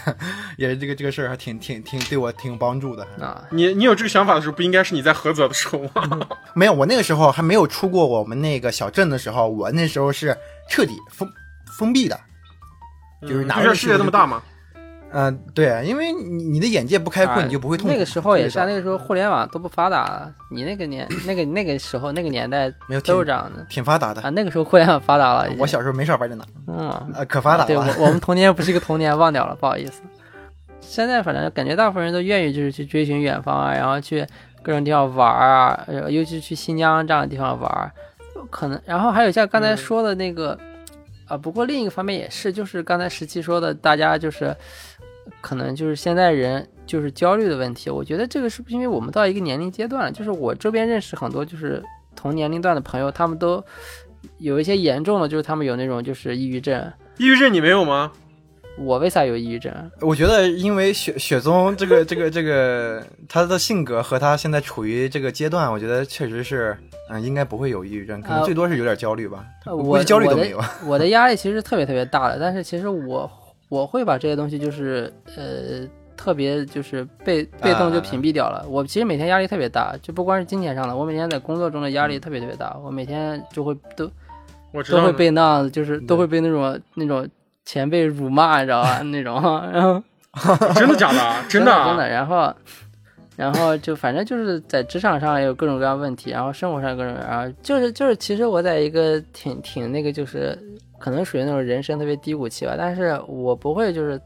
[0.57, 3.07] 也是这个这个事儿还挺挺挺对我挺有帮助的。
[3.21, 6.27] 啊，你你有这个想法的时候，不应该是你在菏泽的时候吗？
[6.55, 10.37] 没有，我那个时候还没有出过我们那个小镇的时候，我那时候是
[10.69, 11.29] 彻底封
[11.79, 12.19] 封闭的。
[13.23, 14.43] 就是哪有这世界那么大吗？
[14.45, 14.56] 嗯、
[15.55, 17.93] 对，因为你你的眼界不开阔，你就不会痛苦。
[17.93, 24.21] 那个时候也是啊，那个时候互联网都不发达，你那个年那个那个时候那个年代没有都是这样的挺发达的。
[24.23, 24.31] 啊。
[24.31, 27.83] 那个时候互联网发达了，我小时候没少玩电脑，嗯，呃，可发达对我。
[27.99, 30.03] 我们 童年不是一个童年，忘掉了，不好意思。
[30.81, 34.25] 现在反正感觉大部分人都愿意就是去追寻远方啊，然后去
[34.63, 37.91] 各种地方玩儿啊，呃尤其是去新疆这样的地方玩儿，
[38.51, 40.57] 可能然后还有像刚才嗯说的那个，
[41.27, 44.55] 啊，不过另一个方面也是，就是刚才十七说的，大家就是
[45.41, 47.91] 可能就是现在人就是焦虑的问题。
[47.91, 50.13] 我觉得这个是不是因为我们到一个年龄阶段了？
[50.13, 51.83] 就是我周边认识很多就是
[52.15, 53.63] 同年龄段的朋友，他们都
[54.39, 56.93] 有一些严重的，就是他们有那种就是抑郁症。
[57.19, 58.13] 抑郁症你没有吗？
[58.79, 59.73] 我为啥有抑郁症？
[60.03, 66.77] 我觉得，因为雪雪宗这个这个这个他的性格和他现在处于这个阶段，我觉得确实是，
[67.09, 69.47] 嗯，应该不会有抑郁症，可能呃最多是有点焦虑吧。
[69.65, 70.61] 呃我焦虑我的都没有。
[70.85, 73.27] 我的压力其实特别特别大的，但是其实我
[73.69, 75.87] 我会把这些东西就是呃
[76.17, 78.65] 特别就是被被动就屏蔽掉了。
[78.69, 84.11] 我其实每天压力特别大，就不光是金钱上的，我每天在工作中的压力特别特别大，我每天就会都
[84.73, 87.29] 我知道都会被那样，就是都会被那种那种
[87.65, 89.01] 前辈辱骂，你知道吧？
[89.03, 89.35] 那种，
[89.73, 90.03] 然后
[90.75, 91.45] 真的假 的啊？
[91.49, 92.55] 真的啊真的，然后。
[93.37, 100.59] 然后就反正就是在职场上也有各种各样问题，然后生活上各种，然后就是就是其实我在一个挺挺那个就是
[101.07, 104.21] 可能属于那种人生特别低谷期吧，但是我不会就是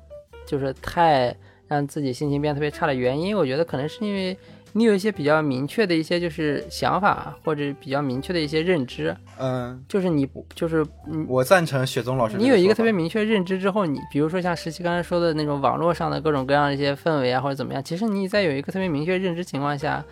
[0.47, 1.37] 就是太
[1.69, 4.35] 让自己心情变得特别差的原因，我觉得可能是因为
[4.73, 20.03] 你有一些比较明确的一些就是想法或者比较明确的一些认知，嗯，就是你就是嗯我赞成雪宗老师你有一个特别明确认知之后，你比如说像十七刚才说的那种网络上的各种各样的一些氛围啊，或者怎么样，其实你在有一个特别明确认知情况下，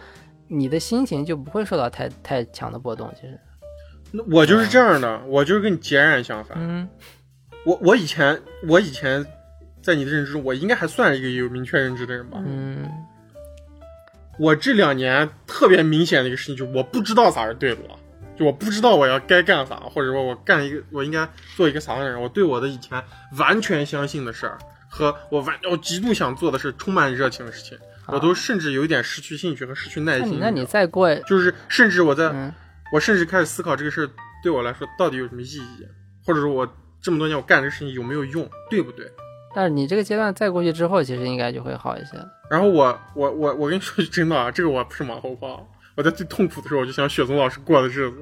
[0.49, 3.11] 你的心情就不会受到太太强的波动。
[3.15, 3.48] 其实，那
[4.31, 6.57] 我就是这样的，我就是跟你截然相反。
[6.61, 6.89] 嗯
[7.65, 9.27] 我我以前我以前
[9.83, 12.39] 在你的认知中，我应该还算一个有明确认知的人吧。
[12.47, 12.89] 嗯
[14.39, 17.97] 我这两年特别明显的一个事情，就是我不知道咋是对的了，
[18.39, 22.23] 就我不知道我要该干啥，或者说我干一个我应该做一个啥样的人。
[22.23, 23.03] 我对我的以前
[23.37, 24.57] 完全相信的事儿
[24.89, 27.77] 和我完我极度想做的事，充满热情的事情，
[28.07, 30.39] 我都甚至有一点失去兴趣和失去耐心。
[30.41, 32.55] 那你再过就是甚至我在、嗯
[32.93, 34.11] 我甚至开始思考这个事儿
[34.43, 35.87] 对我来说到底有什么意义，
[36.25, 36.67] 或者说我
[37.01, 39.11] 这么多年我干这个事情有没有用，对不对？
[39.55, 42.13] 但是你这个阶段再过去之后，其实应该就会好一些。
[42.51, 45.67] 然后我我我我跟你说句真的啊，这个我不是马后炮。
[45.97, 48.17] 我在最痛苦的时候，我就想雪松老师过的日子，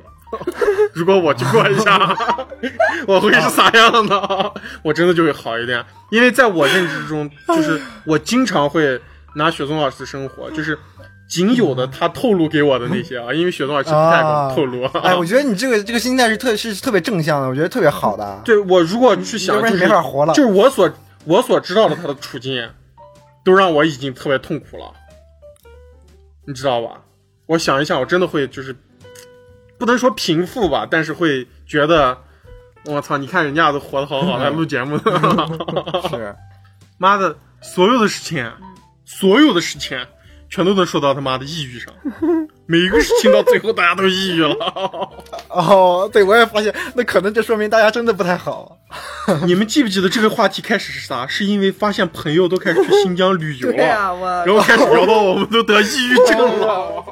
[0.95, 2.17] 如果我去过一下，
[3.07, 4.55] 我会是啥样的？
[4.83, 8.99] 我真的就会好一点，因为在我认知中，就是我经常会
[9.35, 10.79] 拿雪松老师的生活，就是
[11.29, 14.23] 仅有的他透露给我的那些啊， 因为雪松老师不太
[14.55, 14.85] 透露。
[15.03, 18.43] 哎，我觉得你这个这个心态是特是特别正向的，我觉得特别好的。
[18.45, 20.91] 对我如果去想，要不然你就是没法活了就是我所
[21.25, 22.71] 我所知道的他的处境，
[23.45, 24.93] 都让我已经特别痛苦了，
[26.47, 27.03] 你知道吧？
[27.47, 28.75] 我想一想，我真的会就是
[29.79, 32.17] 不能说平复吧，但是会觉得，
[32.87, 33.17] 我操！
[33.19, 35.03] 你看人家都活得好好，还录节目呢。
[36.11, 36.35] 是，
[36.99, 38.51] 妈的，所有的事情，
[39.05, 39.99] 所有的事情，
[40.49, 41.93] 全都能说到他妈的抑郁上。
[42.67, 44.55] 每一个事情到最后，大家都抑郁了。
[45.51, 48.77] 哦，对，我也发现，那可能这说明大家真的不太好。
[49.47, 51.27] 你们记不记得这个话题开始是啥？
[51.27, 57.05] 是因为发现朋友都开始去新疆旅游了，啊，然后开始聊到我们都得抑郁症了。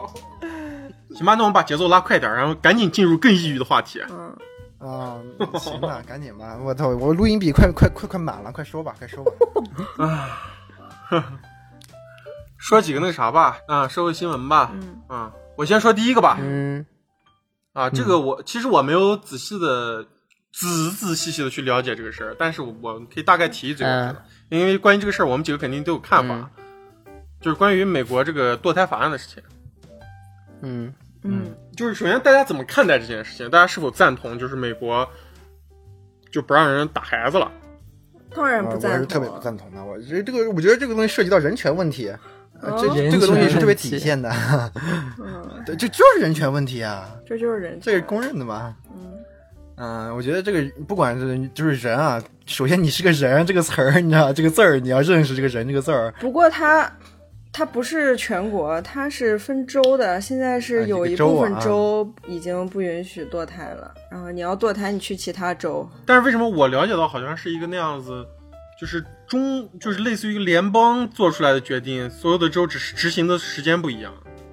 [1.14, 4.00] 行吧，那我们把节奏拉快点，然后赶紧进入更抑郁的话题。
[4.10, 4.36] 嗯，
[4.78, 5.16] 啊、
[5.58, 9.32] 行吧，赶紧吧，我操，我录音笔快快快快满了，快说吧，快说吧。
[12.64, 14.70] 说几个那个啥吧，啊，社会新闻吧。
[14.72, 16.38] 嗯啊，我先说第一个吧。
[16.40, 16.86] 嗯
[17.74, 20.02] 啊，这个我其实我没有仔细的、
[20.50, 23.86] 仔仔细细的去了解这个事儿，但是我我可以大概提一嘴，
[24.48, 26.50] 因为关于这个事儿，我们几个肯定都有看法，
[27.42, 29.42] 就是关于美国这个堕胎法案的事情。
[30.62, 33.50] 嗯嗯就是首先大家怎么看待这件事情？
[33.50, 34.38] 大家是否赞同？
[34.38, 35.06] 就是美国
[36.32, 37.52] 就不让人打孩子了？
[38.34, 42.10] 当然不赞同，我是特别不赞同的，我觉得这个，我觉得这个东西涉及到人权问题，
[42.60, 44.30] 呃这哦这个东西是特别体现的，
[45.18, 48.74] 嗯， 对，这就是人权问题啊，这就是人这是公认的嘛。
[48.94, 49.12] 嗯
[49.76, 56.14] 嗯，我觉得这个不管是就是人啊，首先你是个人这个词儿，你知道这个字儿，你要认识这个人这个字儿。
[56.20, 56.88] 不过它
[57.52, 60.20] 它不是全国，它是分州的。
[60.20, 65.88] 现在哎是有一部分州已经不允许堕胎了，然后你要堕胎，你去其他州。
[66.06, 68.24] 但是为什么我了解到好像是一个那样子，
[68.84, 74.12] 就是中就是类似于联邦做出来的决定，所有的州只是执行的时间不一样。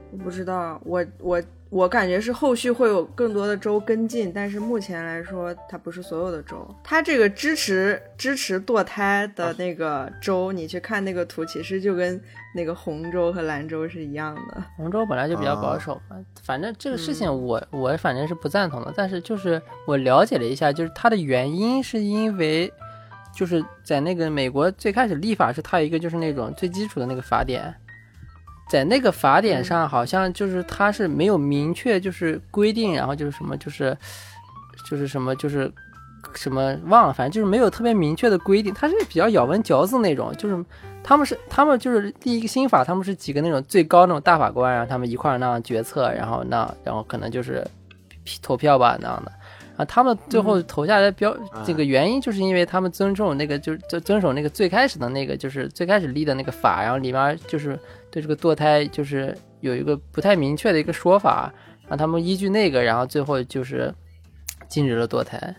[0.10, 6.66] 我不知道，我我我感觉是后续会有更多的州跟进，但是目前来说，它不是所有的州。
[6.82, 12.18] 它这个支持支持堕胎的那个州，你去看那个图，其实就跟
[12.56, 14.64] 那个红州和蓝州是一样的。
[14.78, 22.72] 红州本来就比较保守嘛，反正这个事情我、我反正是不赞同的，但是就是我了解了一下，就是它的原因是因为
[23.36, 27.74] 就是在那个美国最开始立法是它有一个就是那种最基础的那个法典，
[28.70, 33.98] 在那个法典上好像就是它是没有明确就是规定，然后就是什么就是
[34.90, 35.72] 就是什么就是。
[36.36, 40.64] 什么忘了，反正就是没有特别明确的规定，它是比较咬文嚼字那种，就是
[41.04, 47.68] 他们是他们就是第一个新法，他们是几个那种最高那种大法官，然后他们一块儿那样决策，然后那然后可能就是
[48.42, 49.32] 投票吧那样的，
[49.86, 51.36] 他们最后投下来的标、
[51.66, 57.80] 这个原因，就是因为他们尊重那个就是遵遵守那个最开始的那个就是最开始立的那个法，然后里面就是
[58.10, 61.54] 对这个堕胎就是有一个不太明确的一个说法，
[61.84, 63.94] 然后他们依据那个，然后最后就是
[64.68, 65.56] 禁止了堕胎。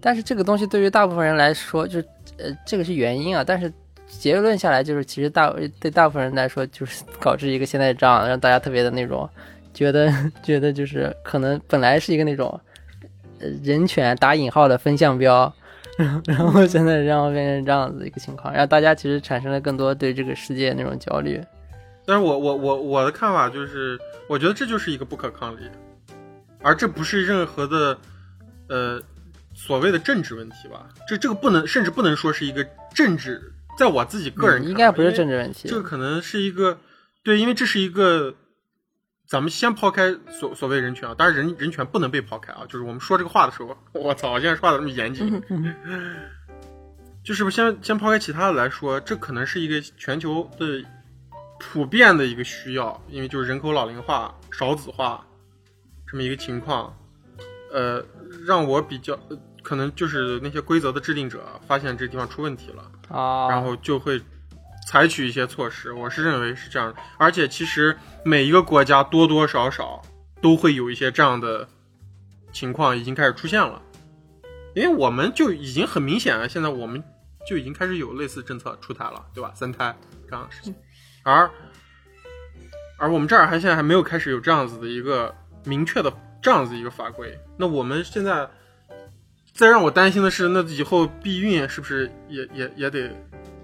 [0.00, 2.06] 但是这个东西对于大部分人来说，就是
[2.38, 3.42] 呃，这个是原因啊。
[3.44, 3.72] 但是
[4.06, 5.50] 结论下来，就是其实大
[5.80, 9.28] 对大部分人来说，就是 搞这一个现在这样，让大家特别的那种
[9.74, 10.12] 觉得
[10.44, 12.60] 觉得就是可能本来是一个那种呃
[13.62, 15.52] 人权打引号的风向标，
[15.96, 21.42] 然 后然后现在让变成这样子一个情况，让大家其实产生了更多对这个世界那种焦虑。
[22.06, 23.98] 但是我我我我的看法就是，
[24.28, 25.60] 我觉得这就是一个不可抗力，
[26.62, 27.98] 而这不是任何的
[28.68, 29.00] 呃
[29.54, 30.86] 所谓的政治问题吧？
[31.08, 32.64] 这这个不能，甚至不能说是一个
[32.94, 36.78] 政治，在我自己个人、嗯应该不是政治问题这个可能是一个
[37.24, 38.34] 对，因为这是一个。
[39.26, 42.62] 咱们先抛开所所谓人权啊，当然人人权不能被抛开啊。
[42.68, 45.42] 就是我们说这个话的时候，我操，我现在说话怎么这么严谨？
[47.24, 50.84] 就是不先先抛开其他的来说，这可能是一个全球的
[51.58, 55.26] 普遍的一个需要，因为就是人口老龄化、少子化
[56.06, 56.96] 这么一个情况，
[57.72, 58.04] 呃，
[58.46, 59.36] 让我比较、呃
[59.66, 64.22] 可能就是那些规则的制定者发现这地方出问题了，啊，然后就会
[64.86, 65.92] 采取一些措施。
[65.92, 70.00] 我是认为是这样，而且其实每一个国家多多少少
[70.40, 71.68] 都会有一些这样的
[72.52, 73.82] 情况已经开始出现了，
[74.74, 77.02] 因为我们就已经很明显了，现在我们
[77.46, 79.52] 就已经开始有类似政策出台了，对吧？
[79.54, 79.94] 三胎
[80.28, 80.74] 这样的事情，
[81.24, 81.50] 而
[82.98, 85.34] 而我们这儿还现在还没有开始有这样子的一个
[85.64, 87.38] 明确的这样子一个法规。
[87.58, 88.48] 那我们现在
[89.52, 93.10] 再让我担心的是，那以后避孕是不是也也也得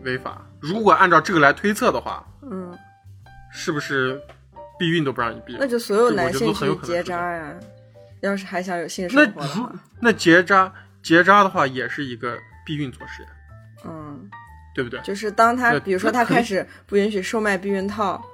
[0.03, 0.47] 违法？
[0.63, 2.73] 如果按照这个来推测的话，嗯，
[3.53, 4.21] 是不是
[4.79, 5.57] 避孕都不让你避？
[5.59, 7.53] 那就所有男性去结扎呀。
[8.21, 10.73] 要是还想有性生活的话，那结扎
[11.03, 13.29] 结扎的话，也是一个避孕措施呀，
[13.85, 14.31] 嗯，
[14.77, 15.01] 对不对？
[15.01, 18.25] 就是当他比如说他开始不允许售卖避孕套，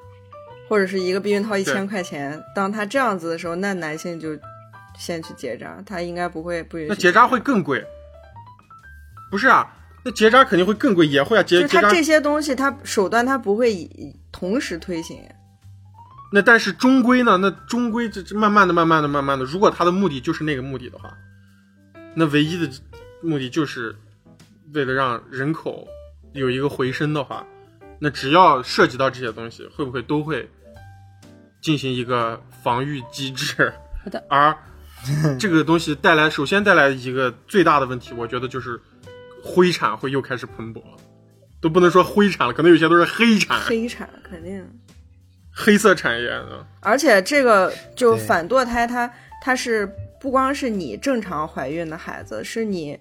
[0.68, 4.38] 或者是一个避孕套一对千块钱，当他这样子的时候，那男性就
[4.98, 6.88] 先去结扎，他应该不会不允许。
[6.90, 7.82] 那结扎会更贵。
[9.30, 9.74] 不是啊，
[10.08, 15.20] 那结扎肯定会更贵，也会啊，结结扎这些东西，它手段它不会以同时推行。
[16.32, 21.12] 那但是终归呢，那终归这这慢慢的、慢慢的、慢慢的，如果他的目的就是那个目的的话，
[22.14, 22.72] 那唯一的
[23.20, 23.94] 目的就是
[24.72, 25.86] 为了让人口
[26.32, 27.44] 有一个回升的话，
[27.98, 30.48] 那只要涉及到这些东西，会不会都会
[31.60, 33.70] 进行一个防御机制
[34.02, 34.24] 好的？
[34.30, 34.56] 而
[35.38, 38.80] 这个东西带来，首先带来一个最大的问题，我觉得就是
[39.42, 40.96] 灰产会又开始喷薄了，
[41.60, 44.64] 都不能说灰产了，可能有些都是黑产、黑产肯定，
[45.50, 46.66] 黑色产业啊。
[46.80, 49.10] 而且这个就反堕胎它，
[49.42, 49.90] 它是
[50.20, 52.98] 不光是你正常怀孕的孩子，是你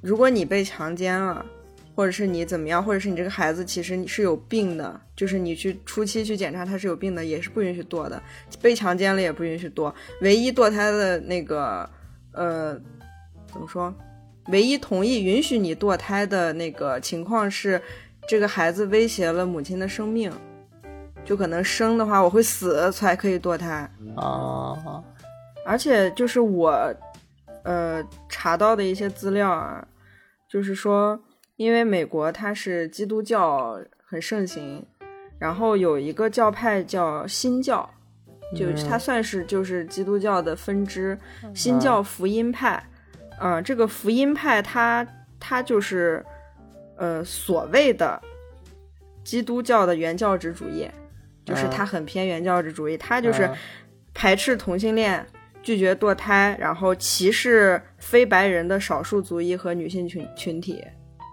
[0.00, 1.44] 如果你被强奸了，
[1.94, 8.20] 或者是你怎么样，或者是你这个孩子其实你是有病的，就是你去初期去检查他是有病的，也是不允许堕的。
[8.60, 11.88] 被强奸了也不允许堕，唯一堕胎的那个
[12.32, 12.74] 呃
[13.52, 13.94] 怎么说？
[14.48, 17.80] 唯一同意允许你堕胎的那个情况是，
[18.28, 20.30] 这个孩子威胁了母亲的生命，
[21.24, 23.90] 就可能生的话我会死才可以堕胎。
[24.16, 25.02] 啊，
[25.64, 26.94] 而且就是我，
[27.62, 29.86] 呃，查到的一些资料啊，
[30.46, 31.18] 就是说，
[31.56, 34.84] 因为美国它是基督教很盛行，
[35.38, 37.88] 然后有一个教派叫新教，
[38.54, 41.18] 就嗯它算是就是基督教的分支，
[41.54, 42.82] 新教福音派。
[43.40, 45.06] 嗯、这个福音派它
[45.38, 46.24] 它就是，
[46.96, 48.20] 呃，所谓的
[49.22, 50.88] 基督教的原教旨主义，
[51.44, 53.54] 就是啊它很偏原教旨主义，它就是啊
[54.14, 55.26] 排斥同性恋，
[55.62, 60.84] 拒绝堕胎，然后歧视非白人的少数族裔和女性群群体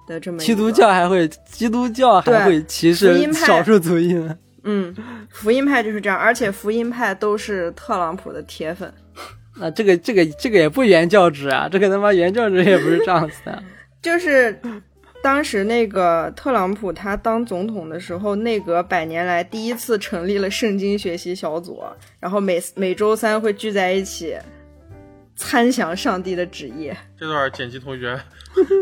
[0.07, 4.37] 的这么一个基督教还会基督教还会歧视少数族裔呢？
[4.63, 4.95] 嗯，
[5.29, 8.93] 福音派就是这样，而且福音派都是特朗普的铁粉。
[9.57, 13.63] 那这个这个这个也不原教旨啊，这个他妈原教旨也不是这样子的。
[14.01, 14.59] 就是
[15.21, 21.83] 当时那个特朗普他当总统的时候，内阁百年来第一次成立了圣经学习小组，
[22.19, 24.35] 然后每每周三会聚在一起
[25.35, 26.91] 参详上帝的旨意。
[27.19, 28.19] 这段剪辑同学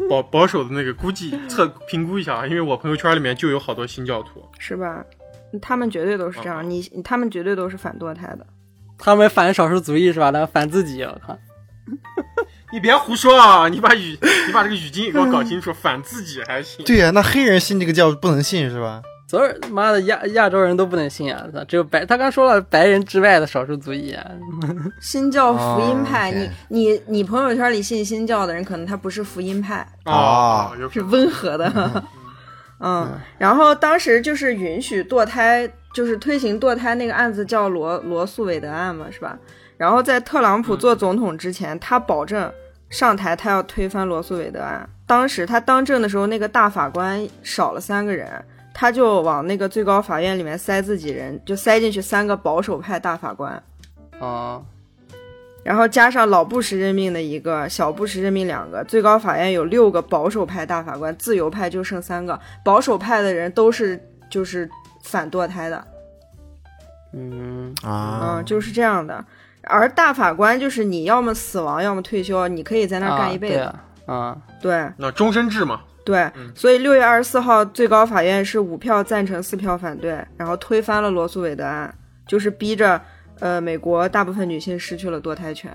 [0.10, 4.42] 保保守的那个估计测评估一下啊，因为我朋友圈里面就有好多新教徒。
[4.58, 5.04] 是吧？
[5.62, 8.46] 他们绝对都是这哦样，你他们绝对都是反堕胎的。
[9.00, 10.32] 他们反少数族裔是吧？
[10.32, 11.38] 他反自己，我靠！
[12.72, 13.68] 你别胡说啊！
[13.68, 14.16] 你把语
[14.46, 16.86] 你把这个语境给我搞清楚，反自己还行。
[16.86, 19.02] 对呀、那黑人信这个教不能信是吧？
[19.28, 21.46] 所有妈的亚亚洲人都不能信啊！
[21.54, 24.26] 操只有白，他刚说了白人之外的少数族裔啊。
[25.02, 31.02] 新教福音派，你你你朋友圈里信新教的人，可能他不是福音派，哦，是。
[31.02, 32.04] 温和的。
[32.80, 39.38] 嗯，然后当时就是允许堕胎，就是推行堕胎那个案子叫罗罗素韦德案嘛，是吧？
[39.78, 42.52] 然后在特朗普做总统之前，他保证
[42.90, 44.88] 上台他要推翻罗素韦德案。
[45.08, 48.30] 当时他当政的时候，那个大法官少了三个人，
[48.74, 53.62] 他就往那个最高法院里面塞自己人，就塞进去三个保守派大法官。
[54.20, 54.62] 啊，
[55.64, 62.40] 然后加上老布什任命的一个，小布什任命两个，最高法院有六个保守派大法官，自由派就剩三个。
[62.64, 64.00] 保守派的人都是
[64.30, 64.70] 就是
[65.04, 65.88] 反堕胎的，
[67.14, 68.38] 嗯，啊。
[68.38, 69.24] 嗯，，就是这样的。
[69.64, 73.60] 而大法官就是你要么死亡，要么退休，你可以在那儿干一辈子。
[73.60, 74.92] 啊对啊，啊，对。
[74.98, 76.52] 那终身制嘛，对，嗯。
[76.56, 81.94] 所以六月二十四号最高法院是五票赞成，四票反对，然后推翻了罗素韦德案，
[82.26, 83.00] 就是逼着
[83.40, 85.72] 呃美国大部分女性失去了堕胎权。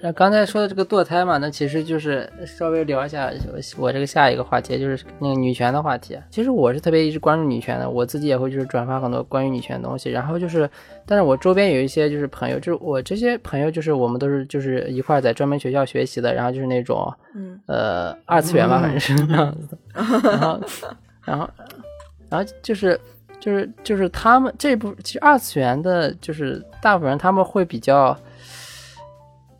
[0.00, 6.18] 那刚才说的这个堕胎嘛，那其实就是稍微聊一下我我这个下一个话题，就是那个女权的话题。
[6.30, 10.10] 其实我是特别一直关注女权的，我自己也会就是转发很多关于女权的东西。
[10.10, 10.68] 然后就是，
[11.06, 19.78] 但是我周边有一些就是朋友，就是我这些朋友就是我们都是就是一块在专门学校学习的，然后就是那种嗯呃二次元吧，反正是那样子的。
[20.30, 20.60] 然后
[21.24, 21.50] 然后
[22.28, 22.98] 然后就是
[23.38, 28.16] 就是就是他们这部其实二次元的，就是大部分人他们会比较。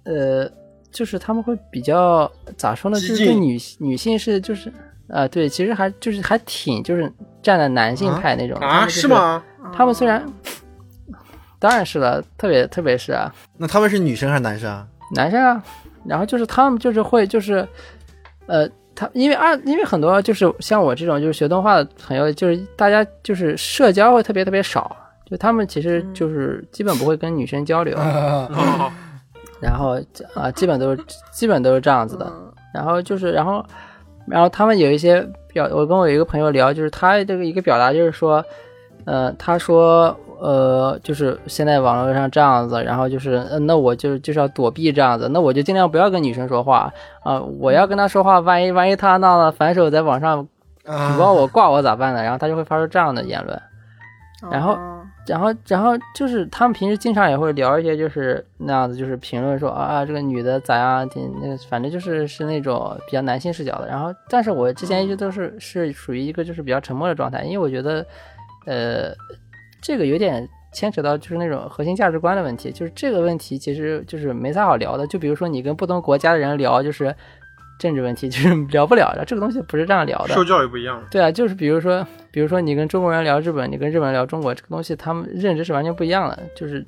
[0.04, 0.50] 呃，
[0.90, 2.98] 就是他们会比较咋说呢？
[3.00, 4.72] 就是对进女女性是就是
[5.08, 7.12] 啊、对，其实还就是还挺就是
[7.42, 9.42] 站在男性派那种啊，就是吗？
[9.72, 10.24] 他们虽然
[11.58, 14.86] 当然是了，特别特别是啊，那他们是女生还是男生啊？
[15.14, 15.62] 男生啊，
[16.06, 17.66] 然后就是他们就是会就是
[18.46, 18.68] 呃。
[18.92, 24.94] 他因为二，因为很多就是像我这种就是学动画的朋友，就是大家就是社交会特别特别少，
[25.24, 28.92] 就他们其实就是基本不会跟女生交流， 哦，
[29.60, 29.98] 然后
[30.34, 32.26] 啊、基本都是基本都是这样子的。
[32.26, 33.64] 嗯然后就是，然后，
[34.28, 38.44] 然后他们有一些表，我跟我有一个朋友聊，就是他这个一个表达就是说，
[39.06, 50.46] 呃，他说，呃，就是现在网络上这样子，然后就是，呃、那我就就是要躲避这样子，那我就尽量不要跟女生说话啊、我要跟她说话，万一万一她闹了反手在网上
[50.86, 52.22] 啊举报我挂我咋办呢？
[52.22, 53.60] 然后他就会发出这样的言论。
[54.48, 63.86] 然后哦然后，然后就是他们平时经常也会聊一些，就是那样子，就是评论说啊，这个女的咋样，挺那个，反正就是是那种比较男性视角的。
[63.86, 68.04] 然后，但是我之前一直都是是属于一个就是比较沉默的状态，因为我觉得，
[68.66, 69.12] 呃，
[69.80, 75.06] 这个有点牵扯到就是那种核心价值观的问题，就是这个问题其实就是没啥好聊的。
[75.06, 77.14] 就比如说你跟不同国家的人聊，就是
[77.80, 80.34] 政治问题，就是聊不了的，这个东西不是这样聊的。
[80.34, 81.02] 受教育不一样。
[81.10, 86.38] 对啊，就是比如说，比如说你跟中国人聊日本，你跟日本人聊中国，这个东西他们认知是完全不一样的。
[86.54, 86.86] 就是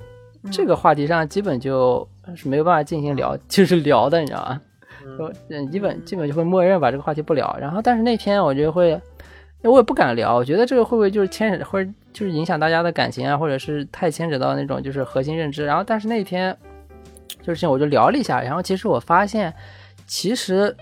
[0.51, 2.07] 这个话题上基本就
[2.37, 4.61] 是没有办法进行聊，就是聊的，你知道吗？
[5.19, 7.57] 就嗯，基本基本就会默认把这个话题不聊。
[7.61, 9.01] 然后，但是那天我就会，
[9.63, 15.65] 我也不敢聊，我觉得这个会不会就是牵扯，或者就是影响大家的感情啊，或者是太牵扯到那种就是核心认知。
[15.65, 16.57] 然后，但是那天
[17.43, 19.53] 就是我就聊了一下，然后其实我发现，
[20.13, 20.77] 其实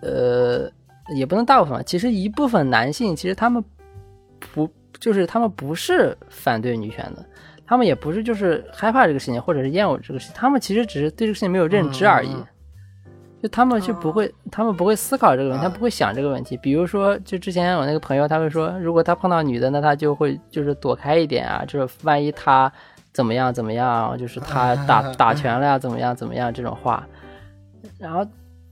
[0.00, 0.66] 呃，
[1.14, 3.62] 也不能大部分吧，其实一部分男性其实他们
[4.54, 4.66] 不
[4.98, 7.22] 就是他们不是反对女权的，
[7.66, 12.34] 他们也不是就是害怕这个事情或者是厌恶这个事情，他们其实只是对这个事情没有认知而已。
[13.42, 16.56] 就他们就不会，他们不会思考这个问题，啊他不会想这个问题。
[16.56, 22.72] 比如说，就之前我那个朋友，他会说，如果他碰到女的，那他就会就是躲开一点啊，就是万一他
[23.12, 27.06] 怎么样怎么样，就是他打 打拳了呀，怎么样怎么样这种话。
[27.98, 28.24] 然后，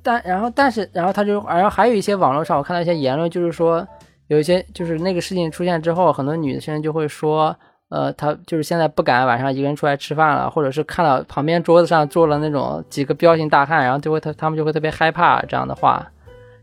[0.03, 3.87] 但然后但是然后他就，然后还有一些网络上我看到一些言论，就是说
[4.29, 7.57] 有一些就是那个事情出现之后，很多女生就会说。
[7.91, 16.07] 呃，她就是现在不敢晚上一个人出来吃饭了，或者是看到旁边桌子上坐了那种几个彪形大汉，然后就会他他们就会特别害怕这样的话，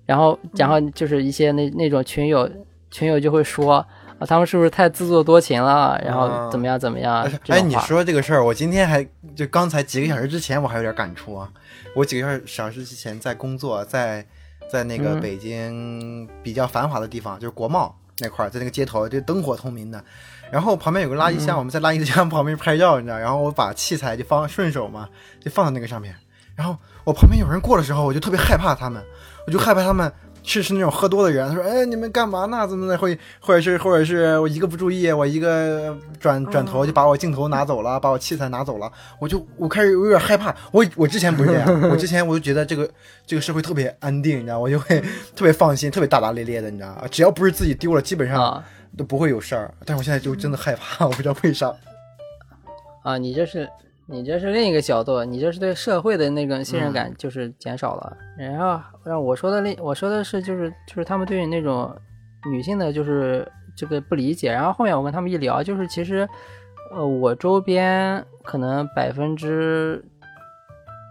[0.05, 2.49] 然后然后就是一些那那种群友
[2.91, 3.85] 群友就会说
[4.19, 7.29] 啊，他们是不是太自作多情了，然后怎么样怎么样？
[7.43, 9.05] 这哎，你说这个事儿，我今天还
[9.35, 11.49] 就刚才几个小时之前，我还有点感触啊。
[11.95, 14.25] 我几个小时之前在工作，在
[14.71, 20.03] 在那个嗯北京比较繁华的地方，就是国贸那块儿，在那个街头，就灯火通明的。
[20.51, 25.09] 然后旁边有个垃圾箱，我们在垃圾箱旁边拍照，你知道，然后我把器材就放顺手嘛，
[25.39, 26.15] 就放到那个上面。
[26.55, 29.03] 然后我旁边有人过的时候，我就特别害怕他们，
[29.45, 30.11] 我就害怕他们
[30.47, 31.47] 是是那种喝多的人。
[31.49, 32.65] 他说：“哎，你们干嘛呢？
[32.65, 32.97] 怎么的？
[32.97, 38.89] 会或者是或者是我一个不注意，我一个转转头就把我镜头拿走了，把我器材拿走了。
[39.19, 40.55] 我就我开始有点害怕。
[40.71, 42.89] 我我之前不是这样， 我之前我就觉得这个
[43.25, 45.01] 这个社会特别安定，你知道，我就会
[45.35, 48.63] 特别放心，特别大大咧咧的，你知道，只要不是自己丢了，基本上啊
[48.97, 49.73] 都不会有事儿。
[49.85, 51.73] 但是我现在就真的害怕，我不知道为啥。
[53.03, 53.69] 啊，你这是
[54.07, 58.17] 你这是另一个角度，你这是对社会的那个信任感就是减少了。
[58.37, 61.93] 然后让我说的另我说的是就是就是他们对于那种
[62.49, 64.51] 女性的就是这个不理解。
[64.51, 66.27] 然后后面我跟他们一聊，就是其实
[66.91, 70.03] 呃我周边可能百分之。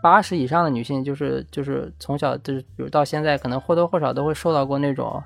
[0.03, 5.21] 八十以上的女性，就是就是从小就是，比如到现在，可能或多或少都会受到过那种，呃，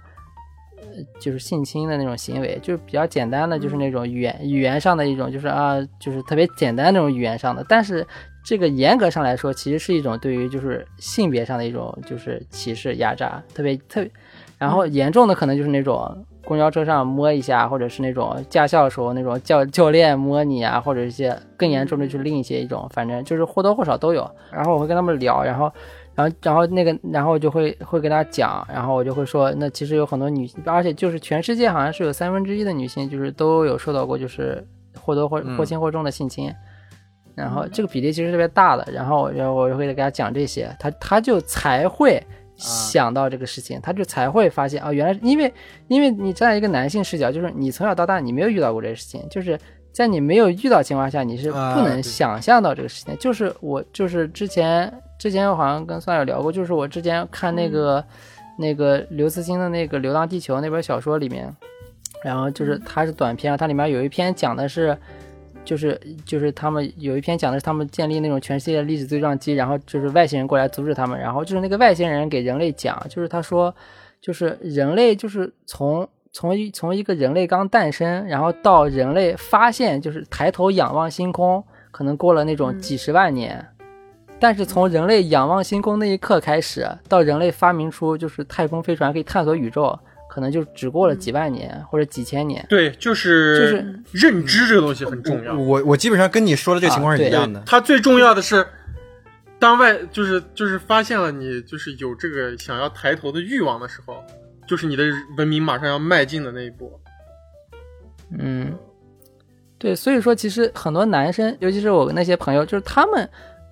[1.18, 7.64] 就是性侵的那种行为，就是比较简单的，就是那种语言、语言上的一种，就是啊，就是特别简单那种语言上的。
[7.68, 8.06] 但是
[8.44, 14.10] 这个严格上来说，其实是一种对于就是性别上的一种就是歧视、压榨，特别特别。
[14.58, 24.30] 然后严重的可能就是那种公交车上摸一下，或者是那种驾校的时候那种教教练摸你啊，或者一些更严重的就是另一些一种，反正就是或多或少都有。
[24.52, 25.72] 然后我会跟他们聊，然后。
[26.14, 34.66] 然后，然后那个，然后我就会会跟他讲，然后我就会说，那其实有很多女性，而且就是全世界好像是有三分之一的女性，就是都有受到过就是
[35.00, 36.52] 或多或或轻或重的性侵，
[37.34, 38.86] 然后这个比例其实特别大的。
[38.92, 42.22] 然后，然后我就会给他讲这些，他他就才会
[42.56, 45.52] 想到这个事情，他就才会发现啊，原来因为
[45.88, 49.58] 因为你站在一个男性视角，就是你从小到大你没有遇到过这个事情，就是
[49.92, 53.16] 在你没有遇到情况下，你是不啊能想象到这个事情。
[53.18, 58.02] 就是我就是之前之前我好像跟算友聊过，就是我之前看那个、
[58.56, 61.54] 那个刘慈欣的那个《流浪地球》那本小说里面，
[62.24, 64.96] 然后就是它是短篇，它里面有一篇讲的是。
[65.62, 73.72] 就是就是他们有一篇讲的是他们建立那种全世界历史对撞机，然后就是外星人过来阻止他们，然后就是那个外星人给人类讲，就是他说，
[74.22, 83.64] 就是人类就是从从一从一个人类刚诞生，然后到人类发现就是抬头仰望星空，可能过了那种几十万年，
[84.40, 89.96] 但是从人类仰望星空那一刻开始，到人类发明出就是太空飞船可以探索宇宙，
[90.28, 92.64] 可能就只过了几万年或者几千年。
[92.68, 95.54] 对，就是就是认知这个东西很重要。
[95.54, 97.62] 我我基本上跟你说的这个情况是一样的。
[97.66, 98.66] 它最重要的是，
[99.58, 104.24] 当外就是就是发现了你就是有这个想要抬头的欲望的时候，
[104.66, 105.04] 就是你的
[105.36, 106.98] 文明马上要迈进的那一步。
[108.38, 108.72] 嗯，
[109.76, 113.28] 对，所以说其实很多男生，尤其是我那些朋友，就是他们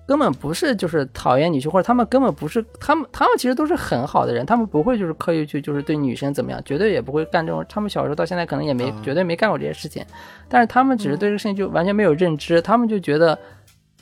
[0.09, 7.63] 根本不是就是讨厌女性，或者他们根本不是他们他们其实都是很好的人，他们不会就是刻意去就是对女生怎么样，绝对也不会干这种。
[7.69, 10.03] 他们小时候到现在可能也没、嗯绝对没干过这些事情，
[10.47, 13.37] 但是他们只是对这个事情就完全没有认知，他们就觉得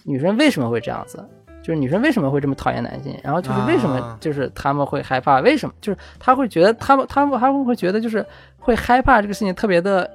[0.03, 1.21] 女生为什么会这样子。
[1.61, 8.25] 就是女生为什么会这么讨厌男性，然后就是为什么啊就是他们会害怕，为什么就是他会觉得他们他们他们会觉得就是
[8.57, 10.09] 会害怕这个事情特别的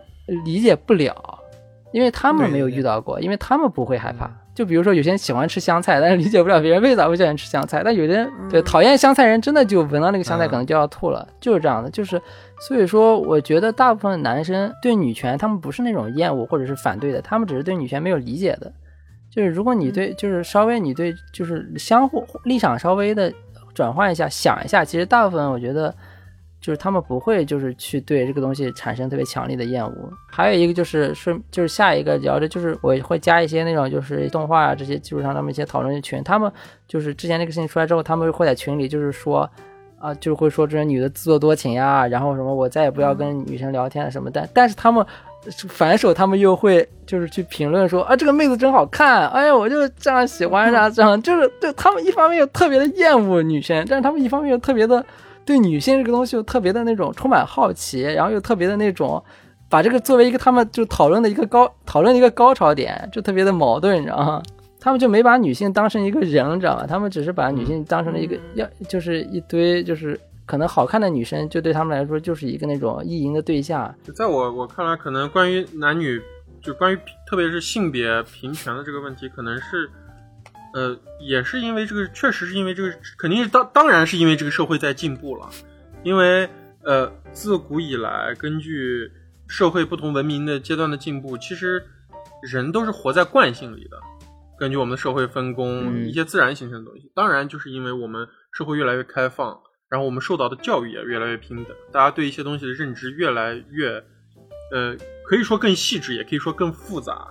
[0.47, 1.15] 理解不了，
[1.93, 4.31] 因为他们没有遇到过，因为他们不会害怕。
[4.55, 11.91] 就比如说有些人喜欢吃香菜， 但是理解不了别人为啥会喜欢吃香菜，但有的人对讨厌香菜人真的就闻到那个香菜嗯可能就要吐了，就是这样的。
[11.91, 12.21] 就是
[12.69, 18.73] 所以说，我觉得大部分男生对女权他们不是那种厌恶或者是反对的，他们只是对女权没有理解的。
[19.31, 23.33] 就是如果你对，就是稍微你对，就是相互立场稍微的
[23.73, 25.95] 转换一下，想一下，其实大部分我觉得
[26.63, 30.13] 就是他们不会就是去对这个东西产生特别强烈的厌恶。
[30.31, 36.51] 还有一个就是说，就是下一个聊着就是我会加一些那种就是动画啊这些基础上他们一些讨论群，他们
[36.89, 39.51] 就是之前那个事情出来之后，他们会在群里就是说。
[39.99, 45.07] 啊，就会说这些女的自作多情呀，然后什么我再也不要跟女生聊天了什么的，但是他们
[45.69, 55.07] 反手他们又会就是去评论说啊这个妹子真好看，哎呀我就这样喜欢啊，这样就是对他们一方面又特别的厌恶女生，但是他们一方面又特别的
[55.45, 59.23] 对女性这个东西又特别的那种充满好奇，然后又特别的那种
[59.69, 64.43] 把这个作为一个他们就讨论的一个高讨论的一个高潮点，就特别的矛盾，你知道吗？
[64.81, 66.85] 他们就没把女性当成一个人，你知道吗？
[66.87, 73.95] 他们只是把女性当成了一个要就是一堆就是可能好看的女生，就对他们来说就是一个那种意淫的对象。
[74.15, 76.21] 在我我看来，可能关于男女，
[76.61, 76.99] 就关于
[77.29, 79.89] 特别是性别平权的这个问题，可能是，
[80.75, 85.49] 呃，也是因为这个，确实是因为这个，肯定是当当然是因为这个社会在进步了，
[86.03, 86.49] 因为
[86.85, 89.11] 呃，自古以来，根据
[89.47, 91.85] 社会不同文明的阶段的进步，其实
[92.43, 93.99] 人都是活在惯性里的。
[94.59, 104.03] 根据我们的社会分工，嗯一些自然形成的东西，当然就是因为我们社会越来越开放，然后我们受到的教育也越来越平等，大家对一些东西的认知越来越，
[104.73, 107.29] 呃，可以说更细致，也可以说更复杂。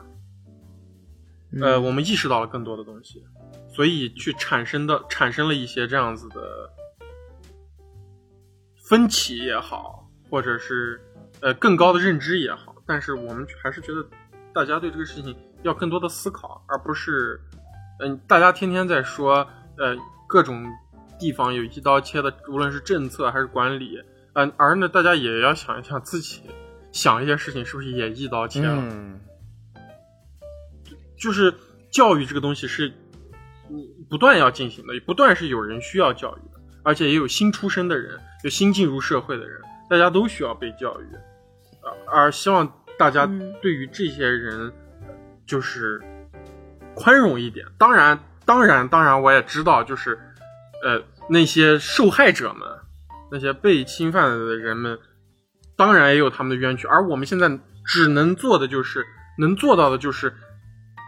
[1.59, 3.23] 呃，嗯我们意识到了更多的东西，
[3.73, 6.69] 所以去产生的产生了一些这样子的
[8.87, 11.01] 分歧也好，或者是
[11.41, 14.05] 呃更高的认知也好，但是我们还是觉得
[14.53, 17.39] 大家对这个事情要更多的思考，而不是
[17.99, 19.47] 嗯、大家天天在说
[19.77, 19.95] 呃
[20.27, 20.65] 各种
[21.19, 24.01] 地方有一刀切的，无论是政策还是管理，
[24.33, 26.41] 嗯、而呢大家也要想一想自己
[26.91, 28.75] 想一些事情是不是也一刀切了。
[28.75, 29.19] 嗯，
[31.21, 31.53] 就是
[31.91, 32.89] 教育这个东西是
[33.69, 33.77] 嗯
[34.09, 41.05] 不断要进行的，不断是有人需要教育的，而且也有新出生的人，有新进入社会的人，大家都需要被教育，
[42.07, 44.73] 而而希望大家嗯对于这些人
[45.45, 46.01] 就是
[46.95, 47.65] 宽容一点。
[47.77, 50.17] 当然，当然，当然，我也知道，就是
[50.83, 52.67] 呃那些受害者们，
[53.31, 54.97] 那些被侵犯的人们，
[55.77, 59.05] 当然也有他们的冤屈，而我们现在只能做的就是
[59.37, 60.33] 能做到的就是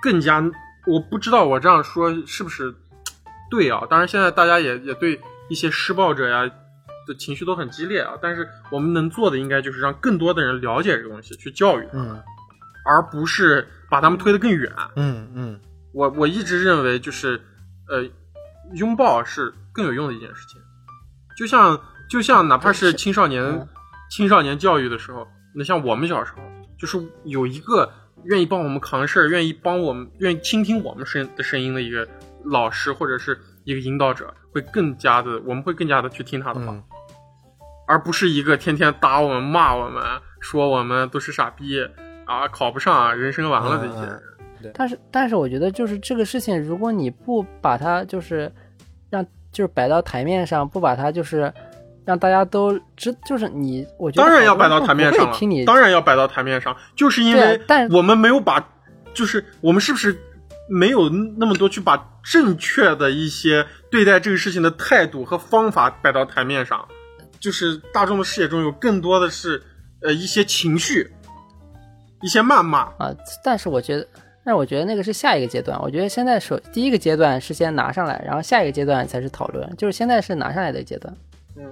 [0.03, 0.43] 更加，
[0.85, 2.75] 我不知道我这样说是不是
[3.49, 3.87] 对啊？
[3.89, 5.17] 当然，现在大家也也对
[5.49, 6.45] 一些施暴者呀
[7.07, 12.23] 的情绪都很激烈啊，但是我们能做的应该就是让更多的人了解这个东西，去教育他们，嗯
[12.85, 14.69] 而不是把他们推得更远。
[14.97, 15.57] 嗯嗯
[15.93, 17.41] 我我一直认为就是，
[17.87, 18.03] 呃，
[18.75, 20.59] 拥抱是更有用的一件事情。
[21.37, 23.67] 就像就像哪怕是是青少年、嗯
[24.11, 25.25] 青少年教育的时候，
[25.55, 26.41] 那像我们小时候，
[26.77, 27.91] 就是有一个
[28.25, 32.07] 愿意帮我们扛事儿、愿意帮我们、愿意倾听我们声的声音的一个
[32.45, 36.83] 老师或者是一个引导者，会更加的，我们会更加的去听他的话，嗯
[37.85, 40.01] 而不是一个天天打我们、骂我们、
[40.39, 41.85] 说我们都是傻逼
[42.25, 44.21] 啊，考不上啊，人生完了的一些人。
[44.73, 48.49] 但是但是我觉得就是这个事情，如果你不把它就是
[49.09, 51.53] 让就是摆到台面上，不把它就是
[52.05, 57.59] 让大家都知，就是你，我觉得当然要摆到台面上了听你，当然要摆到台面上，就是因为
[57.91, 58.65] 我们没有把，
[59.13, 60.17] 就是我们是不是
[60.69, 66.87] 没有那么多去把正确的一些对待这个事情的态度和方法摆到台面上，
[67.39, 69.61] 就是大众的视野中有更多的是
[70.01, 71.13] 呃一些情绪，
[72.21, 73.13] 一些谩骂，啊，
[73.43, 74.07] 但是我觉得，
[74.43, 75.79] 但是我觉得那个是下一个阶段。
[75.81, 81.13] 我觉得现在首第一个阶段是先拿上来，然后下一个阶段才是讨论，就是现在是拿上来的阶段。
[81.55, 81.63] 嗯，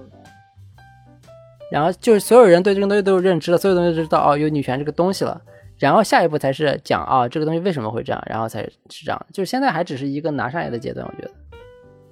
[1.72, 5.40] 然后就是所有人对这个东西都有认知了，所有东西都知道哦，有女权这个东西了。
[5.78, 9.26] 然后下一步才是讲啊、这个东西为什么会这样，然后才是这样。
[9.32, 11.30] 就是现在还只是一个拿上来的阶段，我觉得。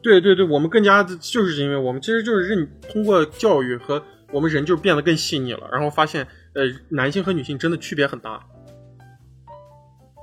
[0.02, 8.40] 对对对，我们更加的就是因为我们其实就是认通过教育和我们人就变得更细腻了，然后发现呃男性和女性真的区别很大。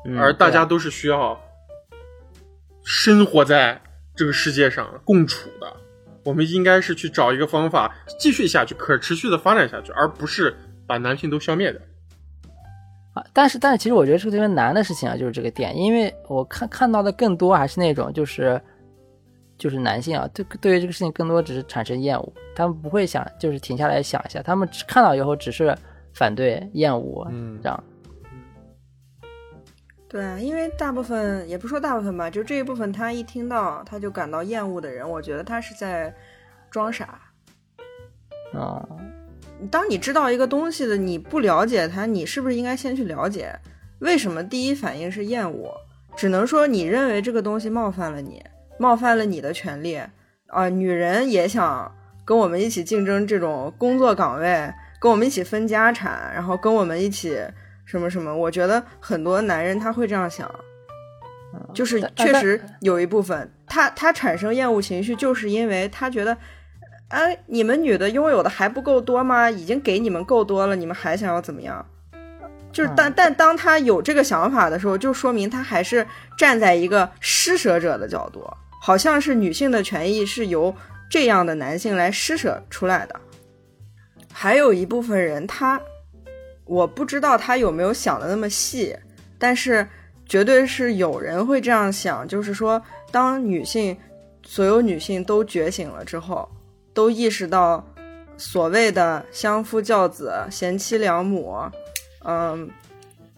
[0.06, 1.40] 嗯而大家都是需要
[2.84, 3.80] 生活在
[4.16, 5.74] 这个世界上共处的。
[6.28, 10.54] 我们应该是去找一个方法继续下去，可持续的发展下去，而不是
[10.86, 11.82] 把男性都消灭掉。
[13.14, 18.62] 啊，但是但是其实我觉得是个特别难的事情啊，就是这个点，因为我看看到的更多还是那种就是
[19.58, 25.74] 就是男性啊，对对于这个事情更多只是产生厌恶，他们不会想就是停下来想一下，他们只看到以后只是
[26.14, 27.84] 反对、厌恶，嗯这样。
[30.10, 36.14] 对啊，因为大部分也不说大部分吧，就这一部分，他一听到他就感到厌恶的人，我觉得他是在
[36.70, 37.20] 装傻。
[38.54, 38.88] 啊、
[39.70, 43.54] 当你知道一个东西的，你不了解它，你是不是应该先去了解？
[44.00, 45.74] 为什么第一反应是厌恶？
[46.16, 48.42] 只能说你认为这个东西冒犯了你，
[48.80, 50.00] 冒犯了你的权利
[50.48, 51.94] 啊、女人也想
[52.24, 54.72] 跟我们一起竞争这种工作岗位，
[55.02, 57.38] 跟我们一起分家产，然后跟我们一起
[57.88, 58.38] 什么什么。
[58.38, 60.48] 我觉得很多男人他会这样想，
[61.74, 66.38] 就是确实有一部分他他产生厌恶情绪，就是因为他觉得。
[67.10, 69.50] 哎，你们女的拥有的还不够多吗？
[69.50, 71.86] 已经给你们够多了，你们还想要怎么样？
[72.70, 76.06] 就是但但当他有这个想法的时候，就说明他还是
[76.38, 78.46] 站在一个施舍者的角度，
[78.82, 80.76] 好像是女性的权益是由
[81.10, 83.18] 这样的男性来施舍出来的。
[84.34, 85.80] 还有一部分人他，
[86.68, 88.96] 我不知道他有没有想的那么细，
[89.40, 89.88] 但是
[90.26, 92.82] 绝对是有人会这样想，就是说，
[93.12, 93.98] 当女性
[94.44, 96.48] 所有女性都觉醒了之后，
[96.94, 97.86] 都意识到
[98.38, 101.58] 所谓的相夫教子、贤妻良母，
[102.26, 102.70] 嗯，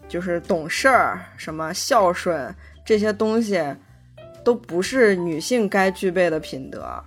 [0.08, 2.52] 就是懂事儿、什么孝顺
[2.84, 3.62] 这些东西，
[4.44, 7.02] 都不是女性该具备的品德。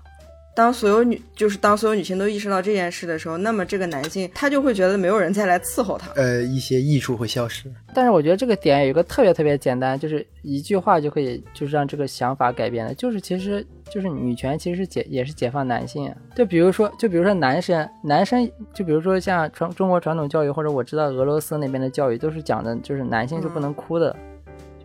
[0.56, 6.12] 当所有女，就是当所有女性都意识到这件事的时候，那么这个男性他就会觉得没有人再来伺候他。
[6.16, 7.72] 呃，一些益处会消失。
[7.92, 16.16] 但是我觉得这个点有一个特别特别简单，就是一句话就可以就是让这个想法改变的，就是其实就是女权其实是解也是解放男性啊。
[16.36, 24.16] 就比如说就比如说男生男生就比如说像传中国传统教育或者我知道俄罗斯那边的教育都是讲的就是男性是不能哭的，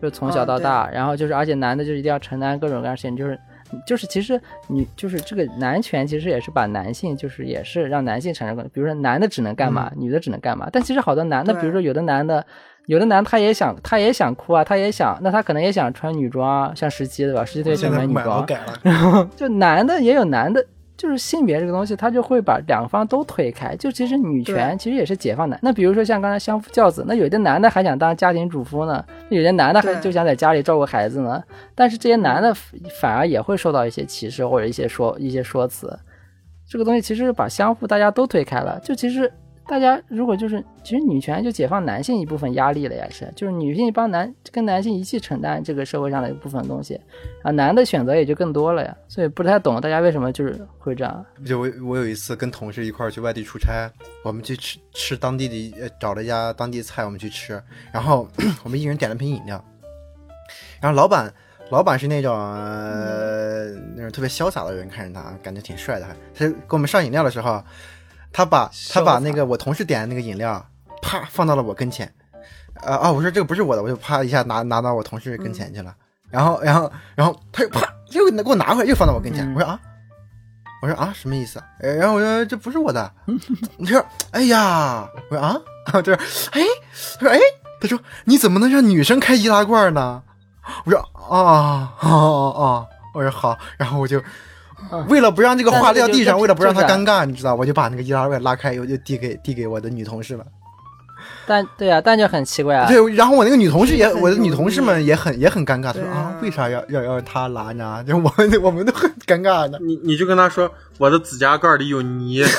[0.01, 3.39] 就是从小到大，然后就是而且男的就一定要承担各种各样的事情，就是。
[3.85, 10.69] 就是其实女就是这个男权，其实也是把男性就是也是让男性产生，比如说男的只能干嘛，女的只能干嘛。
[10.71, 12.45] 但其实好多男的，比如说有的男的，
[12.87, 17.45] 有的男他也想他也想哭啊，他也想，那他可能也想穿女装啊，像十七对吧？
[17.45, 18.59] 十七特别喜现在欢穿女装，买了改
[18.91, 20.65] 了， 就男的也有男的，
[20.99, 23.73] 就是性别这个东西，他就会把两方都推开。
[23.77, 25.57] 就其实女权其实也是解放男。
[25.63, 31.41] 那比如说像刚才相夫教子，那有的男的还想当家庭主夫呢，有的男的还就想在家里照顾孩子呢。
[31.73, 32.53] 但是这些男的
[32.99, 35.97] 反而也会受到一些歧视或者一些说一些说辞。
[36.67, 38.77] 这个东西其实把相夫大家都推开了。
[38.83, 39.31] 就其实
[39.69, 46.99] 大家如果就是，其实女权就解放男性一部分压力了呀，是就是女性帮男跟男性一起承担这个社会上的一部分东西，
[47.43, 48.97] 啊，男的选择也就更多了呀。
[49.07, 51.23] 所以不太懂大家为什么就是会这样。
[51.45, 53.87] 就我我有一次跟同事一块儿去外地出差，
[54.23, 57.61] 我们去吃吃当地的找了一家当地菜，我们去吃，
[57.93, 58.27] 然后
[58.65, 59.63] 我们一人点了瓶饮料，
[60.81, 61.31] 然后老板
[61.69, 67.63] 老板是那种、呃、那种特别潇洒的人，看着他感觉挺帅的，他给我们上饮料的时候，
[68.31, 70.65] 他把他把那个我同事点的那个饮料
[71.01, 72.11] 啪放到了我跟前，
[72.81, 73.11] 啊啊！
[73.11, 75.95] 我说这个不是我的，我就啪一下拿拿到我同事跟前去了，
[76.29, 77.81] 然后然后然后他又啪
[78.11, 79.79] 又给我拿回来，又放到我跟前，嗯我说啊。
[80.81, 81.59] 我说啊，什么意思？
[81.59, 83.11] 啊然后我说这不是我的。
[83.77, 84.01] 你说，
[84.31, 85.57] 哎呀，我说啊，
[86.01, 86.13] 这，
[86.51, 86.61] 哎，
[87.19, 87.37] 他说哎，
[87.81, 90.23] 他说你怎么能让女生开易拉罐呢？
[90.85, 94.23] 我说啊啊啊，我说好，然后我就嗯
[95.07, 100.45] 为了不让这个话但是就撂地上，为了不让他尴尬，你知道，我就把那个易拉罐拉开，我就递给递给我的女同事了。
[101.45, 102.87] 但对啊，但就很奇怪啊。
[102.87, 108.03] 对，然后我那个女同事也，我的女同事们也很也很尴尬，她说啊啊，为啥要要要他拿呢？
[108.07, 109.79] 就我们 我们都很尴尬的。
[109.79, 112.43] 你你就跟他说，我的指甲盖里有泥，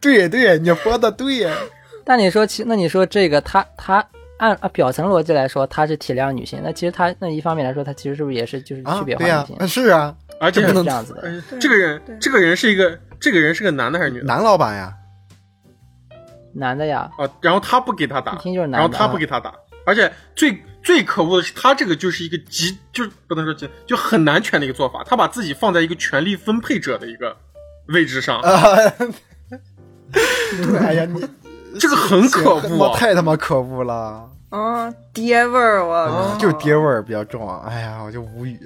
[0.00, 1.50] 对对，你说的对。
[2.04, 4.04] 但你说其那你说这个他他
[4.38, 11.22] 按啊表层逻辑来说，他是体谅女性，那其实他那一方面来说，他其实是不是也是就是啊区，别化女性？，是啊，而且是这不能这样子的。
[11.22, 14.94] 呃这个人这个人是一个这个人是个男的还是女的男老板呀，
[16.54, 17.28] 男的呀，啊？
[17.40, 18.88] 然后他不给他打一，听就是男的。
[18.88, 19.52] 然后他不给他打，
[19.84, 25.02] 而且最最可恶的是，他这个就是一个极，就是不能说极，就很男权的一个做法。
[25.04, 27.36] 他把自己放在一个权力分配者的一个
[27.88, 28.76] 位置上，啊，
[30.10, 31.20] 对，哎呀，你
[31.78, 32.94] 这个很可恶！
[32.96, 37.64] 太他妈可恶了，啊，爹味儿，我、啊就是爹味儿比较重啊！
[37.68, 38.58] 哎呀，我就无语。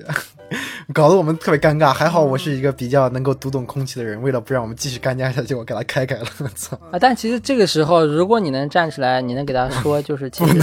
[0.92, 1.92] 搞得我们特别尴尬。
[1.92, 6.26] 还好我是一个比较能够读懂空气的人，为了不让我们继续干架下去，我给他开开了。
[6.54, 6.76] 操！
[6.90, 10.60] 啊，但其实这个时候，如果你能站出来，你能给他 说，就是其实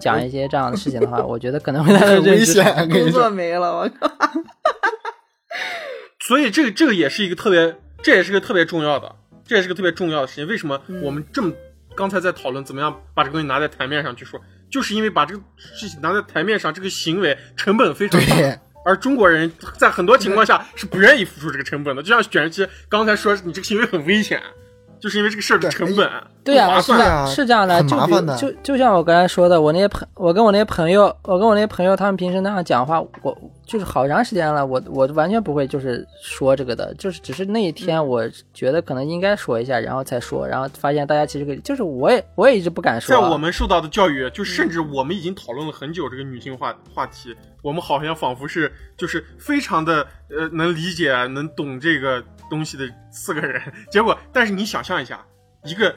[0.00, 3.28] 讲一些这样的事情的话，我觉得可能会他的很危险，工作。
[3.30, 4.10] 没了，我靠！
[6.20, 9.14] 所以这个这个也是一个特别，这也是个特别重要的，
[9.46, 10.46] 这也是个特别重要的事情。
[10.46, 11.52] 为什么我们这么
[11.98, 18.60] 刚才在讨论怎么样把这个东西拿在台面上去说，就是因为把这个事情拿在台面上，这个行为成本非常大。
[18.84, 24.40] 而中国人在很多情况下是不愿意付出这个成本的，就像卷人机刚才说，你这个行为很危险，
[25.00, 26.08] 就是因为这个事儿的成本
[26.44, 53.60] 对呀、是这样，啊是这样的，很就比如麻烦的就就像我刚才说的，我那些朋，我跟我那些朋友，我跟我那些朋友，他们平时那样讲话，我就是好长时间了，我我完全不会就是说这个的，就是只是那一天我觉得可能应该说一下，然后才说，然后发现大家其实可以，就是我也我也一直不敢说在啊、我们受到的教育，就甚至我们已经讨论了很久这个女性话话题，我们好像仿佛是就是非常的呃能理解、能懂这个东西的四个人，
[53.90, 55.24] 结果，但是你想象一下，
[55.64, 55.94] 一个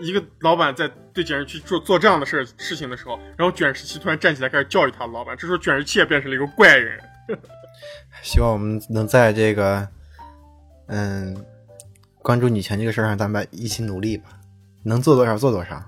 [0.00, 7.00] 一个老板在对卷石器做做这样的事事情的时候，然后卷石器突然站起来开始教育他老板，这时候卷石器也变成了一个怪人。
[8.22, 9.88] 希望我们能在这个
[10.86, 11.36] 嗯
[12.22, 14.30] 关注女权这个事儿上，咱们一起努力吧，
[14.82, 15.82] 能做多少做多少。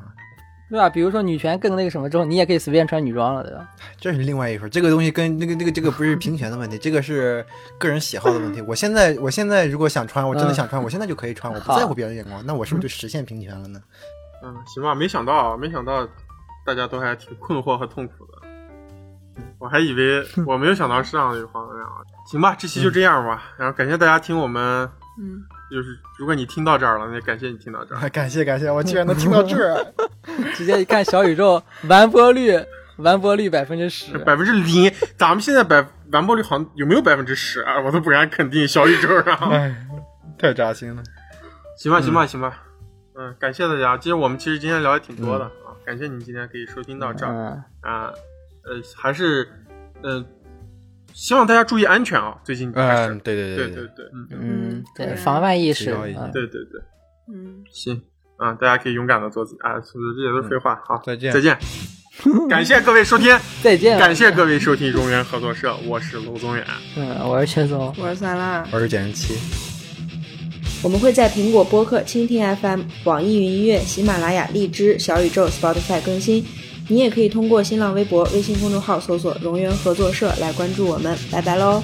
[0.69, 0.91] 对吧？
[0.91, 3.69] 比如说女权更那个什么之后，你也可以随便穿女装了，对吧？
[3.99, 7.45] 这是另外一说，这个东西跟那个那个这个不是平权的问题，这个是
[7.79, 8.61] 个人喜好的问题。
[8.67, 13.81] 我现在我现在如果想穿，我真的想穿，我现在就可以穿，我不在乎别人的眼光，那我是不是就实现平权了呢？
[14.43, 16.07] 嗯，行吧，没想到，没想到
[16.65, 18.33] 大家都还挺困惑和痛苦的。
[19.59, 22.03] 我还以为 我没有想到是这样的一个方向啊。
[22.27, 23.53] 行吧，这期就这样吧。
[23.57, 24.89] 然后感谢大家听我们，
[25.19, 28.09] 嗯，就是如果你听到这儿了，那感谢你听到这儿。
[28.11, 29.85] 感谢感谢，我居然能听到这儿，
[30.55, 32.59] 直接一看小宇宙完播率，
[32.99, 37.81] 完播率百分之十，百分之零，咱们现在百完播率好像有没有百分之十啊？
[37.81, 38.67] 我都不敢肯定。
[38.67, 39.75] 小宇宙上，哎，
[40.39, 41.03] 太扎心了。
[41.77, 42.63] 行吧，行吧，行吧。
[43.19, 43.97] 嗯，感谢大家。
[43.99, 47.33] 其实我们其实今天聊的挺多的啊，感谢你今天可以收听到这儿。
[47.33, 48.13] 嗯，啊，
[48.65, 49.49] 呃，还是，
[50.03, 50.25] 呃，
[51.17, 52.37] 希望大家注意安全啊！
[52.45, 54.29] 最近嗯，对对对对对，对，嗯。
[54.39, 56.81] 嗯，对，防范意识，对对对，
[57.33, 57.99] 嗯，行
[58.37, 60.79] 啊，大家可以勇敢的做自己啊，这些都是废话。
[60.85, 61.33] 好，再见。
[61.33, 61.57] 再见，
[62.51, 63.35] 感谢各位收听，
[63.65, 66.63] 再见，感谢各位收听荣源合作社，我是卢宗远。
[66.99, 69.35] 嗯，我是薛总，我是酸辣，我是减人七。
[70.83, 76.45] 我们会在苹果播客、蜻蜓 FM、网易云音乐、喜马拉雅、荔枝、小宇宙、Spotify 更新。
[76.89, 81.17] 你也可以通过新浪微博、微信公众号搜索“荣源合作社”来关注我们。
[81.31, 81.83] 拜拜喽